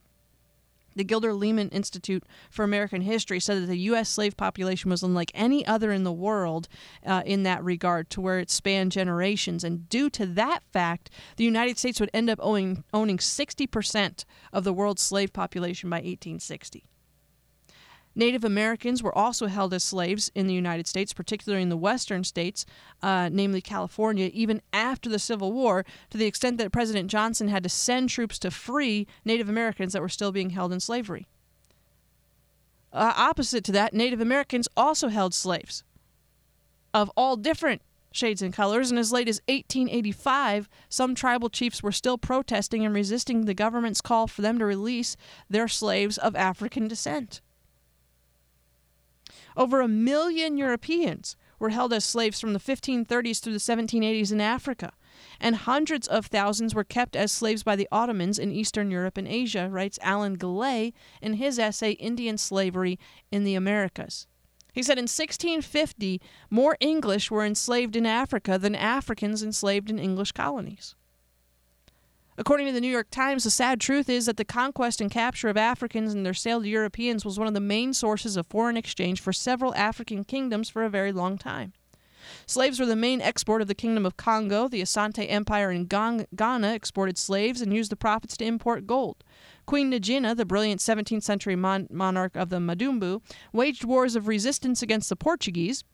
The 0.95 1.03
Gilder 1.03 1.31
Lehrman 1.31 1.73
Institute 1.73 2.23
for 2.49 2.63
American 2.63 3.01
History 3.01 3.39
said 3.39 3.61
that 3.61 3.67
the 3.67 3.77
U.S. 3.79 4.09
slave 4.09 4.37
population 4.37 4.89
was 4.89 5.03
unlike 5.03 5.31
any 5.33 5.65
other 5.65 5.91
in 5.91 6.03
the 6.03 6.11
world 6.11 6.67
uh, 7.05 7.21
in 7.25 7.43
that 7.43 7.63
regard, 7.63 8.09
to 8.11 8.21
where 8.21 8.39
it 8.39 8.49
spanned 8.49 8.91
generations. 8.91 9.63
And 9.63 9.89
due 9.89 10.09
to 10.11 10.25
that 10.25 10.63
fact, 10.71 11.09
the 11.37 11.43
United 11.43 11.77
States 11.77 11.99
would 11.99 12.11
end 12.13 12.29
up 12.29 12.39
owning, 12.41 12.83
owning 12.93 13.17
60% 13.17 14.25
of 14.53 14.63
the 14.63 14.73
world's 14.73 15.01
slave 15.01 15.33
population 15.33 15.89
by 15.89 15.97
1860. 15.97 16.85
Native 18.15 18.43
Americans 18.43 19.03
were 19.03 19.15
also 19.15 19.47
held 19.47 19.73
as 19.73 19.83
slaves 19.83 20.31
in 20.33 20.47
the 20.47 20.53
United 20.53 20.87
States, 20.87 21.13
particularly 21.13 21.61
in 21.61 21.69
the 21.69 21.77
western 21.77 22.23
states, 22.23 22.65
uh, 23.03 23.29
namely 23.31 23.61
California, 23.61 24.31
even 24.33 24.61
after 24.71 25.09
the 25.09 25.19
Civil 25.19 25.51
War, 25.51 25.85
to 26.09 26.17
the 26.17 26.25
extent 26.25 26.57
that 26.57 26.71
President 26.71 27.11
Johnson 27.11 27.49
had 27.49 27.63
to 27.63 27.69
send 27.69 28.09
troops 28.09 28.39
to 28.39 28.51
free 28.51 29.05
Native 29.25 29.49
Americans 29.49 29.93
that 29.93 30.01
were 30.01 30.09
still 30.09 30.31
being 30.31 30.51
held 30.51 30.71
in 30.71 30.79
slavery. 30.79 31.27
Uh, 32.93 33.13
opposite 33.17 33.65
to 33.65 33.73
that, 33.73 33.93
Native 33.93 34.21
Americans 34.21 34.69
also 34.77 35.09
held 35.09 35.33
slaves 35.33 35.83
of 36.93 37.11
all 37.17 37.35
different 37.35 37.81
shades 38.13 38.41
and 38.41 38.53
colors, 38.53 38.89
and 38.89 38.97
as 38.97 39.11
late 39.11 39.27
as 39.27 39.41
1885, 39.49 40.69
some 40.87 41.13
tribal 41.13 41.49
chiefs 41.49 41.83
were 41.83 41.91
still 41.91 42.17
protesting 42.17 42.85
and 42.85 42.95
resisting 42.95 43.43
the 43.43 43.53
government's 43.53 43.99
call 43.99 44.27
for 44.27 44.41
them 44.41 44.57
to 44.57 44.65
release 44.65 45.17
their 45.49 45.67
slaves 45.67 46.17
of 46.17 46.35
African 46.37 46.87
descent. 46.87 47.41
Over 49.55 49.81
a 49.81 49.87
million 49.87 50.57
Europeans 50.57 51.35
were 51.59 51.69
held 51.69 51.93
as 51.93 52.03
slaves 52.03 52.39
from 52.39 52.53
the 52.53 52.59
1530s 52.59 53.41
through 53.41 53.53
the 53.53 53.59
1780s 53.59 54.31
in 54.31 54.41
Africa, 54.41 54.93
and 55.39 55.55
hundreds 55.55 56.07
of 56.07 56.25
thousands 56.25 56.75
were 56.75 56.83
kept 56.83 57.15
as 57.15 57.31
slaves 57.31 57.63
by 57.63 57.75
the 57.75 57.87
Ottomans 57.91 58.37
in 58.37 58.51
Eastern 58.51 58.91
Europe 58.91 59.17
and 59.17 59.27
Asia, 59.27 59.69
writes 59.69 59.99
Alan 60.01 60.35
Gallay 60.35 60.93
in 61.21 61.35
his 61.35 61.57
essay 61.57 61.91
Indian 61.91 62.37
Slavery 62.37 62.99
in 63.31 63.43
the 63.43 63.55
Americas. 63.55 64.27
He 64.73 64.83
said 64.83 64.97
in 64.97 65.03
1650, 65.03 66.21
more 66.49 66.75
English 66.81 67.31
were 67.31 67.45
enslaved 67.45 67.95
in 67.95 68.05
Africa 68.05 68.57
than 68.57 68.75
Africans 68.75 69.41
enslaved 69.41 69.89
in 69.89 69.97
English 69.97 70.33
colonies. 70.33 70.95
According 72.37 72.67
to 72.67 72.73
the 72.73 72.81
New 72.81 72.89
York 72.89 73.09
Times, 73.11 73.45
the 73.45 73.49
sad 73.49 73.79
truth 73.79 74.09
is 74.09 74.25
that 74.25 74.35
the 74.35 74.43
conquest 74.43 74.99
and 74.99 75.09
capture 75.09 75.47
of 75.47 75.55
Africans 75.55 76.13
and 76.13 76.25
their 76.25 76.33
sale 76.33 76.61
to 76.61 76.67
Europeans 76.67 77.23
was 77.23 77.39
one 77.39 77.47
of 77.47 77.53
the 77.53 77.61
main 77.61 77.93
sources 77.93 78.35
of 78.35 78.45
foreign 78.47 78.75
exchange 78.75 79.21
for 79.21 79.31
several 79.31 79.73
African 79.75 80.25
kingdoms 80.25 80.67
for 80.67 80.83
a 80.83 80.89
very 80.89 81.13
long 81.13 81.37
time. 81.37 81.71
Slaves 82.45 82.77
were 82.77 82.85
the 82.85 82.95
main 82.95 83.21
export 83.21 83.61
of 83.61 83.69
the 83.69 83.75
Kingdom 83.75 84.05
of 84.05 84.17
Congo. 84.17 84.67
The 84.67 84.81
Asante 84.81 85.25
Empire 85.29 85.71
in 85.71 85.85
Ghana 85.85 86.73
exported 86.73 87.17
slaves 87.17 87.61
and 87.61 87.73
used 87.73 87.91
the 87.91 87.95
profits 87.95 88.35
to 88.37 88.45
import 88.45 88.85
gold. 88.85 89.23
Queen 89.65 89.89
Ngina, 89.89 90.35
the 90.35 90.45
brilliant 90.45 90.81
17th 90.81 91.23
century 91.23 91.55
mon- 91.55 91.87
monarch 91.89 92.35
of 92.35 92.49
the 92.49 92.57
Madumbu, 92.57 93.21
waged 93.53 93.85
wars 93.85 94.15
of 94.15 94.27
resistance 94.27 94.81
against 94.81 95.07
the 95.07 95.15
Portuguese, 95.15 95.85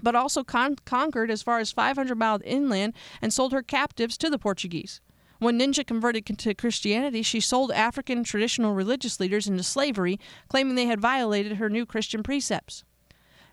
but 0.00 0.14
also 0.14 0.44
con- 0.44 0.76
conquered 0.84 1.30
as 1.30 1.42
far 1.42 1.58
as 1.58 1.72
500 1.72 2.14
miles 2.16 2.42
inland 2.44 2.94
and 3.20 3.32
sold 3.32 3.52
her 3.52 3.62
captives 3.62 4.16
to 4.18 4.30
the 4.30 4.38
Portuguese. 4.38 5.00
When 5.42 5.58
Ninja 5.58 5.84
converted 5.84 6.24
to 6.38 6.54
Christianity, 6.54 7.20
she 7.22 7.40
sold 7.40 7.72
African 7.72 8.22
traditional 8.22 8.74
religious 8.74 9.18
leaders 9.18 9.48
into 9.48 9.64
slavery, 9.64 10.20
claiming 10.48 10.76
they 10.76 10.86
had 10.86 11.00
violated 11.00 11.56
her 11.56 11.68
new 11.68 11.84
Christian 11.84 12.22
precepts. 12.22 12.84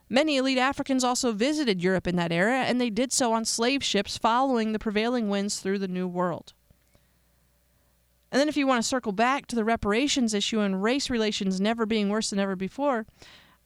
Many 0.07 0.37
elite 0.37 0.59
Africans 0.59 1.03
also 1.03 1.31
visited 1.31 1.81
Europe 1.81 2.05
in 2.05 2.15
that 2.17 2.31
era, 2.31 2.57
and 2.57 2.79
they 2.79 2.91
did 2.91 3.11
so 3.11 3.33
on 3.33 3.43
slave 3.43 3.83
ships 3.83 4.19
following 4.19 4.71
the 4.71 4.77
prevailing 4.77 5.29
winds 5.29 5.61
through 5.61 5.79
the 5.79 5.87
New 5.87 6.07
World. 6.07 6.53
And 8.31 8.39
then, 8.39 8.49
if 8.49 8.55
you 8.55 8.67
want 8.67 8.83
to 8.83 8.87
circle 8.87 9.11
back 9.11 9.47
to 9.47 9.55
the 9.55 9.65
reparations 9.65 10.35
issue 10.35 10.59
and 10.59 10.83
race 10.83 11.09
relations 11.09 11.59
never 11.59 11.87
being 11.87 12.09
worse 12.09 12.29
than 12.29 12.37
ever 12.37 12.55
before, 12.55 13.07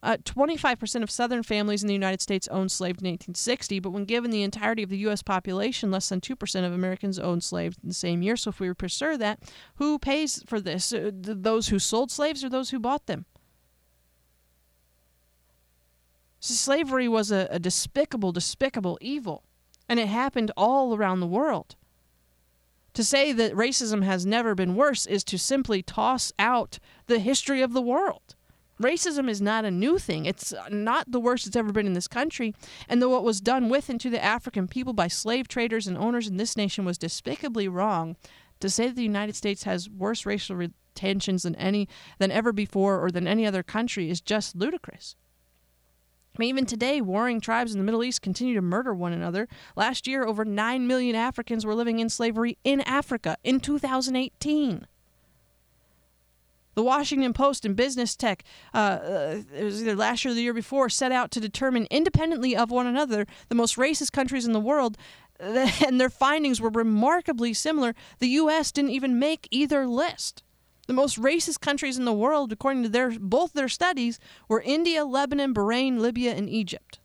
uh, 0.04 0.18
25% 0.18 1.02
of 1.02 1.10
Southern 1.10 1.44
families 1.44 1.82
in 1.82 1.88
the 1.88 1.94
United 1.94 2.22
States 2.22 2.50
owned 2.50 2.74
slaves 2.74 3.02
in 3.02 3.08
1860, 3.08 3.80
but 3.80 3.92
when 3.92 4.04
given 4.04 4.32
the 4.32 4.44
entirety 4.44 4.84
of 4.84 4.90
the 4.90 4.98
U.S. 4.98 5.24
population, 5.24 5.92
less 5.92 6.10
than 6.10 6.20
2% 6.20 6.66
of 6.66 6.74
Americans 6.74 7.18
owned 7.18 7.42
slaves 7.42 7.78
in 7.82 7.88
the 7.88 7.96
same 7.96 8.22
year. 8.22 8.36
So 8.36 8.50
if 8.50 8.60
we 8.60 8.74
pursue 8.74 9.18
that, 9.18 9.40
who 9.76 9.98
pays 9.98 10.44
for 10.46 10.60
this? 10.60 10.92
Uh, 10.92 11.12
those 11.14 11.70
who 11.70 11.80
sold 11.80 12.12
slaves 12.12 12.44
or 12.44 12.50
those 12.50 12.72
who 12.72 12.80
bought 12.80 13.06
them? 13.06 13.26
So 16.42 16.54
slavery 16.54 17.08
was 17.08 17.32
a, 17.32 17.48
a 17.50 17.58
despicable, 17.58 18.34
despicable 18.34 18.98
evil, 19.00 19.46
and 19.88 20.02
it 20.02 20.10
happened 20.10 20.52
all 20.58 20.94
around 20.94 21.22
the 21.22 21.28
world. 21.28 21.78
To 22.96 23.06
say 23.06 23.32
that 23.32 23.54
racism 23.54 24.04
has 24.04 24.26
never 24.26 24.54
been 24.54 24.76
worse 24.76 25.06
is 25.06 25.24
to 25.24 25.40
simply 25.40 25.82
toss 25.82 26.34
out 26.38 26.80
the 27.08 27.20
history 27.20 27.62
of 27.62 27.72
the 27.72 27.82
world. 27.82 28.36
Racism 28.82 29.30
is 29.30 29.42
not 29.42 29.66
a 29.66 29.72
new 29.72 29.98
thing. 29.98 30.26
It's 30.26 30.54
not 30.70 31.12
the 31.12 31.20
worst 31.20 31.48
it's 31.48 31.56
ever 31.56 31.72
been 31.72 31.86
in 31.86 31.94
this 31.94 32.08
country. 32.08 32.56
And 32.90 33.02
though 33.02 33.10
what 33.10 33.24
was 33.24 33.40
done 33.40 33.70
with 33.70 33.90
and 33.90 34.00
to 34.02 34.10
the 34.10 34.24
African 34.24 34.68
people 34.68 34.94
by 34.94 35.08
slave 35.08 35.48
traders 35.48 35.88
and 35.88 35.98
owners 35.98 36.28
in 36.28 36.38
this 36.38 36.58
nation 36.58 36.84
was 36.84 36.98
despicably 36.98 37.68
wrong, 37.68 38.16
to 38.60 38.70
say 38.70 38.88
that 38.88 38.96
the 38.96 39.04
United 39.04 39.36
States 39.36 39.64
has 39.64 39.90
worse 39.90 40.26
racial 40.26 40.68
tensions 40.96 41.44
than 41.44 41.56
any 41.56 41.88
than 42.20 42.32
ever 42.32 42.52
before 42.52 43.04
or 43.04 43.12
than 43.12 43.28
any 43.28 43.46
other 43.46 43.64
country 43.64 44.10
is 44.10 44.22
just 44.22 44.56
ludicrous. 44.56 45.16
I 46.36 46.40
mean, 46.40 46.50
even 46.50 46.66
today, 46.66 47.00
warring 47.00 47.42
tribes 47.42 47.74
in 47.74 47.78
the 47.78 47.84
Middle 47.84 48.04
East 48.04 48.24
continue 48.24 48.56
to 48.56 48.62
murder 48.62 48.94
one 48.94 49.14
another. 49.14 49.48
Last 49.76 50.08
year, 50.08 50.26
over 50.26 50.44
9 50.44 50.88
million 50.88 51.16
Africans 51.16 51.64
were 51.64 51.76
living 51.76 52.00
in 52.00 52.10
slavery 52.10 52.58
in 52.64 52.82
Africa 52.82 53.38
in 53.44 53.60
2018. 53.60 54.88
The 56.76 56.84
Washington 56.84 57.34
Post 57.34 57.66
and 57.66 57.76
Business 57.76 58.16
Tech, 58.16 58.44
uh, 58.74 58.78
uh, 58.78 59.42
it 59.56 59.64
was 59.64 59.82
either 59.82 59.96
last 59.96 60.26
year 60.26 60.32
or 60.32 60.36
the 60.36 60.42
year 60.42 60.54
before, 60.54 60.90
set 60.90 61.12
out 61.12 61.32
to 61.32 61.40
determine 61.40 61.88
independently 61.92 62.56
of 62.56 62.72
one 62.72 62.88
another 62.88 63.26
the 63.50 63.56
most 63.56 63.78
racist 63.78 64.12
countries 64.12 64.46
in 64.46 64.54
the 64.54 64.60
world, 64.60 64.98
and 65.40 66.00
their 66.00 66.10
findings 66.10 66.62
were 66.62 66.70
remarkably 66.70 67.54
similar. 67.54 67.94
The 68.20 68.30
U.S. 68.30 68.72
didn't 68.72 68.92
even 68.92 69.20
make 69.20 69.48
either 69.52 69.86
list. 69.86 70.44
The 70.88 70.94
most 70.94 71.20
racist 71.20 71.62
countries 71.62 71.98
in 71.98 72.06
the 72.06 72.14
world, 72.14 72.52
according 72.52 72.84
to 72.84 72.90
their 72.90 73.12
both 73.12 73.54
their 73.54 73.70
studies, 73.70 74.20
were 74.50 74.62
India, 74.62 75.06
Lebanon, 75.06 75.54
Bahrain, 75.54 76.00
Libya, 76.00 76.34
and 76.34 76.50
Egypt. 76.50 77.00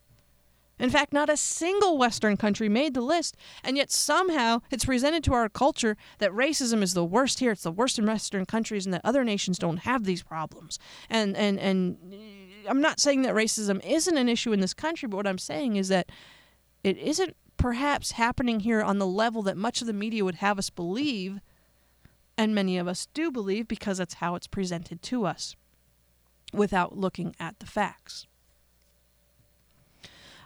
In 0.79 0.91
fact, 0.91 1.13
not 1.13 1.29
a 1.29 1.37
single 1.37 1.99
Western 1.99 2.37
country 2.37 2.69
made 2.69 2.95
the 2.95 3.01
list, 3.01 3.37
and 3.65 3.77
yet 3.77 3.91
somehow 3.91 4.61
it's 4.71 4.85
presented 4.85 5.25
to 5.25 5.35
our 5.35 5.49
culture 5.49 5.97
that 6.19 6.31
racism 6.31 6.83
is 6.83 6.95
the 6.95 7.05
worst 7.05 7.41
here. 7.41 7.53
It's 7.53 7.65
the 7.65 7.73
worst 7.73 7.99
in 7.99 8.07
Western 8.07 8.47
countries, 8.47 8.87
and 8.87 8.95
that 8.95 9.01
other 9.05 9.25
nations 9.25 9.59
don't 9.59 9.79
have 9.79 10.05
these 10.05 10.23
problems. 10.23 10.79
And 11.11 11.37
and 11.37 11.59
and 11.59 11.97
uh, 12.13 12.71
I'm 12.71 12.81
not 12.81 13.01
saying 13.01 13.23
that 13.23 13.35
racism 13.35 13.85
isn't 13.85 14.17
an 14.17 14.29
issue 14.29 14.53
in 14.53 14.61
this 14.61 14.75
country, 14.75 15.09
but 15.09 15.17
what 15.17 15.27
I'm 15.27 15.39
saying 15.39 15.77
is 15.77 15.89
that 15.89 16.11
it 16.85 16.97
isn't 16.99 17.37
perhaps 17.57 18.13
happening 18.13 18.61
here 18.61 18.83
on 18.83 18.99
the 18.99 19.07
level 19.07 19.43
that 19.43 19.57
much 19.57 19.81
of 19.81 19.87
the 19.87 19.93
media 19.93 20.25
would 20.25 20.37
have 20.37 20.59
us 20.59 20.71
believe, 20.71 21.41
and 22.37 22.55
many 22.55 22.79
of 22.79 22.87
us 22.87 23.09
do 23.15 23.33
believe 23.33 23.67
because 23.67 23.99
that's 23.99 24.15
how 24.15 24.37
it's 24.37 24.47
presented 24.47 25.03
to 25.03 25.27
us, 25.27 25.57
without 26.53 26.97
looking 26.97 27.35
at 27.41 27.59
the 27.59 27.67
facts. 27.67 28.27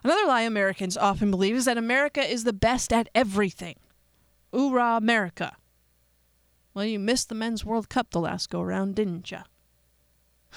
Another 0.05 0.27
lie 0.27 0.43
Americans 0.43 0.97
often 0.97 1.31
believe 1.31 1.55
is 1.55 1.65
that 1.65 1.79
America 1.79 2.21
is 2.21 2.45
the 2.45 2.53
best 2.53 2.93
at 2.93 3.09
everything. 3.15 3.77
Hoorah, 4.53 4.97
America. 4.97 5.57
Well, 6.75 6.85
you 6.85 6.99
missed 6.99 7.29
the 7.29 7.35
Men's 7.35 7.65
World 7.65 7.89
Cup 7.89 8.11
the 8.11 8.21
last 8.21 8.51
go 8.51 8.61
around, 8.61 8.95
didn't 8.95 9.31
you? 9.31 9.39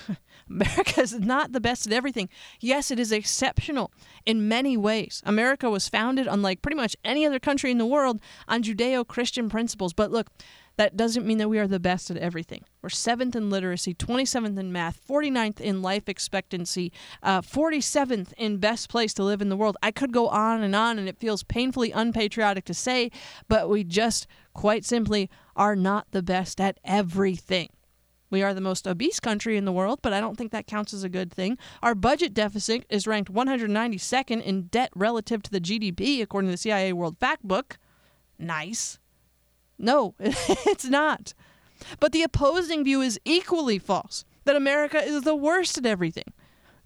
America 0.50 1.02
is 1.02 1.20
not 1.20 1.52
the 1.52 1.62
best 1.62 1.88
at 1.88 1.94
everything. 1.94 2.30
Yes, 2.60 2.92
it 2.92 3.00
is 3.00 3.12
exceptional 3.12 3.92
in 4.26 4.48
many 4.48 4.78
ways. 4.78 5.22
America 5.26 5.70
was 5.70 5.88
founded, 5.90 6.28
unlike 6.28 6.62
pretty 6.62 6.76
much 6.76 6.96
any 7.04 7.26
other 7.26 7.40
country 7.40 7.72
in 7.72 7.78
the 7.78 7.86
world, 7.86 8.20
on 8.48 8.64
Judeo 8.64 9.08
Christian 9.08 9.50
principles. 9.50 9.94
But 9.94 10.12
look, 10.12 10.30
that 10.78 10.98
doesn't 10.98 11.26
mean 11.26 11.38
that 11.38 11.50
we 11.50 11.60
are 11.60 11.68
the 11.68 11.80
best 11.80 12.12
at 12.12 12.18
everything. 12.18 12.64
We're 12.82 12.90
seventh 12.90 13.36
in 13.36 13.50
literacy, 13.50 13.94
27th 13.94 14.58
in 14.58 14.72
math, 14.72 15.00
49th 15.08 15.62
in 15.62 15.82
life 15.82 16.10
expectancy, 16.10 16.92
uh, 17.24 17.42
47th 17.42 18.34
in 18.38 18.58
best 18.58 18.90
place 18.90 19.14
to 19.16 19.24
live 19.24 19.42
in 19.42 19.50
the 19.50 19.58
world. 19.58 19.78
I 19.82 19.92
could 19.92 20.12
go 20.12 20.28
on 20.28 20.64
and 20.64 20.76
on, 20.76 21.00
and 21.00 21.08
it 21.08 21.18
feels 21.18 21.44
painfully 21.44 21.92
unpatriotic 21.92 22.66
to 22.66 22.74
say, 22.74 23.12
but 23.48 23.70
we 23.70 23.84
just 23.84 24.28
quite 24.54 24.86
simply 24.86 25.30
are 25.56 25.76
not 25.76 26.08
the 26.12 26.24
best 26.24 26.60
at 26.60 26.80
everything. 26.84 27.70
We 28.30 28.44
are 28.44 28.54
the 28.54 28.62
most 28.62 28.88
obese 28.88 29.20
country 29.20 29.56
in 29.56 29.66
the 29.66 29.72
world, 29.72 30.00
but 30.02 30.12
I 30.12 30.20
don't 30.20 30.38
think 30.38 30.52
that 30.52 30.68
counts 30.68 30.94
as 30.94 31.04
a 31.04 31.10
good 31.10 31.32
thing. 31.32 31.58
Our 31.82 31.96
budget 31.96 32.34
deficit 32.34 32.86
is 32.90 33.08
ranked 33.08 33.32
192nd 33.32 34.44
in 34.44 34.64
debt 34.64 34.90
relative 34.96 35.42
to 35.44 35.52
the 35.52 35.62
GDP, 35.62 36.22
according 36.22 36.50
to 36.50 36.54
the 36.54 36.58
CIA 36.58 36.92
World 36.92 37.18
Factbook. 37.20 37.78
Nice. 38.38 39.00
No, 39.78 40.16
it's 40.20 40.86
not. 40.86 41.34
But 42.00 42.12
the 42.12 42.24
opposing 42.24 42.84
view 42.84 43.02
is 43.02 43.20
equally 43.26 43.80
false 43.80 44.26
that 44.46 44.56
America 44.56 45.04
is 45.04 45.24
the 45.24 45.36
worst 45.36 45.78
at 45.78 45.86
everything. 45.86 46.34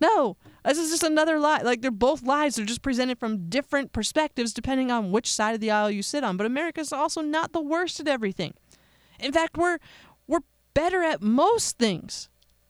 No, 0.01 0.37
this 0.63 0.77
is 0.77 0.91
just 0.91 1.03
another 1.03 1.39
lie. 1.39 1.61
Like 1.61 1.81
they're 1.81 1.91
both 1.91 2.23
lies. 2.23 2.55
They're 2.55 2.65
just 2.65 2.81
presented 2.81 3.19
from 3.19 3.49
different 3.49 3.91
perspectives 3.91 4.53
depending 4.53 4.91
on 4.91 5.11
which 5.11 5.31
side 5.31 5.55
of 5.55 5.61
the 5.61 5.71
aisle 5.71 5.91
you 5.91 6.01
sit 6.01 6.23
on. 6.23 6.37
But 6.37 6.45
America 6.45 6.79
is 6.79 6.93
also 6.93 7.21
not 7.21 7.51
the 7.51 7.61
worst 7.61 7.99
at 7.99 8.07
everything. 8.07 8.53
In 9.19 9.31
fact, 9.33 9.57
we're 9.57 9.79
we're 10.27 10.39
better 10.73 11.03
at 11.03 11.21
most 11.21 11.77
things, 11.77 12.29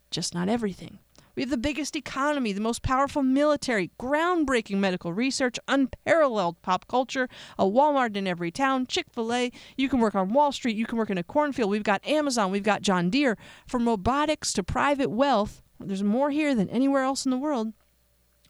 just 0.10 0.34
not 0.34 0.50
everything. 0.50 1.00
We 1.40 1.44
have 1.44 1.52
the 1.52 1.58
biggest 1.58 1.96
economy, 1.96 2.52
the 2.52 2.60
most 2.60 2.84
powerful 2.84 3.24
military, 3.24 3.92
groundbreaking 3.98 4.76
medical 4.80 5.14
research, 5.14 5.58
unparalleled 5.70 6.62
pop 6.62 6.86
culture, 6.90 7.30
a 7.58 7.64
Walmart 7.64 8.18
in 8.18 8.28
every 8.28 8.52
town, 8.52 8.86
Chick 8.88 9.06
fil 9.10 9.34
A. 9.34 9.50
You 9.78 9.88
can 9.88 10.02
work 10.02 10.16
on 10.16 10.34
Wall 10.34 10.52
Street, 10.52 10.76
you 10.76 10.86
can 10.86 10.98
work 10.98 11.10
in 11.10 11.18
a 11.18 11.24
cornfield. 11.24 11.72
We've 11.72 11.82
got 11.82 12.06
Amazon, 12.06 12.52
we've 12.52 12.62
got 12.62 12.82
John 12.82 13.10
Deere. 13.10 13.38
From 13.66 13.88
robotics 13.88 14.52
to 14.52 14.64
private 14.64 15.12
wealth, 15.12 15.62
there's 15.80 16.04
more 16.04 16.30
here 16.30 16.54
than 16.54 16.70
anywhere 16.70 17.04
else 17.04 17.24
in 17.24 17.32
the 17.32 17.38
world 17.38 17.72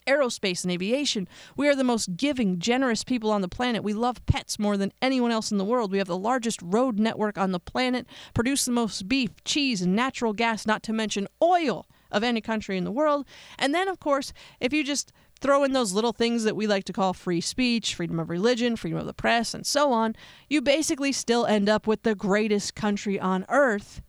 aerospace 0.07 0.63
and 0.63 0.71
aviation. 0.71 1.27
We 1.55 1.67
are 1.67 1.75
the 1.75 1.83
most 1.83 2.17
giving, 2.17 2.57
generous 2.57 3.03
people 3.03 3.29
on 3.29 3.41
the 3.41 3.47
planet. 3.47 3.83
We 3.83 3.93
love 3.93 4.25
pets 4.25 4.57
more 4.57 4.75
than 4.75 4.91
anyone 5.03 5.29
else 5.29 5.51
in 5.51 5.59
the 5.59 5.63
world. 5.63 5.91
We 5.91 5.99
have 5.99 6.07
the 6.07 6.17
largest 6.17 6.59
road 6.63 6.97
network 6.97 7.37
on 7.37 7.51
the 7.51 7.59
planet, 7.59 8.07
produce 8.33 8.65
the 8.65 8.71
most 8.71 9.07
beef, 9.07 9.29
cheese, 9.43 9.83
and 9.83 9.95
natural 9.95 10.33
gas, 10.33 10.65
not 10.65 10.81
to 10.83 10.93
mention 10.93 11.27
oil 11.43 11.85
of 12.11 12.23
any 12.23 12.41
country 12.41 12.77
in 12.77 12.83
the 12.83 12.91
world. 12.91 13.25
And 13.57 13.73
then, 13.73 13.87
of 13.87 13.99
course, 13.99 14.33
if 14.59 14.73
you 14.73 14.83
just 14.83 15.11
throw 15.39 15.63
in 15.63 15.71
those 15.73 15.93
little 15.93 16.11
things 16.11 16.43
that 16.43 16.55
we 16.55 16.67
like 16.67 16.83
to 16.85 16.93
call 16.93 17.13
free 17.13 17.41
speech, 17.41 17.95
freedom 17.95 18.19
of 18.19 18.29
religion, 18.29 18.75
freedom 18.75 18.99
of 18.99 19.05
the 19.05 19.13
press, 19.13 19.53
and 19.53 19.65
so 19.65 19.91
on, 19.91 20.15
you 20.49 20.61
basically 20.61 21.11
still 21.11 21.45
end 21.45 21.69
up 21.69 21.87
with 21.87 22.03
the 22.03 22.15
greatest 22.15 22.75
country 22.75 23.19
on 23.19 23.45
earth, 23.49 24.01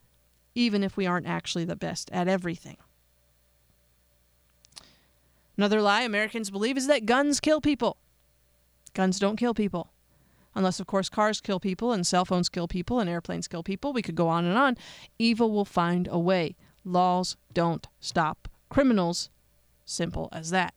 even 0.54 0.82
if 0.82 0.96
we 0.96 1.06
aren't 1.06 1.26
actually 1.26 1.64
the 1.64 1.76
best 1.76 2.10
at 2.10 2.26
everything. 2.26 2.76
Another 5.56 5.82
lie 5.82 6.02
Americans 6.02 6.50
believe 6.50 6.76
is 6.76 6.86
that 6.86 7.06
guns 7.06 7.38
kill 7.38 7.60
people. 7.60 7.98
Guns 8.94 9.18
don't 9.18 9.36
kill 9.36 9.54
people. 9.54 9.92
Unless, 10.54 10.80
of 10.80 10.86
course, 10.86 11.08
cars 11.08 11.40
kill 11.40 11.60
people 11.60 11.92
and 11.92 12.06
cell 12.06 12.24
phones 12.24 12.48
kill 12.48 12.66
people 12.66 12.98
and 12.98 13.08
airplanes 13.08 13.46
kill 13.46 13.62
people. 13.62 13.92
We 13.92 14.02
could 14.02 14.16
go 14.16 14.28
on 14.28 14.44
and 14.44 14.58
on. 14.58 14.76
Evil 15.18 15.52
will 15.52 15.64
find 15.64 16.08
a 16.10 16.18
way. 16.18 16.56
Laws 16.84 17.36
don't 17.52 17.86
stop 18.00 18.48
criminals. 18.68 19.30
Simple 19.84 20.28
as 20.32 20.50
that. 20.50 20.74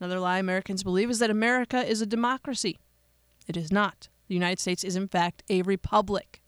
Another 0.00 0.20
lie 0.20 0.38
Americans 0.38 0.82
believe 0.82 1.10
is 1.10 1.18
that 1.18 1.30
America 1.30 1.84
is 1.84 2.00
a 2.00 2.06
democracy. 2.06 2.78
It 3.46 3.56
is 3.56 3.72
not. 3.72 4.08
The 4.28 4.34
United 4.34 4.60
States 4.60 4.84
is, 4.84 4.96
in 4.96 5.08
fact, 5.08 5.42
a 5.48 5.62
republic. 5.62 6.40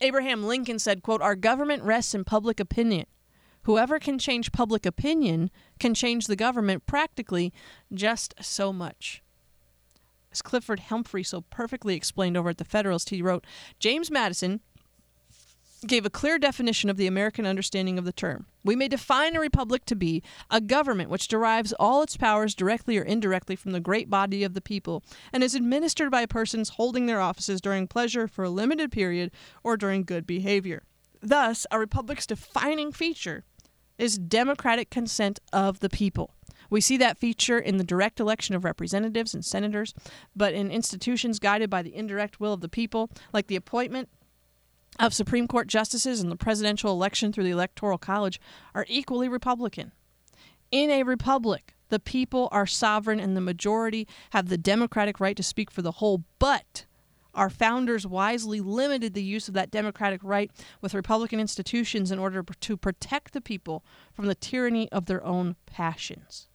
Abraham 0.00 0.44
Lincoln 0.44 0.78
said, 0.78 1.02
quote, 1.02 1.22
Our 1.22 1.36
government 1.36 1.82
rests 1.82 2.14
in 2.14 2.24
public 2.24 2.60
opinion. 2.60 3.06
Whoever 3.64 3.98
can 3.98 4.18
change 4.18 4.52
public 4.52 4.86
opinion 4.86 5.50
can 5.78 5.94
change 5.94 6.26
the 6.26 6.36
government 6.36 6.86
practically 6.86 7.52
just 7.92 8.34
so 8.40 8.72
much. 8.72 9.22
As 10.32 10.42
Clifford 10.42 10.80
Humphrey 10.80 11.22
so 11.22 11.42
perfectly 11.42 11.94
explained 11.94 12.36
over 12.36 12.50
at 12.50 12.58
the 12.58 12.64
Federalist, 12.64 13.10
he 13.10 13.20
wrote 13.20 13.46
James 13.78 14.10
Madison 14.10 14.60
gave 15.86 16.04
a 16.04 16.10
clear 16.10 16.38
definition 16.38 16.90
of 16.90 16.96
the 16.96 17.06
American 17.06 17.46
understanding 17.46 17.98
of 17.98 18.04
the 18.04 18.12
term. 18.12 18.46
We 18.62 18.76
may 18.76 18.88
define 18.88 19.34
a 19.34 19.40
republic 19.40 19.84
to 19.86 19.96
be 19.96 20.22
a 20.50 20.60
government 20.60 21.08
which 21.08 21.28
derives 21.28 21.72
all 21.74 22.02
its 22.02 22.16
powers 22.16 22.54
directly 22.54 22.98
or 22.98 23.02
indirectly 23.02 23.56
from 23.56 23.72
the 23.72 23.80
great 23.80 24.10
body 24.10 24.44
of 24.44 24.54
the 24.54 24.60
people 24.60 25.02
and 25.32 25.42
is 25.42 25.54
administered 25.54 26.10
by 26.10 26.26
persons 26.26 26.70
holding 26.70 27.06
their 27.06 27.20
offices 27.20 27.60
during 27.60 27.86
pleasure 27.86 28.28
for 28.28 28.44
a 28.44 28.50
limited 28.50 28.92
period 28.92 29.30
or 29.64 29.76
during 29.76 30.04
good 30.04 30.26
behavior. 30.26 30.82
Thus, 31.22 31.66
a 31.70 31.78
republic's 31.78 32.26
defining 32.26 32.92
feature 32.92 33.44
is 33.98 34.18
democratic 34.18 34.90
consent 34.90 35.40
of 35.52 35.80
the 35.80 35.90
people. 35.90 36.34
We 36.70 36.80
see 36.80 36.96
that 36.98 37.18
feature 37.18 37.58
in 37.58 37.78
the 37.78 37.84
direct 37.84 38.20
election 38.20 38.54
of 38.54 38.64
representatives 38.64 39.34
and 39.34 39.44
senators, 39.44 39.92
but 40.36 40.54
in 40.54 40.70
institutions 40.70 41.38
guided 41.38 41.68
by 41.68 41.82
the 41.82 41.94
indirect 41.94 42.38
will 42.38 42.52
of 42.52 42.60
the 42.60 42.68
people, 42.68 43.10
like 43.32 43.48
the 43.48 43.56
appointment 43.56 44.08
of 45.00 45.14
Supreme 45.14 45.48
Court 45.48 45.66
justices 45.66 46.20
and 46.20 46.30
the 46.30 46.36
presidential 46.36 46.92
election 46.92 47.32
through 47.32 47.44
the 47.44 47.50
Electoral 47.50 47.98
College 47.98 48.40
are 48.74 48.86
equally 48.88 49.28
Republican. 49.28 49.92
In 50.70 50.90
a 50.90 51.02
republic, 51.02 51.74
the 51.88 51.98
people 51.98 52.48
are 52.52 52.66
sovereign 52.66 53.18
and 53.18 53.36
the 53.36 53.40
majority 53.40 54.06
have 54.30 54.48
the 54.48 54.58
democratic 54.58 55.18
right 55.18 55.36
to 55.36 55.42
speak 55.42 55.70
for 55.70 55.82
the 55.82 55.92
whole, 55.92 56.24
but 56.38 56.84
our 57.34 57.50
founders 57.50 58.06
wisely 58.06 58.60
limited 58.60 59.14
the 59.14 59.22
use 59.22 59.48
of 59.48 59.54
that 59.54 59.70
democratic 59.70 60.20
right 60.22 60.50
with 60.80 60.94
Republican 60.94 61.40
institutions 61.40 62.10
in 62.10 62.18
order 62.18 62.42
to 62.42 62.76
protect 62.76 63.32
the 63.32 63.40
people 63.40 63.84
from 64.12 64.26
the 64.26 64.34
tyranny 64.34 64.90
of 64.92 65.06
their 65.06 65.24
own 65.24 65.56
passions. 65.66 66.48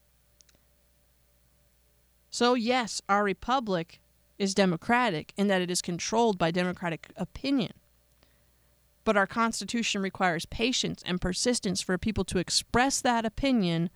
So, 2.30 2.54
yes, 2.54 3.02
our 3.08 3.24
republic 3.24 4.02
is 4.38 4.54
democratic 4.54 5.34
in 5.38 5.48
that 5.48 5.62
it 5.62 5.72
is 5.72 5.82
controlled 5.82 6.38
by 6.38 6.52
democratic 6.52 7.08
opinion. 7.16 7.72
But 9.06 9.16
our 9.16 9.28
Constitution 9.28 10.02
requires 10.02 10.46
patience 10.46 11.02
and 11.06 11.22
persistence 11.22 11.82
for 11.82 11.98
people 11.98 12.26
to 12.26 12.40
express 12.40 13.00
that 13.00 13.24
opinion 13.24 13.90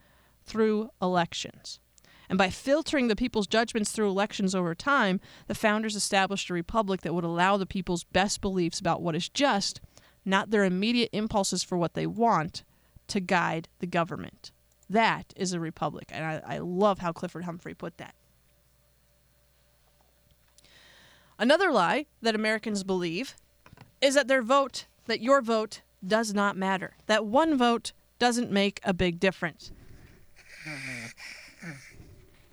through 0.46 0.92
elections. 1.02 1.80
And 2.30 2.38
by 2.38 2.52
filtering 2.52 3.08
the 3.08 3.16
people's 3.16 3.48
judgments 3.48 3.92
through 3.92 4.08
elections 4.08 4.54
over 4.54 4.76
time, 4.76 5.20
the 5.48 5.56
founders 5.56 5.96
established 5.96 6.50
a 6.50 6.54
republic 6.54 7.02
that 7.02 7.14
would 7.14 7.24
allow 7.24 7.58
the 7.58 7.66
people's 7.66 8.04
best 8.04 8.40
beliefs 8.40 8.80
about 8.80 9.02
what 9.02 9.16
is 9.16 9.28
just, 9.28 9.82
not 10.24 10.52
their 10.52 10.64
immediate 10.64 11.10
impulses 11.12 11.64
for 11.64 11.78
what 11.78 11.96
they 11.96 12.06
want, 12.06 12.64
to 13.08 13.20
guide 13.20 13.68
the 13.80 13.88
government. 13.88 14.52
That 14.88 15.34
is 15.36 15.54
a 15.54 15.60
republic. 15.60 16.10
And 16.12 16.24
I, 16.24 16.42
I 16.46 16.58
love 16.60 17.00
how 17.00 17.12
Clifford 17.12 17.46
Humphrey 17.46 17.74
put 17.74 17.98
that. 17.98 18.14
Another 21.40 21.72
lie 21.72 22.06
that 22.22 22.36
Americans 22.36 22.84
believe 22.84 23.36
is 24.02 24.14
that 24.14 24.28
their 24.28 24.44
vote 24.44 24.86
that 25.10 25.22
your 25.22 25.42
vote 25.42 25.82
does 26.06 26.34
not 26.34 26.56
matter, 26.56 26.96
that 27.08 27.26
one 27.26 27.58
vote 27.58 27.92
doesn't 28.20 28.52
make 28.52 28.80
a 28.84 28.94
big 28.94 29.20
difference. 29.20 29.72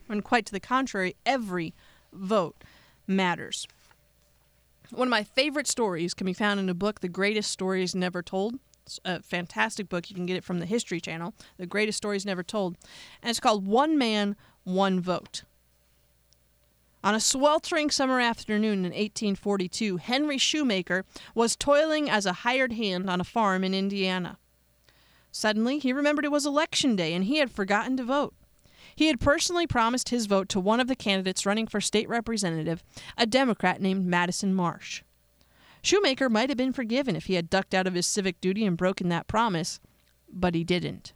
When 0.07 0.23
quite 0.23 0.47
to 0.47 0.53
the 0.53 0.61
contrary, 0.61 1.17
every 1.25 1.75
vote 2.13 2.63
matters. 3.07 3.67
One 4.91 5.09
of 5.09 5.11
my 5.11 5.25
favorite 5.25 5.67
stories 5.67 6.15
can 6.15 6.27
be 6.27 6.33
found 6.33 6.61
in 6.61 6.69
a 6.69 6.75
book, 6.75 7.01
The 7.01 7.09
Greatest 7.09 7.51
Stories 7.51 7.95
Never 7.95 8.23
Told. 8.23 8.59
It's 8.85 9.01
a 9.05 9.21
fantastic 9.21 9.89
book. 9.89 10.09
You 10.09 10.15
can 10.15 10.27
get 10.27 10.37
it 10.37 10.45
from 10.45 10.61
the 10.61 10.67
History 10.67 11.01
Channel, 11.01 11.35
The 11.57 11.67
Greatest 11.67 11.97
Stories 11.97 12.25
Never 12.25 12.45
Told. 12.45 12.77
And 13.21 13.31
it's 13.31 13.41
called 13.41 13.67
One 13.67 13.99
Man, 13.99 14.37
One 14.63 15.01
Vote. 15.01 15.43
On 17.07 17.15
a 17.15 17.21
sweltering 17.21 17.89
summer 17.93 18.19
afternoon 18.19 18.81
in 18.81 18.91
1842, 18.91 19.99
Henry 19.99 20.39
Shoemaker 20.39 21.05
was 21.37 21.55
toiling 21.55 22.11
as 22.11 22.27
a 22.27 22.43
hired 22.43 22.73
hand 22.73 23.09
on 23.09 23.21
a 23.21 23.25
farm 23.25 23.63
in 23.63 23.75
Indiana. 23.75 24.39
Suddenly, 25.31 25.79
he 25.79 25.93
remembered 25.93 26.25
it 26.25 26.33
was 26.33 26.45
election 26.45 26.97
day 26.97 27.15
and 27.15 27.27
he 27.27 27.37
had 27.37 27.53
forgotten 27.53 27.97
to 27.99 28.03
vote. 28.03 28.35
He 28.97 29.07
had 29.07 29.21
personally 29.21 29.69
promised 29.69 30.09
his 30.09 30.27
vote 30.27 30.49
to 30.49 30.59
one 30.59 30.81
of 30.81 30.89
the 30.89 30.97
candidates 30.97 31.47
running 31.47 31.69
for 31.69 31.81
state 31.81 32.09
representative, 32.09 32.83
a 33.17 33.25
Democrat 33.25 33.81
named 33.81 34.05
Madison 34.05 34.53
Marsh. 34.53 35.05
Shoemaker 35.83 36.29
might 36.29 36.49
have 36.49 36.59
been 36.59 36.73
forgiven 36.73 37.15
if 37.15 37.27
he 37.27 37.35
had 37.35 37.49
ducked 37.49 37.73
out 37.73 37.87
of 37.87 37.95
his 37.95 38.07
civic 38.07 38.41
duty 38.41 38.67
and 38.67 38.77
broken 38.77 39.11
that 39.11 39.29
promise, 39.29 39.79
but 40.29 40.57
he 40.57 40.65
didn't. 40.65 41.13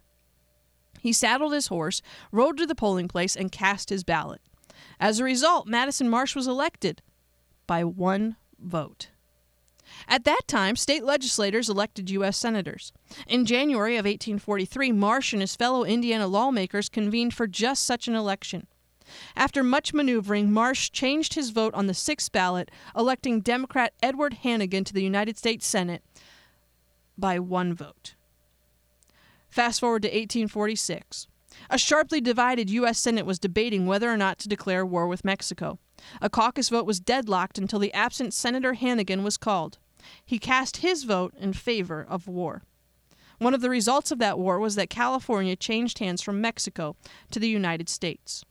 He 1.01 1.11
saddled 1.11 1.51
his 1.51 1.67
horse, 1.67 2.01
rode 2.31 2.55
to 2.59 2.65
the 2.65 2.75
polling 2.75 3.09
place, 3.09 3.35
and 3.35 3.51
cast 3.51 3.89
his 3.89 4.05
ballot. 4.05 4.39
As 4.99 5.19
a 5.19 5.23
result, 5.23 5.67
Madison 5.67 6.09
Marsh 6.09 6.35
was 6.35 6.47
elected 6.47 7.01
by 7.67 7.83
one 7.83 8.35
vote. 8.59 9.09
At 10.07 10.23
that 10.25 10.41
time, 10.47 10.75
state 10.75 11.03
legislators 11.03 11.69
elected 11.69 12.09
U.S. 12.11 12.37
senators. 12.37 12.93
In 13.27 13.45
January 13.45 13.97
of 13.97 14.05
1843, 14.05 14.91
Marsh 14.91 15.33
and 15.33 15.41
his 15.41 15.55
fellow 15.55 15.83
Indiana 15.83 16.27
lawmakers 16.27 16.89
convened 16.89 17.33
for 17.33 17.47
just 17.47 17.83
such 17.83 18.07
an 18.07 18.15
election. 18.15 18.67
After 19.35 19.63
much 19.63 19.93
maneuvering, 19.93 20.51
Marsh 20.51 20.89
changed 20.89 21.33
his 21.33 21.49
vote 21.49 21.73
on 21.73 21.87
the 21.87 21.93
sixth 21.93 22.31
ballot, 22.31 22.71
electing 22.95 23.41
Democrat 23.41 23.93
Edward 24.01 24.37
Hannegan 24.43 24.85
to 24.85 24.93
the 24.93 25.03
United 25.03 25.37
States 25.37 25.67
Senate 25.67 26.03
by 27.17 27.39
one 27.39 27.73
vote. 27.73 28.15
Fast 29.49 29.81
forward 29.81 30.03
to 30.03 30.07
1846. 30.07 31.27
A 31.69 31.77
sharply 31.77 32.21
divided 32.21 32.69
U.S. 32.69 32.99
Senate 32.99 33.25
was 33.25 33.39
debating 33.39 33.85
whether 33.85 34.11
or 34.11 34.17
not 34.17 34.39
to 34.39 34.49
declare 34.49 34.85
war 34.85 35.07
with 35.07 35.25
Mexico. 35.25 35.79
A 36.21 36.29
caucus 36.29 36.69
vote 36.69 36.85
was 36.85 36.99
deadlocked 36.99 37.57
until 37.57 37.79
the 37.79 37.93
absent 37.93 38.33
Senator 38.33 38.73
Hannegan 38.73 39.23
was 39.23 39.37
called. 39.37 39.77
He 40.25 40.39
cast 40.39 40.77
his 40.77 41.03
vote 41.03 41.33
in 41.37 41.53
favor 41.53 42.05
of 42.07 42.27
war. 42.27 42.63
One 43.37 43.53
of 43.53 43.61
the 43.61 43.69
results 43.69 44.11
of 44.11 44.19
that 44.19 44.37
war 44.37 44.59
was 44.59 44.75
that 44.75 44.89
California 44.89 45.55
changed 45.55 45.99
hands 45.99 46.21
from 46.21 46.41
Mexico 46.41 46.95
to 47.31 47.39
the 47.39 47.49
United 47.49 47.89
States. 47.89 48.45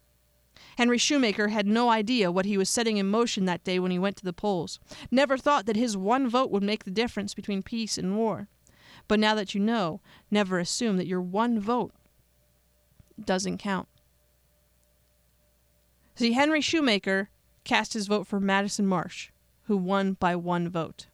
Henry 0.78 0.98
Shoemaker 0.98 1.48
had 1.48 1.66
no 1.66 1.90
idea 1.90 2.32
what 2.32 2.44
he 2.44 2.56
was 2.56 2.68
setting 2.68 2.96
in 2.96 3.06
motion 3.06 3.44
that 3.44 3.64
day 3.64 3.78
when 3.78 3.90
he 3.90 3.98
went 3.98 4.16
to 4.16 4.24
the 4.24 4.32
polls. 4.32 4.80
Never 5.10 5.36
thought 5.36 5.66
that 5.66 5.76
his 5.76 5.96
one 5.96 6.28
vote 6.28 6.50
would 6.50 6.62
make 6.62 6.84
the 6.84 6.90
difference 6.90 7.34
between 7.34 7.62
peace 7.62 7.98
and 7.98 8.16
war. 8.16 8.48
But 9.06 9.20
now 9.20 9.34
that 9.34 9.54
you 9.54 9.60
know, 9.60 10.00
never 10.30 10.58
assume 10.58 10.96
that 10.96 11.06
your 11.06 11.20
one 11.20 11.60
vote 11.60 11.92
doesn't 13.24 13.58
count. 13.58 13.88
See, 16.14 16.32
Henry 16.32 16.60
Shoemaker 16.60 17.30
cast 17.64 17.92
his 17.94 18.06
vote 18.06 18.26
for 18.26 18.40
Madison 18.40 18.86
Marsh, 18.86 19.30
who 19.64 19.76
won 19.76 20.14
by 20.14 20.36
one 20.36 20.68
vote. 20.68 21.06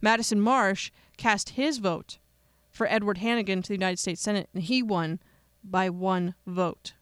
Madison 0.00 0.40
Marsh 0.40 0.90
cast 1.16 1.50
his 1.50 1.78
vote 1.78 2.18
for 2.70 2.86
Edward 2.86 3.18
Hannegan 3.18 3.62
to 3.62 3.68
the 3.68 3.74
United 3.74 3.98
States 3.98 4.22
Senate, 4.22 4.48
and 4.54 4.62
he 4.62 4.82
won 4.82 5.18
by 5.62 5.90
one 5.90 6.34
vote. 6.46 6.94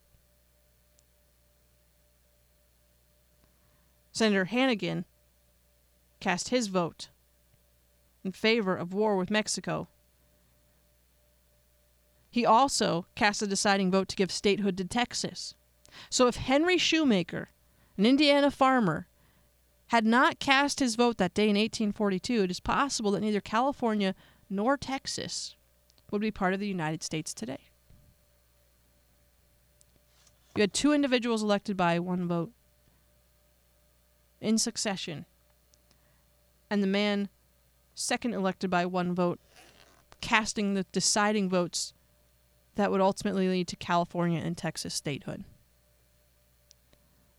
Senator 4.10 4.46
Hannegan 4.46 5.04
cast 6.18 6.48
his 6.48 6.66
vote 6.66 7.10
in 8.24 8.32
favor 8.32 8.74
of 8.74 8.92
war 8.92 9.16
with 9.16 9.30
Mexico. 9.30 9.86
He 12.30 12.44
also 12.44 13.06
cast 13.14 13.42
a 13.42 13.46
deciding 13.46 13.90
vote 13.90 14.08
to 14.08 14.16
give 14.16 14.30
statehood 14.30 14.76
to 14.78 14.84
Texas. 14.84 15.54
So 16.10 16.26
if 16.26 16.36
Henry 16.36 16.78
Shoemaker 16.78 17.48
an 17.98 18.06
Indiana 18.06 18.50
farmer, 18.50 19.08
had 19.88 20.06
not 20.06 20.38
cast 20.38 20.80
his 20.80 20.94
vote 20.94 21.18
that 21.18 21.34
day 21.34 21.44
in 21.44 21.56
1842, 21.56 22.44
it 22.44 22.50
is 22.50 22.60
possible 22.60 23.10
that 23.10 23.20
neither 23.20 23.40
California 23.40 24.14
nor 24.48 24.76
Texas 24.76 25.56
would 26.10 26.20
be 26.20 26.30
part 26.30 26.54
of 26.54 26.60
the 26.60 26.68
United 26.68 27.02
States 27.02 27.34
today. 27.34 27.58
You 30.54 30.62
had 30.62 30.72
two 30.72 30.92
individuals 30.92 31.42
elected 31.42 31.76
by 31.76 31.98
one 31.98 32.28
vote 32.28 32.52
in 34.40 34.58
succession, 34.58 35.26
and 36.70 36.82
the 36.82 36.86
man 36.86 37.28
second 37.94 38.34
elected 38.34 38.70
by 38.70 38.86
one 38.86 39.14
vote 39.14 39.40
casting 40.20 40.74
the 40.74 40.84
deciding 40.92 41.48
votes 41.48 41.94
that 42.78 42.92
would 42.92 43.00
ultimately 43.00 43.48
lead 43.48 43.66
to 43.66 43.74
California 43.74 44.40
and 44.40 44.56
Texas 44.56 44.94
statehood. 44.94 45.42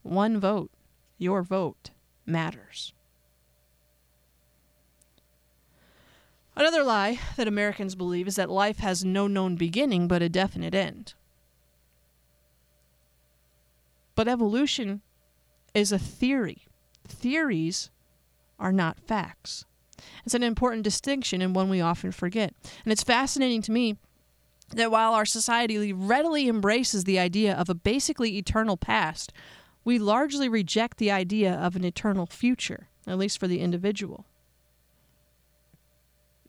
One 0.04 0.38
vote, 0.38 0.70
your 1.18 1.44
vote, 1.44 1.92
matters. 2.26 2.94
Another 6.58 6.84
lie 6.84 7.20
that 7.38 7.48
Americans 7.48 7.96
believe 7.96 8.28
is 8.28 8.36
that 8.36 8.50
life 8.50 8.80
has 8.80 9.06
no 9.06 9.28
known 9.28 9.56
beginning 9.56 10.10
but 10.10 10.22
a 10.22 10.28
definite 10.28 10.76
end. 10.76 11.14
But 14.16 14.28
evolution 14.28 15.02
is 15.74 15.94
a 15.94 16.00
theory. 16.00 16.66
Theories 17.08 17.92
are 18.60 18.74
not 18.74 19.00
facts. 19.00 19.64
It's 20.26 20.36
an 20.36 20.44
important 20.44 20.84
distinction 20.84 21.42
and 21.42 21.56
one 21.56 21.70
we 21.70 21.80
often 21.80 22.12
forget. 22.12 22.54
And 22.84 22.92
it's 22.92 23.04
fascinating 23.04 23.62
to 23.62 23.72
me 23.72 23.96
that 24.72 24.91
while 24.91 25.13
our 25.13 25.26
society 25.26 25.91
readily 25.93 26.47
embraces 26.47 27.03
the 27.03 27.20
idea 27.20 27.55
of 27.55 27.70
a 27.70 27.76
basically 27.76 28.38
eternal 28.38 28.78
past, 28.78 29.34
we 29.84 29.97
largely 29.97 30.47
reject 30.47 30.97
the 30.97 31.11
idea 31.11 31.53
of 31.53 31.76
an 31.76 31.84
eternal 31.84 32.26
future, 32.26 32.88
at 33.07 33.17
least 33.17 33.39
for 33.39 33.47
the 33.47 33.59
individual. 33.59 34.26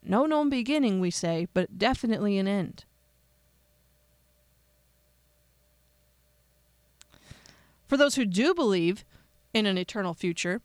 No 0.03 0.25
known 0.25 0.49
beginning, 0.49 0.99
we 0.99 1.11
say, 1.11 1.47
but 1.53 1.77
definitely 1.77 2.37
an 2.37 2.47
end. 2.47 2.85
For 7.87 7.97
those 7.97 8.15
who 8.15 8.25
do 8.25 8.53
believe 8.53 9.03
in 9.53 9.65
an 9.65 9.77
eternal 9.77 10.13
future, 10.13 10.61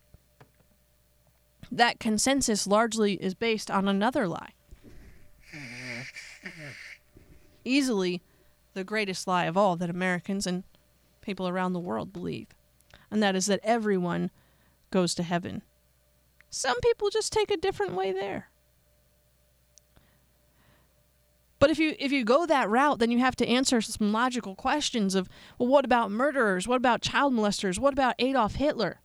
that 1.72 1.98
consensus 1.98 2.66
largely 2.66 3.14
is 3.14 3.34
based 3.34 3.70
on 3.70 3.88
another 3.88 4.28
lie. 4.28 4.52
Easily 7.66 8.22
the 8.74 8.84
greatest 8.84 9.26
lie 9.26 9.44
of 9.46 9.56
all 9.56 9.76
that 9.76 9.90
Americans 9.90 10.46
and 10.46 10.64
people 11.20 11.48
around 11.48 11.72
the 11.72 11.80
world 11.80 12.12
believe 12.12 12.48
and 13.10 13.22
that 13.22 13.36
is 13.36 13.46
that 13.46 13.60
everyone 13.62 14.30
goes 14.90 15.14
to 15.14 15.22
heaven. 15.22 15.62
Some 16.50 16.80
people 16.80 17.10
just 17.10 17.32
take 17.32 17.50
a 17.50 17.56
different 17.56 17.94
way 17.94 18.12
there. 18.12 18.50
But 21.58 21.70
if 21.70 21.78
you 21.78 21.94
if 21.98 22.12
you 22.12 22.24
go 22.24 22.46
that 22.46 22.68
route, 22.68 22.98
then 22.98 23.10
you 23.10 23.18
have 23.18 23.36
to 23.36 23.48
answer 23.48 23.80
some 23.80 24.12
logical 24.12 24.54
questions 24.54 25.14
of 25.14 25.28
well, 25.58 25.68
what 25.68 25.84
about 25.84 26.10
murderers? 26.10 26.68
What 26.68 26.76
about 26.76 27.00
child 27.00 27.32
molesters? 27.32 27.78
What 27.78 27.94
about 27.94 28.14
Adolf 28.18 28.56
Hitler? 28.56 29.00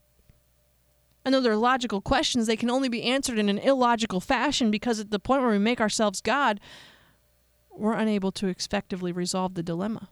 I 1.26 1.30
know 1.30 1.39
they're 1.39 1.55
logical 1.55 2.01
questions. 2.01 2.47
They 2.47 2.55
can 2.55 2.70
only 2.70 2.89
be 2.89 3.03
answered 3.03 3.39
in 3.39 3.47
an 3.47 3.59
illogical 3.59 4.20
fashion 4.20 4.72
because 4.72 4.99
at 4.99 5.12
the 5.12 5.20
point 5.20 5.41
where 5.41 5.51
we 5.51 5.59
make 5.59 5.80
ourselves 5.80 6.20
God, 6.20 6.59
we're 7.76 7.94
unable 7.94 8.32
to 8.34 8.48
effectively 8.48 9.12
resolve 9.12 9.54
the 9.54 9.64
dilemma. 9.64 10.10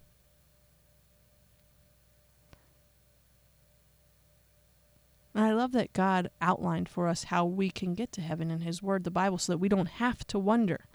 I 5.36 5.51
love 5.51 5.72
that 5.74 5.93
God 5.93 6.30
outlined 6.41 6.89
for 6.89 7.07
us 7.07 7.26
how 7.26 7.45
we 7.45 7.70
can 7.70 7.93
get 7.93 8.12
to 8.14 8.22
heaven 8.22 8.51
in 8.51 8.62
His 8.62 8.84
Word, 8.84 9.03
the 9.03 9.12
Bible, 9.12 9.38
so 9.38 9.53
that 9.53 9.57
we 9.57 9.70
don't 9.70 9.88
have 9.88 10.26
to 10.28 10.39
wonder. 10.39 10.86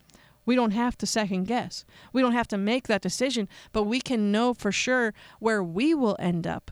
We 0.45 0.55
don't 0.55 0.73
have 0.73 0.99
to 0.99 1.07
second 1.07 1.45
guess. 1.45 1.85
We 2.13 2.21
don't 2.21 2.33
have 2.33 2.49
to 2.49 2.59
make 2.59 2.87
that 2.89 3.01
decision, 3.01 3.49
but 3.73 3.85
we 3.85 4.01
can 4.01 4.31
know 4.31 4.53
for 4.53 4.71
sure 4.71 5.15
where 5.39 5.63
we 5.63 5.95
will 5.95 6.17
end 6.19 6.47
up. 6.47 6.71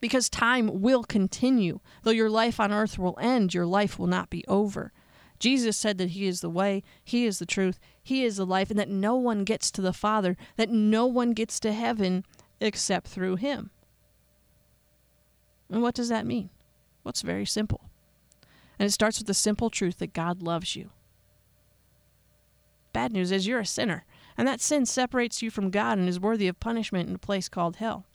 Because 0.00 0.28
time 0.28 0.82
will 0.82 1.02
continue. 1.02 1.80
Though 2.02 2.10
your 2.10 2.30
life 2.30 2.60
on 2.60 2.72
earth 2.72 2.98
will 2.98 3.18
end, 3.20 3.54
your 3.54 3.66
life 3.66 3.98
will 3.98 4.06
not 4.06 4.30
be 4.30 4.44
over. 4.46 4.92
Jesus 5.38 5.76
said 5.76 5.98
that 5.98 6.10
He 6.10 6.26
is 6.26 6.40
the 6.40 6.50
way, 6.50 6.82
He 7.04 7.24
is 7.24 7.38
the 7.38 7.46
truth, 7.46 7.78
He 8.02 8.24
is 8.24 8.36
the 8.36 8.46
life, 8.46 8.70
and 8.70 8.78
that 8.78 8.88
no 8.88 9.16
one 9.16 9.44
gets 9.44 9.70
to 9.72 9.80
the 9.80 9.92
Father, 9.92 10.36
that 10.56 10.70
no 10.70 11.06
one 11.06 11.32
gets 11.32 11.60
to 11.60 11.72
heaven 11.72 12.24
except 12.60 13.06
through 13.06 13.36
Him. 13.36 13.70
And 15.70 15.82
what 15.82 15.94
does 15.94 16.08
that 16.08 16.26
mean? 16.26 16.50
Well, 17.04 17.10
it's 17.10 17.22
very 17.22 17.46
simple. 17.46 17.82
And 18.78 18.86
it 18.86 18.92
starts 18.92 19.18
with 19.18 19.26
the 19.26 19.34
simple 19.34 19.70
truth 19.70 19.98
that 19.98 20.12
God 20.12 20.42
loves 20.42 20.74
you. 20.74 20.90
Bad 22.92 23.12
news 23.12 23.30
is 23.30 23.46
you're 23.46 23.60
a 23.60 23.66
sinner, 23.66 24.04
and 24.36 24.48
that 24.48 24.60
sin 24.60 24.86
separates 24.86 25.42
you 25.42 25.50
from 25.50 25.70
God 25.70 25.98
and 25.98 26.08
is 26.08 26.18
worthy 26.18 26.48
of 26.48 26.58
punishment 26.58 27.08
in 27.08 27.14
a 27.14 27.18
place 27.18 27.48
called 27.48 27.76
hell. 27.76 28.06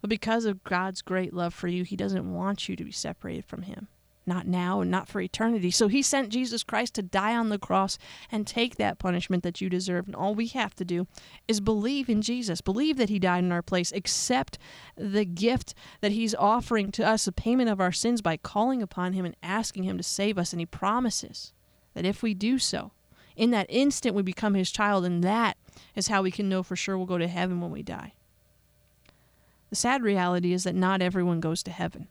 But 0.00 0.10
because 0.10 0.44
of 0.44 0.64
God's 0.64 1.02
great 1.02 1.34
love 1.34 1.52
for 1.52 1.68
you, 1.68 1.84
He 1.84 1.94
doesn't 1.94 2.32
want 2.32 2.68
you 2.68 2.74
to 2.74 2.84
be 2.84 2.92
separated 2.92 3.44
from 3.44 3.62
Him 3.62 3.88
not 4.30 4.46
now 4.46 4.80
and 4.80 4.90
not 4.90 5.08
for 5.08 5.20
eternity. 5.20 5.72
So 5.72 5.88
he 5.88 6.02
sent 6.02 6.30
Jesus 6.30 6.62
Christ 6.62 6.94
to 6.94 7.02
die 7.02 7.36
on 7.36 7.48
the 7.48 7.58
cross 7.58 7.98
and 8.30 8.46
take 8.46 8.76
that 8.76 9.00
punishment 9.00 9.42
that 9.42 9.60
you 9.60 9.68
deserve. 9.68 10.06
And 10.06 10.14
all 10.14 10.34
we 10.34 10.46
have 10.48 10.74
to 10.76 10.84
do 10.84 11.08
is 11.48 11.60
believe 11.60 12.08
in 12.08 12.22
Jesus, 12.22 12.60
believe 12.60 12.96
that 12.96 13.08
he 13.08 13.18
died 13.18 13.42
in 13.42 13.50
our 13.50 13.60
place, 13.60 13.90
accept 13.92 14.56
the 14.96 15.24
gift 15.24 15.74
that 16.00 16.12
he's 16.12 16.34
offering 16.36 16.92
to 16.92 17.04
us, 17.04 17.26
a 17.26 17.32
payment 17.32 17.68
of 17.68 17.80
our 17.80 17.92
sins 17.92 18.22
by 18.22 18.36
calling 18.36 18.80
upon 18.80 19.14
him 19.14 19.24
and 19.24 19.36
asking 19.42 19.82
him 19.82 19.96
to 19.96 20.04
save 20.04 20.38
us. 20.38 20.52
And 20.52 20.60
he 20.60 20.66
promises 20.66 21.52
that 21.94 22.06
if 22.06 22.22
we 22.22 22.32
do 22.32 22.58
so, 22.58 22.92
in 23.36 23.50
that 23.50 23.66
instant 23.68 24.14
we 24.14 24.22
become 24.22 24.54
his 24.54 24.70
child, 24.70 25.04
and 25.04 25.24
that 25.24 25.56
is 25.96 26.08
how 26.08 26.22
we 26.22 26.30
can 26.30 26.48
know 26.48 26.62
for 26.62 26.76
sure 26.76 26.96
we'll 26.96 27.06
go 27.06 27.18
to 27.18 27.26
heaven 27.26 27.60
when 27.60 27.70
we 27.70 27.82
die. 27.82 28.12
The 29.70 29.76
sad 29.76 30.02
reality 30.02 30.52
is 30.52 30.64
that 30.64 30.74
not 30.74 31.02
everyone 31.02 31.40
goes 31.40 31.62
to 31.64 31.70
heaven. 31.70 32.08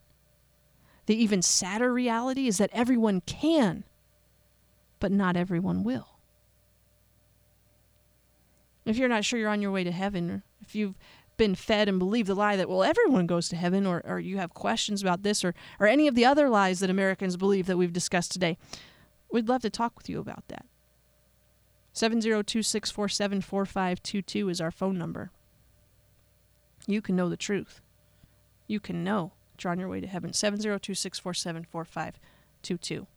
The 1.09 1.19
even 1.23 1.41
sadder 1.41 1.91
reality 1.91 2.45
is 2.45 2.59
that 2.59 2.69
everyone 2.71 3.21
can, 3.21 3.83
but 4.99 5.11
not 5.11 5.35
everyone 5.35 5.83
will. 5.83 6.19
If 8.85 8.95
you're 8.95 9.09
not 9.09 9.25
sure 9.25 9.39
you're 9.39 9.49
on 9.49 9.59
your 9.59 9.71
way 9.71 9.83
to 9.83 9.91
heaven, 9.91 10.43
if 10.61 10.75
you've 10.75 10.99
been 11.35 11.55
fed 11.55 11.89
and 11.89 11.97
believe 11.97 12.27
the 12.27 12.35
lie 12.35 12.55
that, 12.57 12.69
well, 12.69 12.83
everyone 12.83 13.25
goes 13.25 13.49
to 13.49 13.55
heaven, 13.55 13.87
or, 13.87 14.03
or 14.05 14.19
you 14.19 14.37
have 14.37 14.53
questions 14.53 15.01
about 15.01 15.23
this, 15.23 15.43
or, 15.43 15.55
or 15.79 15.87
any 15.87 16.07
of 16.07 16.13
the 16.13 16.25
other 16.25 16.47
lies 16.47 16.79
that 16.79 16.91
Americans 16.91 17.37
believe 17.37 17.65
that 17.65 17.77
we've 17.77 17.91
discussed 17.91 18.31
today, 18.31 18.59
we'd 19.31 19.49
love 19.49 19.63
to 19.63 19.71
talk 19.71 19.97
with 19.97 20.09
you 20.09 20.19
about 20.19 20.47
that. 20.49 20.67
702 21.91 22.61
647 22.61 23.41
4522 23.41 24.47
is 24.47 24.61
our 24.61 24.69
phone 24.69 24.99
number. 24.99 25.31
You 26.85 27.01
can 27.01 27.15
know 27.15 27.29
the 27.29 27.35
truth. 27.35 27.81
You 28.67 28.79
can 28.79 29.03
know 29.03 29.31
you're 29.63 29.71
on 29.71 29.79
your 29.79 29.89
way 29.89 30.01
to 30.01 30.07
heaven. 30.07 30.33
702 30.33 30.93
647 30.93 31.65
4522. 31.65 33.07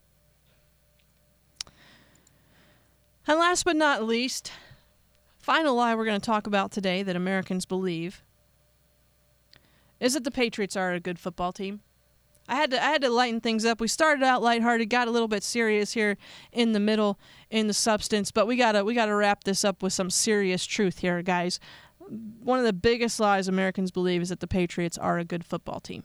And 3.27 3.39
last 3.39 3.65
but 3.65 3.77
not 3.77 4.05
least, 4.05 4.53
final 5.39 5.77
lie 5.77 5.95
we're 5.95 6.05
going 6.05 6.21
to 6.21 6.25
talk 6.25 6.47
about 6.47 6.73
today 6.73 7.03
that 7.03 7.15
Americans 7.17 7.67
believe 7.67 8.23
is 10.01 10.15
that 10.15 10.25
the 10.25 10.31
Patriots 10.33 10.77
are 10.77 10.93
a 10.93 11.01
good 11.01 11.19
football 11.19 11.53
team. 11.53 11.81
I 12.49 12.57
had 12.57 12.73
to 12.73 12.83
I 12.83 12.87
had 12.87 13.03
to 13.03 13.09
lighten 13.09 13.41
things 13.41 13.65
up. 13.65 13.81
We 13.81 13.87
started 13.87 14.25
out 14.25 14.43
lighthearted, 14.43 14.91
got 14.91 15.07
a 15.07 15.13
little 15.13 15.29
bit 15.29 15.45
serious 15.45 15.93
here 15.93 16.17
in 16.51 16.73
the 16.73 16.81
middle 16.81 17.19
in 17.51 17.69
the 17.69 17.73
substance, 17.73 18.33
but 18.33 18.49
we 18.49 18.57
gotta 18.57 18.85
we 18.85 18.95
gotta 18.95 19.15
wrap 19.15 19.45
this 19.45 19.65
up 19.65 19.83
with 19.83 19.93
some 19.93 20.11
serious 20.11 20.67
truth 20.67 20.99
here, 20.99 21.23
guys. 21.23 21.61
One 22.43 22.59
of 22.59 22.65
the 22.65 22.73
biggest 22.73 23.21
lies 23.21 23.47
Americans 23.47 23.93
believe 23.93 24.23
is 24.23 24.31
that 24.31 24.41
the 24.41 24.49
Patriots 24.49 24.99
are 24.99 25.19
a 25.19 25.25
good 25.25 25.45
football 25.45 25.79
team. 25.79 26.03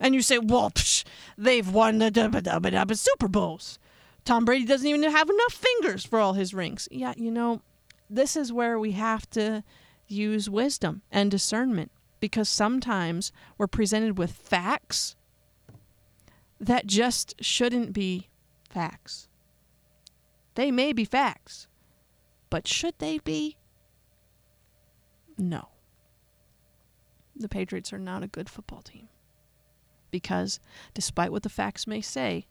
And 0.00 0.14
you 0.14 0.22
say, 0.22 0.38
well, 0.38 0.70
psh, 0.70 1.04
they've 1.36 1.68
won 1.68 1.98
the 1.98 2.94
Super 2.94 3.28
Bowls. 3.28 3.78
Tom 4.24 4.44
Brady 4.44 4.64
doesn't 4.64 4.86
even 4.86 5.02
have 5.02 5.28
enough 5.28 5.52
fingers 5.52 6.04
for 6.04 6.18
all 6.18 6.32
his 6.32 6.54
rings. 6.54 6.88
Yeah, 6.90 7.14
you 7.16 7.30
know, 7.30 7.60
this 8.08 8.36
is 8.36 8.52
where 8.52 8.78
we 8.78 8.92
have 8.92 9.28
to 9.30 9.62
use 10.08 10.50
wisdom 10.50 11.02
and 11.12 11.30
discernment 11.30 11.90
because 12.18 12.48
sometimes 12.48 13.32
we're 13.56 13.66
presented 13.66 14.18
with 14.18 14.32
facts 14.32 15.16
that 16.58 16.86
just 16.86 17.34
shouldn't 17.40 17.92
be 17.92 18.28
facts. 18.68 19.28
They 20.54 20.70
may 20.70 20.92
be 20.92 21.04
facts, 21.04 21.68
but 22.50 22.66
should 22.68 22.94
they 22.98 23.18
be? 23.18 23.56
No. 25.38 25.68
The 27.34 27.48
Patriots 27.48 27.92
are 27.92 27.98
not 27.98 28.22
a 28.22 28.28
good 28.28 28.50
football 28.50 28.82
team. 28.82 29.08
Because, 30.10 30.60
despite 30.94 31.32
what 31.32 31.42
the 31.42 31.48
facts 31.48 31.86
may 31.86 32.00
say, 32.00 32.46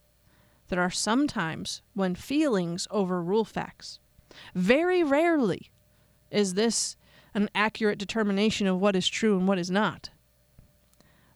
there 0.69 0.81
are 0.81 0.91
some 0.91 1.27
times 1.27 1.81
when 1.93 2.15
feelings 2.15 2.87
overrule 2.91 3.45
facts. 3.45 3.99
Very 4.53 5.03
rarely 5.03 5.71
is 6.31 6.53
this 6.53 6.95
an 7.33 7.49
accurate 7.55 7.99
determination 7.99 8.67
of 8.67 8.79
what 8.79 8.95
is 8.95 9.07
true 9.07 9.37
and 9.37 9.47
what 9.47 9.59
is 9.59 9.71
not. 9.71 10.09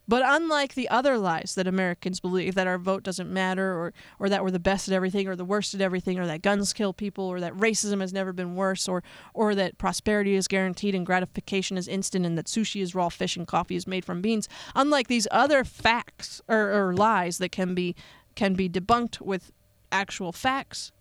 But 0.08 0.22
unlike 0.26 0.74
the 0.74 0.90
other 0.90 1.18
lies 1.18 1.54
that 1.56 1.66
Americans 1.66 2.20
believe 2.20 2.56
that 2.56 2.68
our 2.68 2.78
vote 2.78 3.04
doesn't 3.04 3.32
matter 3.32 3.72
or, 3.72 3.94
or 4.20 4.28
that 4.28 4.44
we're 4.44 4.52
the 4.52 4.60
best 4.60 4.88
at 4.90 4.94
everything 4.94 5.28
or 5.28 5.36
the 5.36 5.46
worst 5.46 5.74
at 5.74 5.80
everything 5.80 6.20
or 6.20 6.28
that 6.28 6.42
guns 6.42 6.74
kill 6.74 6.92
people 6.92 7.26
or 7.26 7.40
that 7.40 7.56
racism 7.56 8.02
has 8.02 8.12
never 8.12 8.34
been 8.34 8.56
worse 8.56 8.88
or, 8.88 9.02
or 9.34 9.56
that 9.56 9.78
prosperity 9.78 10.36
is 10.36 10.48
guaranteed 10.48 10.94
and 10.94 11.06
gratification 11.06 11.78
is 11.78 11.88
instant 11.88 12.26
and 12.26 12.38
that 12.38 12.48
sushi 12.48 12.82
is 12.82 12.94
raw 12.94 13.08
fish 13.08 13.38
and 13.38 13.48
coffee 13.48 13.78
is 13.78 13.88
made 13.88 14.04
from 14.04 14.22
beans, 14.22 14.50
unlike 14.76 15.08
these 15.08 15.28
other 15.32 15.64
facts 15.64 16.42
or, 16.50 16.72
or 16.72 16.94
lies 16.94 17.38
that 17.38 17.52
can 17.52 17.74
be 17.74 17.96
can 18.36 18.56
be 18.56 18.68
debunked 18.68 19.22
with 19.22 19.52
actual 19.92 20.32
facts, 20.32 20.92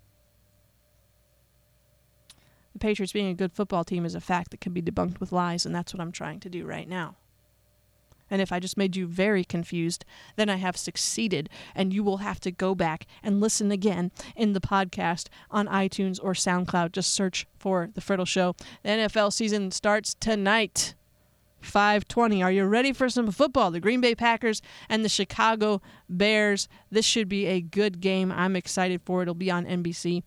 the 2.72 2.78
Patriots 2.78 3.12
being 3.12 3.28
a 3.28 3.34
good 3.34 3.52
football 3.52 3.84
team 3.84 4.04
is 4.04 4.14
a 4.14 4.20
fact 4.20 4.50
that 4.50 4.60
can 4.60 4.72
be 4.72 4.82
debunked 4.82 5.18
with 5.18 5.32
lies, 5.32 5.66
and 5.66 5.74
that's 5.74 5.92
what 5.92 6.00
I'm 6.00 6.12
trying 6.12 6.40
to 6.40 6.50
do 6.50 6.66
right 6.66 6.88
now. 6.88 7.16
And 8.32 8.40
if 8.40 8.50
I 8.50 8.60
just 8.60 8.78
made 8.78 8.96
you 8.96 9.06
very 9.06 9.44
confused, 9.44 10.06
then 10.36 10.48
I 10.48 10.56
have 10.56 10.74
succeeded, 10.74 11.50
and 11.74 11.92
you 11.92 12.02
will 12.02 12.16
have 12.16 12.40
to 12.40 12.50
go 12.50 12.74
back 12.74 13.06
and 13.22 13.42
listen 13.42 13.70
again 13.70 14.10
in 14.34 14.54
the 14.54 14.60
podcast 14.60 15.28
on 15.50 15.68
iTunes 15.68 16.18
or 16.22 16.32
SoundCloud. 16.32 16.92
Just 16.92 17.12
search 17.12 17.46
for 17.58 17.90
The 17.92 18.00
Friddle 18.00 18.26
Show. 18.26 18.56
The 18.82 18.88
NFL 18.88 19.34
season 19.34 19.70
starts 19.70 20.14
tonight. 20.14 20.94
520. 21.60 22.42
Are 22.42 22.50
you 22.50 22.64
ready 22.64 22.94
for 22.94 23.10
some 23.10 23.30
football? 23.30 23.70
The 23.70 23.80
Green 23.80 24.00
Bay 24.00 24.14
Packers 24.14 24.62
and 24.88 25.04
the 25.04 25.10
Chicago 25.10 25.82
Bears. 26.08 26.68
This 26.90 27.04
should 27.04 27.28
be 27.28 27.46
a 27.46 27.60
good 27.60 28.00
game. 28.00 28.32
I'm 28.32 28.56
excited 28.56 29.02
for 29.02 29.20
it. 29.20 29.24
It'll 29.24 29.34
be 29.34 29.50
on 29.50 29.66
NBC 29.66 30.22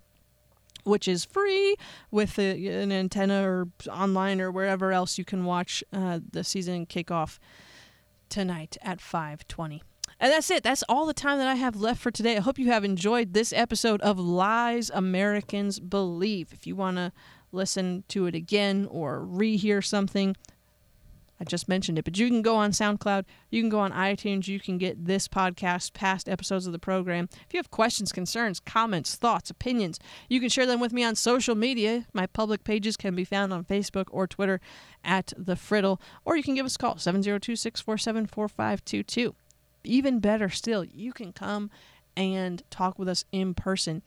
which 0.83 1.07
is 1.07 1.25
free 1.25 1.75
with 2.11 2.37
a, 2.37 2.67
an 2.67 2.91
antenna 2.91 3.41
or 3.49 3.67
online 3.91 4.39
or 4.39 4.51
wherever 4.51 4.91
else 4.91 5.17
you 5.17 5.25
can 5.25 5.43
watch 5.43 5.83
uh, 5.91 6.19
the 6.31 6.43
season 6.43 6.85
kickoff 6.85 7.39
tonight 8.29 8.77
at 8.81 8.99
5:20. 8.99 9.81
And 10.19 10.31
that's 10.31 10.49
it. 10.49 10.63
That's 10.63 10.83
all 10.87 11.05
the 11.05 11.13
time 11.13 11.39
that 11.39 11.47
I 11.47 11.55
have 11.55 11.75
left 11.75 12.01
for 12.01 12.11
today. 12.11 12.37
I 12.37 12.41
hope 12.41 12.57
you 12.57 12.67
have 12.67 12.85
enjoyed 12.85 13.33
this 13.33 13.51
episode 13.51 14.01
of 14.01 14.17
Lies 14.17 14.89
Americans 14.93 15.79
Believe. 15.79 16.53
If 16.53 16.65
you 16.65 16.75
want 16.75 16.97
to 16.97 17.11
listen 17.51 18.03
to 18.09 18.25
it 18.25 18.35
again 18.35 18.87
or 18.89 19.25
rehear 19.25 19.83
something, 19.83 20.35
I 21.39 21.43
just 21.43 21.67
mentioned 21.67 21.99
it, 21.99 22.05
but 22.05 22.17
you 22.17 22.29
can 22.29 22.41
go 22.41 22.55
on 22.55 22.71
SoundCloud, 22.71 23.25
you 23.49 23.61
can 23.61 23.69
go 23.69 23.79
on 23.79 23.91
iTunes, 23.91 24.47
you 24.47 24.59
can 24.59 24.77
get 24.77 25.05
this 25.05 25.27
podcast, 25.27 25.93
past 25.93 26.29
episodes 26.29 26.65
of 26.65 26.71
the 26.71 26.79
program. 26.79 27.27
If 27.45 27.53
you 27.53 27.57
have 27.57 27.71
questions, 27.71 28.13
concerns, 28.13 28.61
comments, 28.61 29.15
thoughts, 29.15 29.49
opinions, 29.49 29.99
you 30.29 30.39
can 30.39 30.49
share 30.49 30.65
them 30.65 30.79
with 30.79 30.93
me 30.93 31.03
on 31.03 31.15
social 31.15 31.55
media. 31.55 32.05
My 32.13 32.25
public 32.25 32.63
pages 32.63 32.95
can 32.95 33.15
be 33.15 33.25
found 33.25 33.51
on 33.51 33.65
Facebook 33.65 34.05
or 34.11 34.27
Twitter 34.27 34.61
at 35.03 35.33
The 35.37 35.55
Friddle, 35.55 35.99
or 36.23 36.37
you 36.37 36.43
can 36.43 36.55
give 36.55 36.65
us 36.65 36.75
a 36.75 36.79
call, 36.79 36.97
702 36.97 37.55
647 37.55 38.27
4522. 38.27 39.35
Even 39.83 40.19
better 40.19 40.49
still, 40.49 40.83
you 40.85 41.11
can 41.11 41.33
come 41.33 41.69
and 42.15 42.63
talk 42.69 42.97
with 42.97 43.09
us 43.09 43.25
in 43.31 43.53
person. 43.53 44.01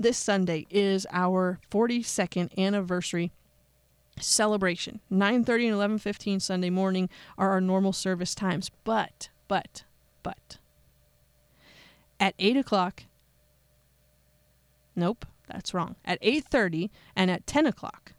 This 0.00 0.18
Sunday 0.18 0.66
is 0.70 1.06
our 1.12 1.60
42nd 1.70 2.56
anniversary 2.58 3.32
celebration. 4.22 5.00
9.30 5.12 5.88
and 5.88 6.00
11.15 6.00 6.42
sunday 6.42 6.70
morning 6.70 7.08
are 7.36 7.50
our 7.50 7.60
normal 7.60 7.92
service 7.92 8.34
times. 8.34 8.70
But 8.84 9.30
but 9.48 9.84
but 10.22 10.58
at 12.20 12.34
8 12.38 12.56
o'clock 12.58 13.04
nope 14.94 15.24
that's 15.46 15.72
wrong. 15.72 15.96
At 16.04 16.20
8.30 16.22 16.90
and 17.16 17.30
at 17.30 17.46
10 17.46 17.66
o'clock 17.66 18.12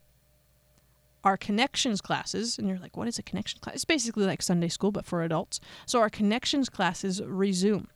our 1.24 1.38
connections 1.38 2.02
classes 2.02 2.58
and 2.58 2.68
you're 2.68 2.80
like 2.80 2.98
what 2.98 3.08
is 3.08 3.20
a 3.20 3.24
connection 3.24 3.60
class? 3.60 3.76
It's 3.76 3.86
basically 3.86 4.26
like 4.26 4.42
sunday 4.42 4.70
school 4.70 4.92
but 4.92 5.06
for 5.06 5.24
adults. 5.24 5.60
So 5.86 6.00
our 6.00 6.10
connections 6.10 6.70
classes 6.70 7.22
resume. 7.24 7.88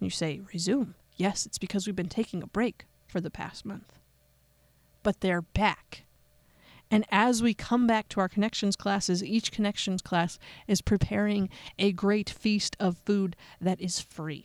You 0.00 0.10
say 0.10 0.40
resume? 0.52 0.94
Yes 1.16 1.46
it's 1.46 1.58
because 1.58 1.86
we've 1.86 1.96
been 1.96 2.08
taking 2.08 2.42
a 2.42 2.46
break 2.46 2.86
for 3.06 3.20
the 3.20 3.30
past 3.30 3.66
month. 3.66 3.98
But 5.02 5.20
they're 5.20 5.42
back 5.42 6.04
and 6.92 7.06
as 7.10 7.42
we 7.42 7.54
come 7.54 7.86
back 7.86 8.08
to 8.10 8.20
our 8.20 8.28
connections 8.28 8.76
classes, 8.76 9.24
each 9.24 9.50
connections 9.50 10.02
class 10.02 10.38
is 10.68 10.82
preparing 10.82 11.48
a 11.78 11.90
great 11.90 12.28
feast 12.28 12.76
of 12.78 12.98
food 12.98 13.34
that 13.60 13.80
is 13.80 13.98
free. 13.98 14.44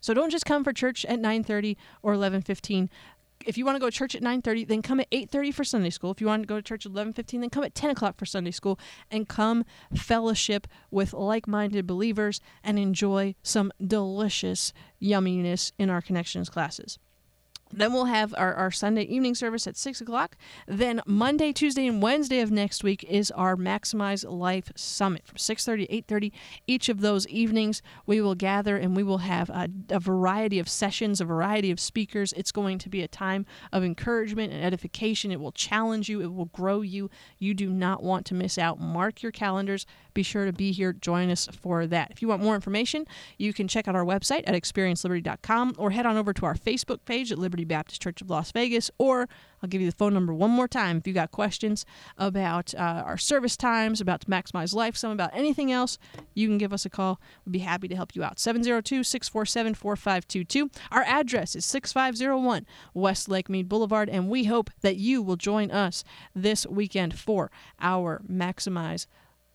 So 0.00 0.14
don't 0.14 0.30
just 0.30 0.46
come 0.46 0.62
for 0.64 0.72
church 0.72 1.04
at 1.04 1.18
9:30 1.18 1.76
or 2.02 2.14
11:15. 2.14 2.88
If 3.44 3.58
you 3.58 3.64
want 3.64 3.74
to 3.74 3.80
go 3.80 3.90
to 3.90 3.96
church 3.96 4.14
at 4.14 4.22
9:30, 4.22 4.64
then 4.64 4.82
come 4.82 5.00
at 5.00 5.08
8:30 5.10 5.50
for 5.50 5.64
Sunday 5.64 5.90
school. 5.90 6.12
If 6.12 6.20
you 6.20 6.28
want 6.28 6.44
to 6.44 6.46
go 6.46 6.56
to 6.56 6.62
church 6.62 6.86
at 6.86 6.92
11:15, 6.92 7.40
then 7.40 7.50
come 7.50 7.64
at 7.64 7.74
10 7.74 7.90
o'clock 7.90 8.16
for 8.16 8.24
Sunday 8.26 8.52
school, 8.52 8.78
and 9.10 9.28
come 9.28 9.64
fellowship 9.94 10.68
with 10.90 11.12
like-minded 11.12 11.88
believers 11.88 12.40
and 12.62 12.78
enjoy 12.78 13.34
some 13.42 13.72
delicious 13.84 14.72
yumminess 15.02 15.72
in 15.76 15.90
our 15.90 16.00
connections 16.00 16.48
classes. 16.48 16.98
Then 17.72 17.92
we'll 17.92 18.06
have 18.06 18.34
our, 18.36 18.54
our 18.54 18.70
Sunday 18.70 19.02
evening 19.02 19.34
service 19.34 19.66
at 19.66 19.76
6 19.76 20.00
o'clock. 20.00 20.36
Then 20.66 21.00
Monday, 21.06 21.52
Tuesday, 21.52 21.86
and 21.86 22.02
Wednesday 22.02 22.40
of 22.40 22.50
next 22.50 22.82
week 22.82 23.04
is 23.04 23.30
our 23.30 23.56
Maximize 23.56 24.28
Life 24.28 24.72
Summit 24.74 25.26
from 25.26 25.36
6.30 25.36 25.86
to 25.86 26.14
8.30. 26.14 26.32
Each 26.66 26.88
of 26.88 27.00
those 27.00 27.28
evenings, 27.28 27.80
we 28.06 28.20
will 28.20 28.34
gather 28.34 28.76
and 28.76 28.96
we 28.96 29.02
will 29.02 29.18
have 29.18 29.50
a, 29.50 29.68
a 29.90 30.00
variety 30.00 30.58
of 30.58 30.68
sessions, 30.68 31.20
a 31.20 31.24
variety 31.24 31.70
of 31.70 31.78
speakers. 31.78 32.32
It's 32.32 32.52
going 32.52 32.78
to 32.78 32.88
be 32.88 33.02
a 33.02 33.08
time 33.08 33.46
of 33.72 33.84
encouragement 33.84 34.52
and 34.52 34.64
edification. 34.64 35.30
It 35.30 35.40
will 35.40 35.52
challenge 35.52 36.08
you. 36.08 36.20
It 36.20 36.34
will 36.34 36.46
grow 36.46 36.80
you. 36.80 37.08
You 37.38 37.54
do 37.54 37.70
not 37.70 38.02
want 38.02 38.26
to 38.26 38.34
miss 38.34 38.58
out. 38.58 38.80
Mark 38.80 39.22
your 39.22 39.32
calendars 39.32 39.86
be 40.20 40.24
sure 40.24 40.44
to 40.44 40.52
be 40.52 40.70
here. 40.70 40.92
Join 40.92 41.30
us 41.30 41.48
for 41.62 41.86
that. 41.86 42.10
If 42.10 42.20
you 42.20 42.28
want 42.28 42.42
more 42.42 42.54
information, 42.54 43.06
you 43.38 43.54
can 43.54 43.66
check 43.68 43.88
out 43.88 43.96
our 43.96 44.04
website 44.04 44.42
at 44.46 44.54
experienceliberty.com 44.54 45.76
or 45.78 45.92
head 45.92 46.04
on 46.04 46.18
over 46.18 46.34
to 46.34 46.44
our 46.44 46.54
Facebook 46.54 47.06
page 47.06 47.32
at 47.32 47.38
Liberty 47.38 47.64
Baptist 47.64 48.02
Church 48.02 48.20
of 48.20 48.28
Las 48.28 48.52
Vegas 48.52 48.90
or 48.98 49.28
I'll 49.62 49.68
give 49.68 49.80
you 49.80 49.90
the 49.90 49.96
phone 49.96 50.14
number 50.14 50.32
one 50.32 50.50
more 50.50 50.68
time 50.68 50.98
if 50.98 51.06
you 51.06 51.12
got 51.12 51.30
questions 51.30 51.84
about 52.16 52.74
uh, 52.74 53.02
our 53.04 53.18
service 53.18 53.56
times, 53.56 54.00
about 54.00 54.22
to 54.22 54.26
maximize 54.26 54.74
life, 54.74 54.96
some 54.96 55.10
about 55.10 55.30
anything 55.34 55.70
else. 55.70 55.98
You 56.34 56.48
can 56.48 56.58
give 56.58 56.72
us 56.72 56.86
a 56.86 56.90
call. 56.90 57.20
We'd 57.44 57.52
be 57.52 57.58
happy 57.60 57.88
to 57.88 57.96
help 57.96 58.14
you 58.14 58.24
out. 58.24 58.38
702 58.38 59.04
647 59.04 59.74
4522. 59.74 60.70
Our 60.90 61.02
address 61.02 61.54
is 61.54 61.64
6501 61.66 62.66
West 62.94 63.28
Lake 63.28 63.48
Mead 63.48 63.68
Boulevard, 63.68 64.08
and 64.08 64.28
we 64.28 64.44
hope 64.44 64.70
that 64.80 64.96
you 64.96 65.22
will 65.22 65.36
join 65.36 65.70
us 65.70 66.04
this 66.34 66.66
weekend 66.66 67.18
for 67.18 67.50
our 67.80 68.22
Maximize 68.30 69.06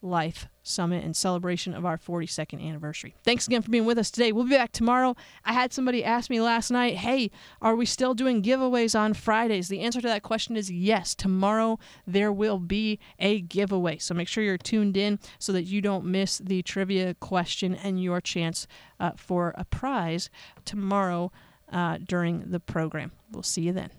Life 0.05 0.47
Summit 0.61 1.03
in 1.03 1.13
celebration 1.13 1.73
of 1.73 1.85
our 1.85 1.97
42nd 1.97 2.65
anniversary. 2.65 3.15
Thanks 3.23 3.47
again 3.47 3.61
for 3.61 3.71
being 3.71 3.85
with 3.85 3.97
us 3.97 4.11
today. 4.11 4.31
We'll 4.31 4.45
be 4.45 4.55
back 4.55 4.71
tomorrow. 4.71 5.15
I 5.43 5.53
had 5.53 5.73
somebody 5.73 6.03
ask 6.03 6.29
me 6.29 6.39
last 6.39 6.71
night, 6.71 6.97
hey, 6.97 7.31
are 7.61 7.75
we 7.75 7.85
still 7.85 8.13
doing 8.13 8.41
giveaways 8.41 8.97
on 8.97 9.13
Fridays? 9.13 9.67
The 9.67 9.81
answer 9.81 10.01
to 10.01 10.07
that 10.07 10.23
question 10.23 10.55
is 10.55 10.71
yes. 10.71 11.15
Tomorrow 11.15 11.79
there 12.05 12.31
will 12.31 12.59
be 12.59 12.99
a 13.19 13.41
giveaway. 13.41 13.97
So 13.97 14.13
make 14.13 14.27
sure 14.27 14.43
you're 14.43 14.57
tuned 14.57 14.95
in 14.95 15.19
so 15.39 15.51
that 15.51 15.63
you 15.63 15.81
don't 15.81 16.05
miss 16.05 16.37
the 16.37 16.61
trivia 16.61 17.15
question 17.15 17.75
and 17.75 18.01
your 18.01 18.21
chance 18.21 18.67
uh, 18.99 19.11
for 19.17 19.53
a 19.57 19.65
prize 19.65 20.29
tomorrow 20.65 21.31
uh, 21.71 21.97
during 22.03 22.51
the 22.51 22.59
program. 22.59 23.11
We'll 23.31 23.43
see 23.43 23.63
you 23.63 23.73
then. 23.73 23.89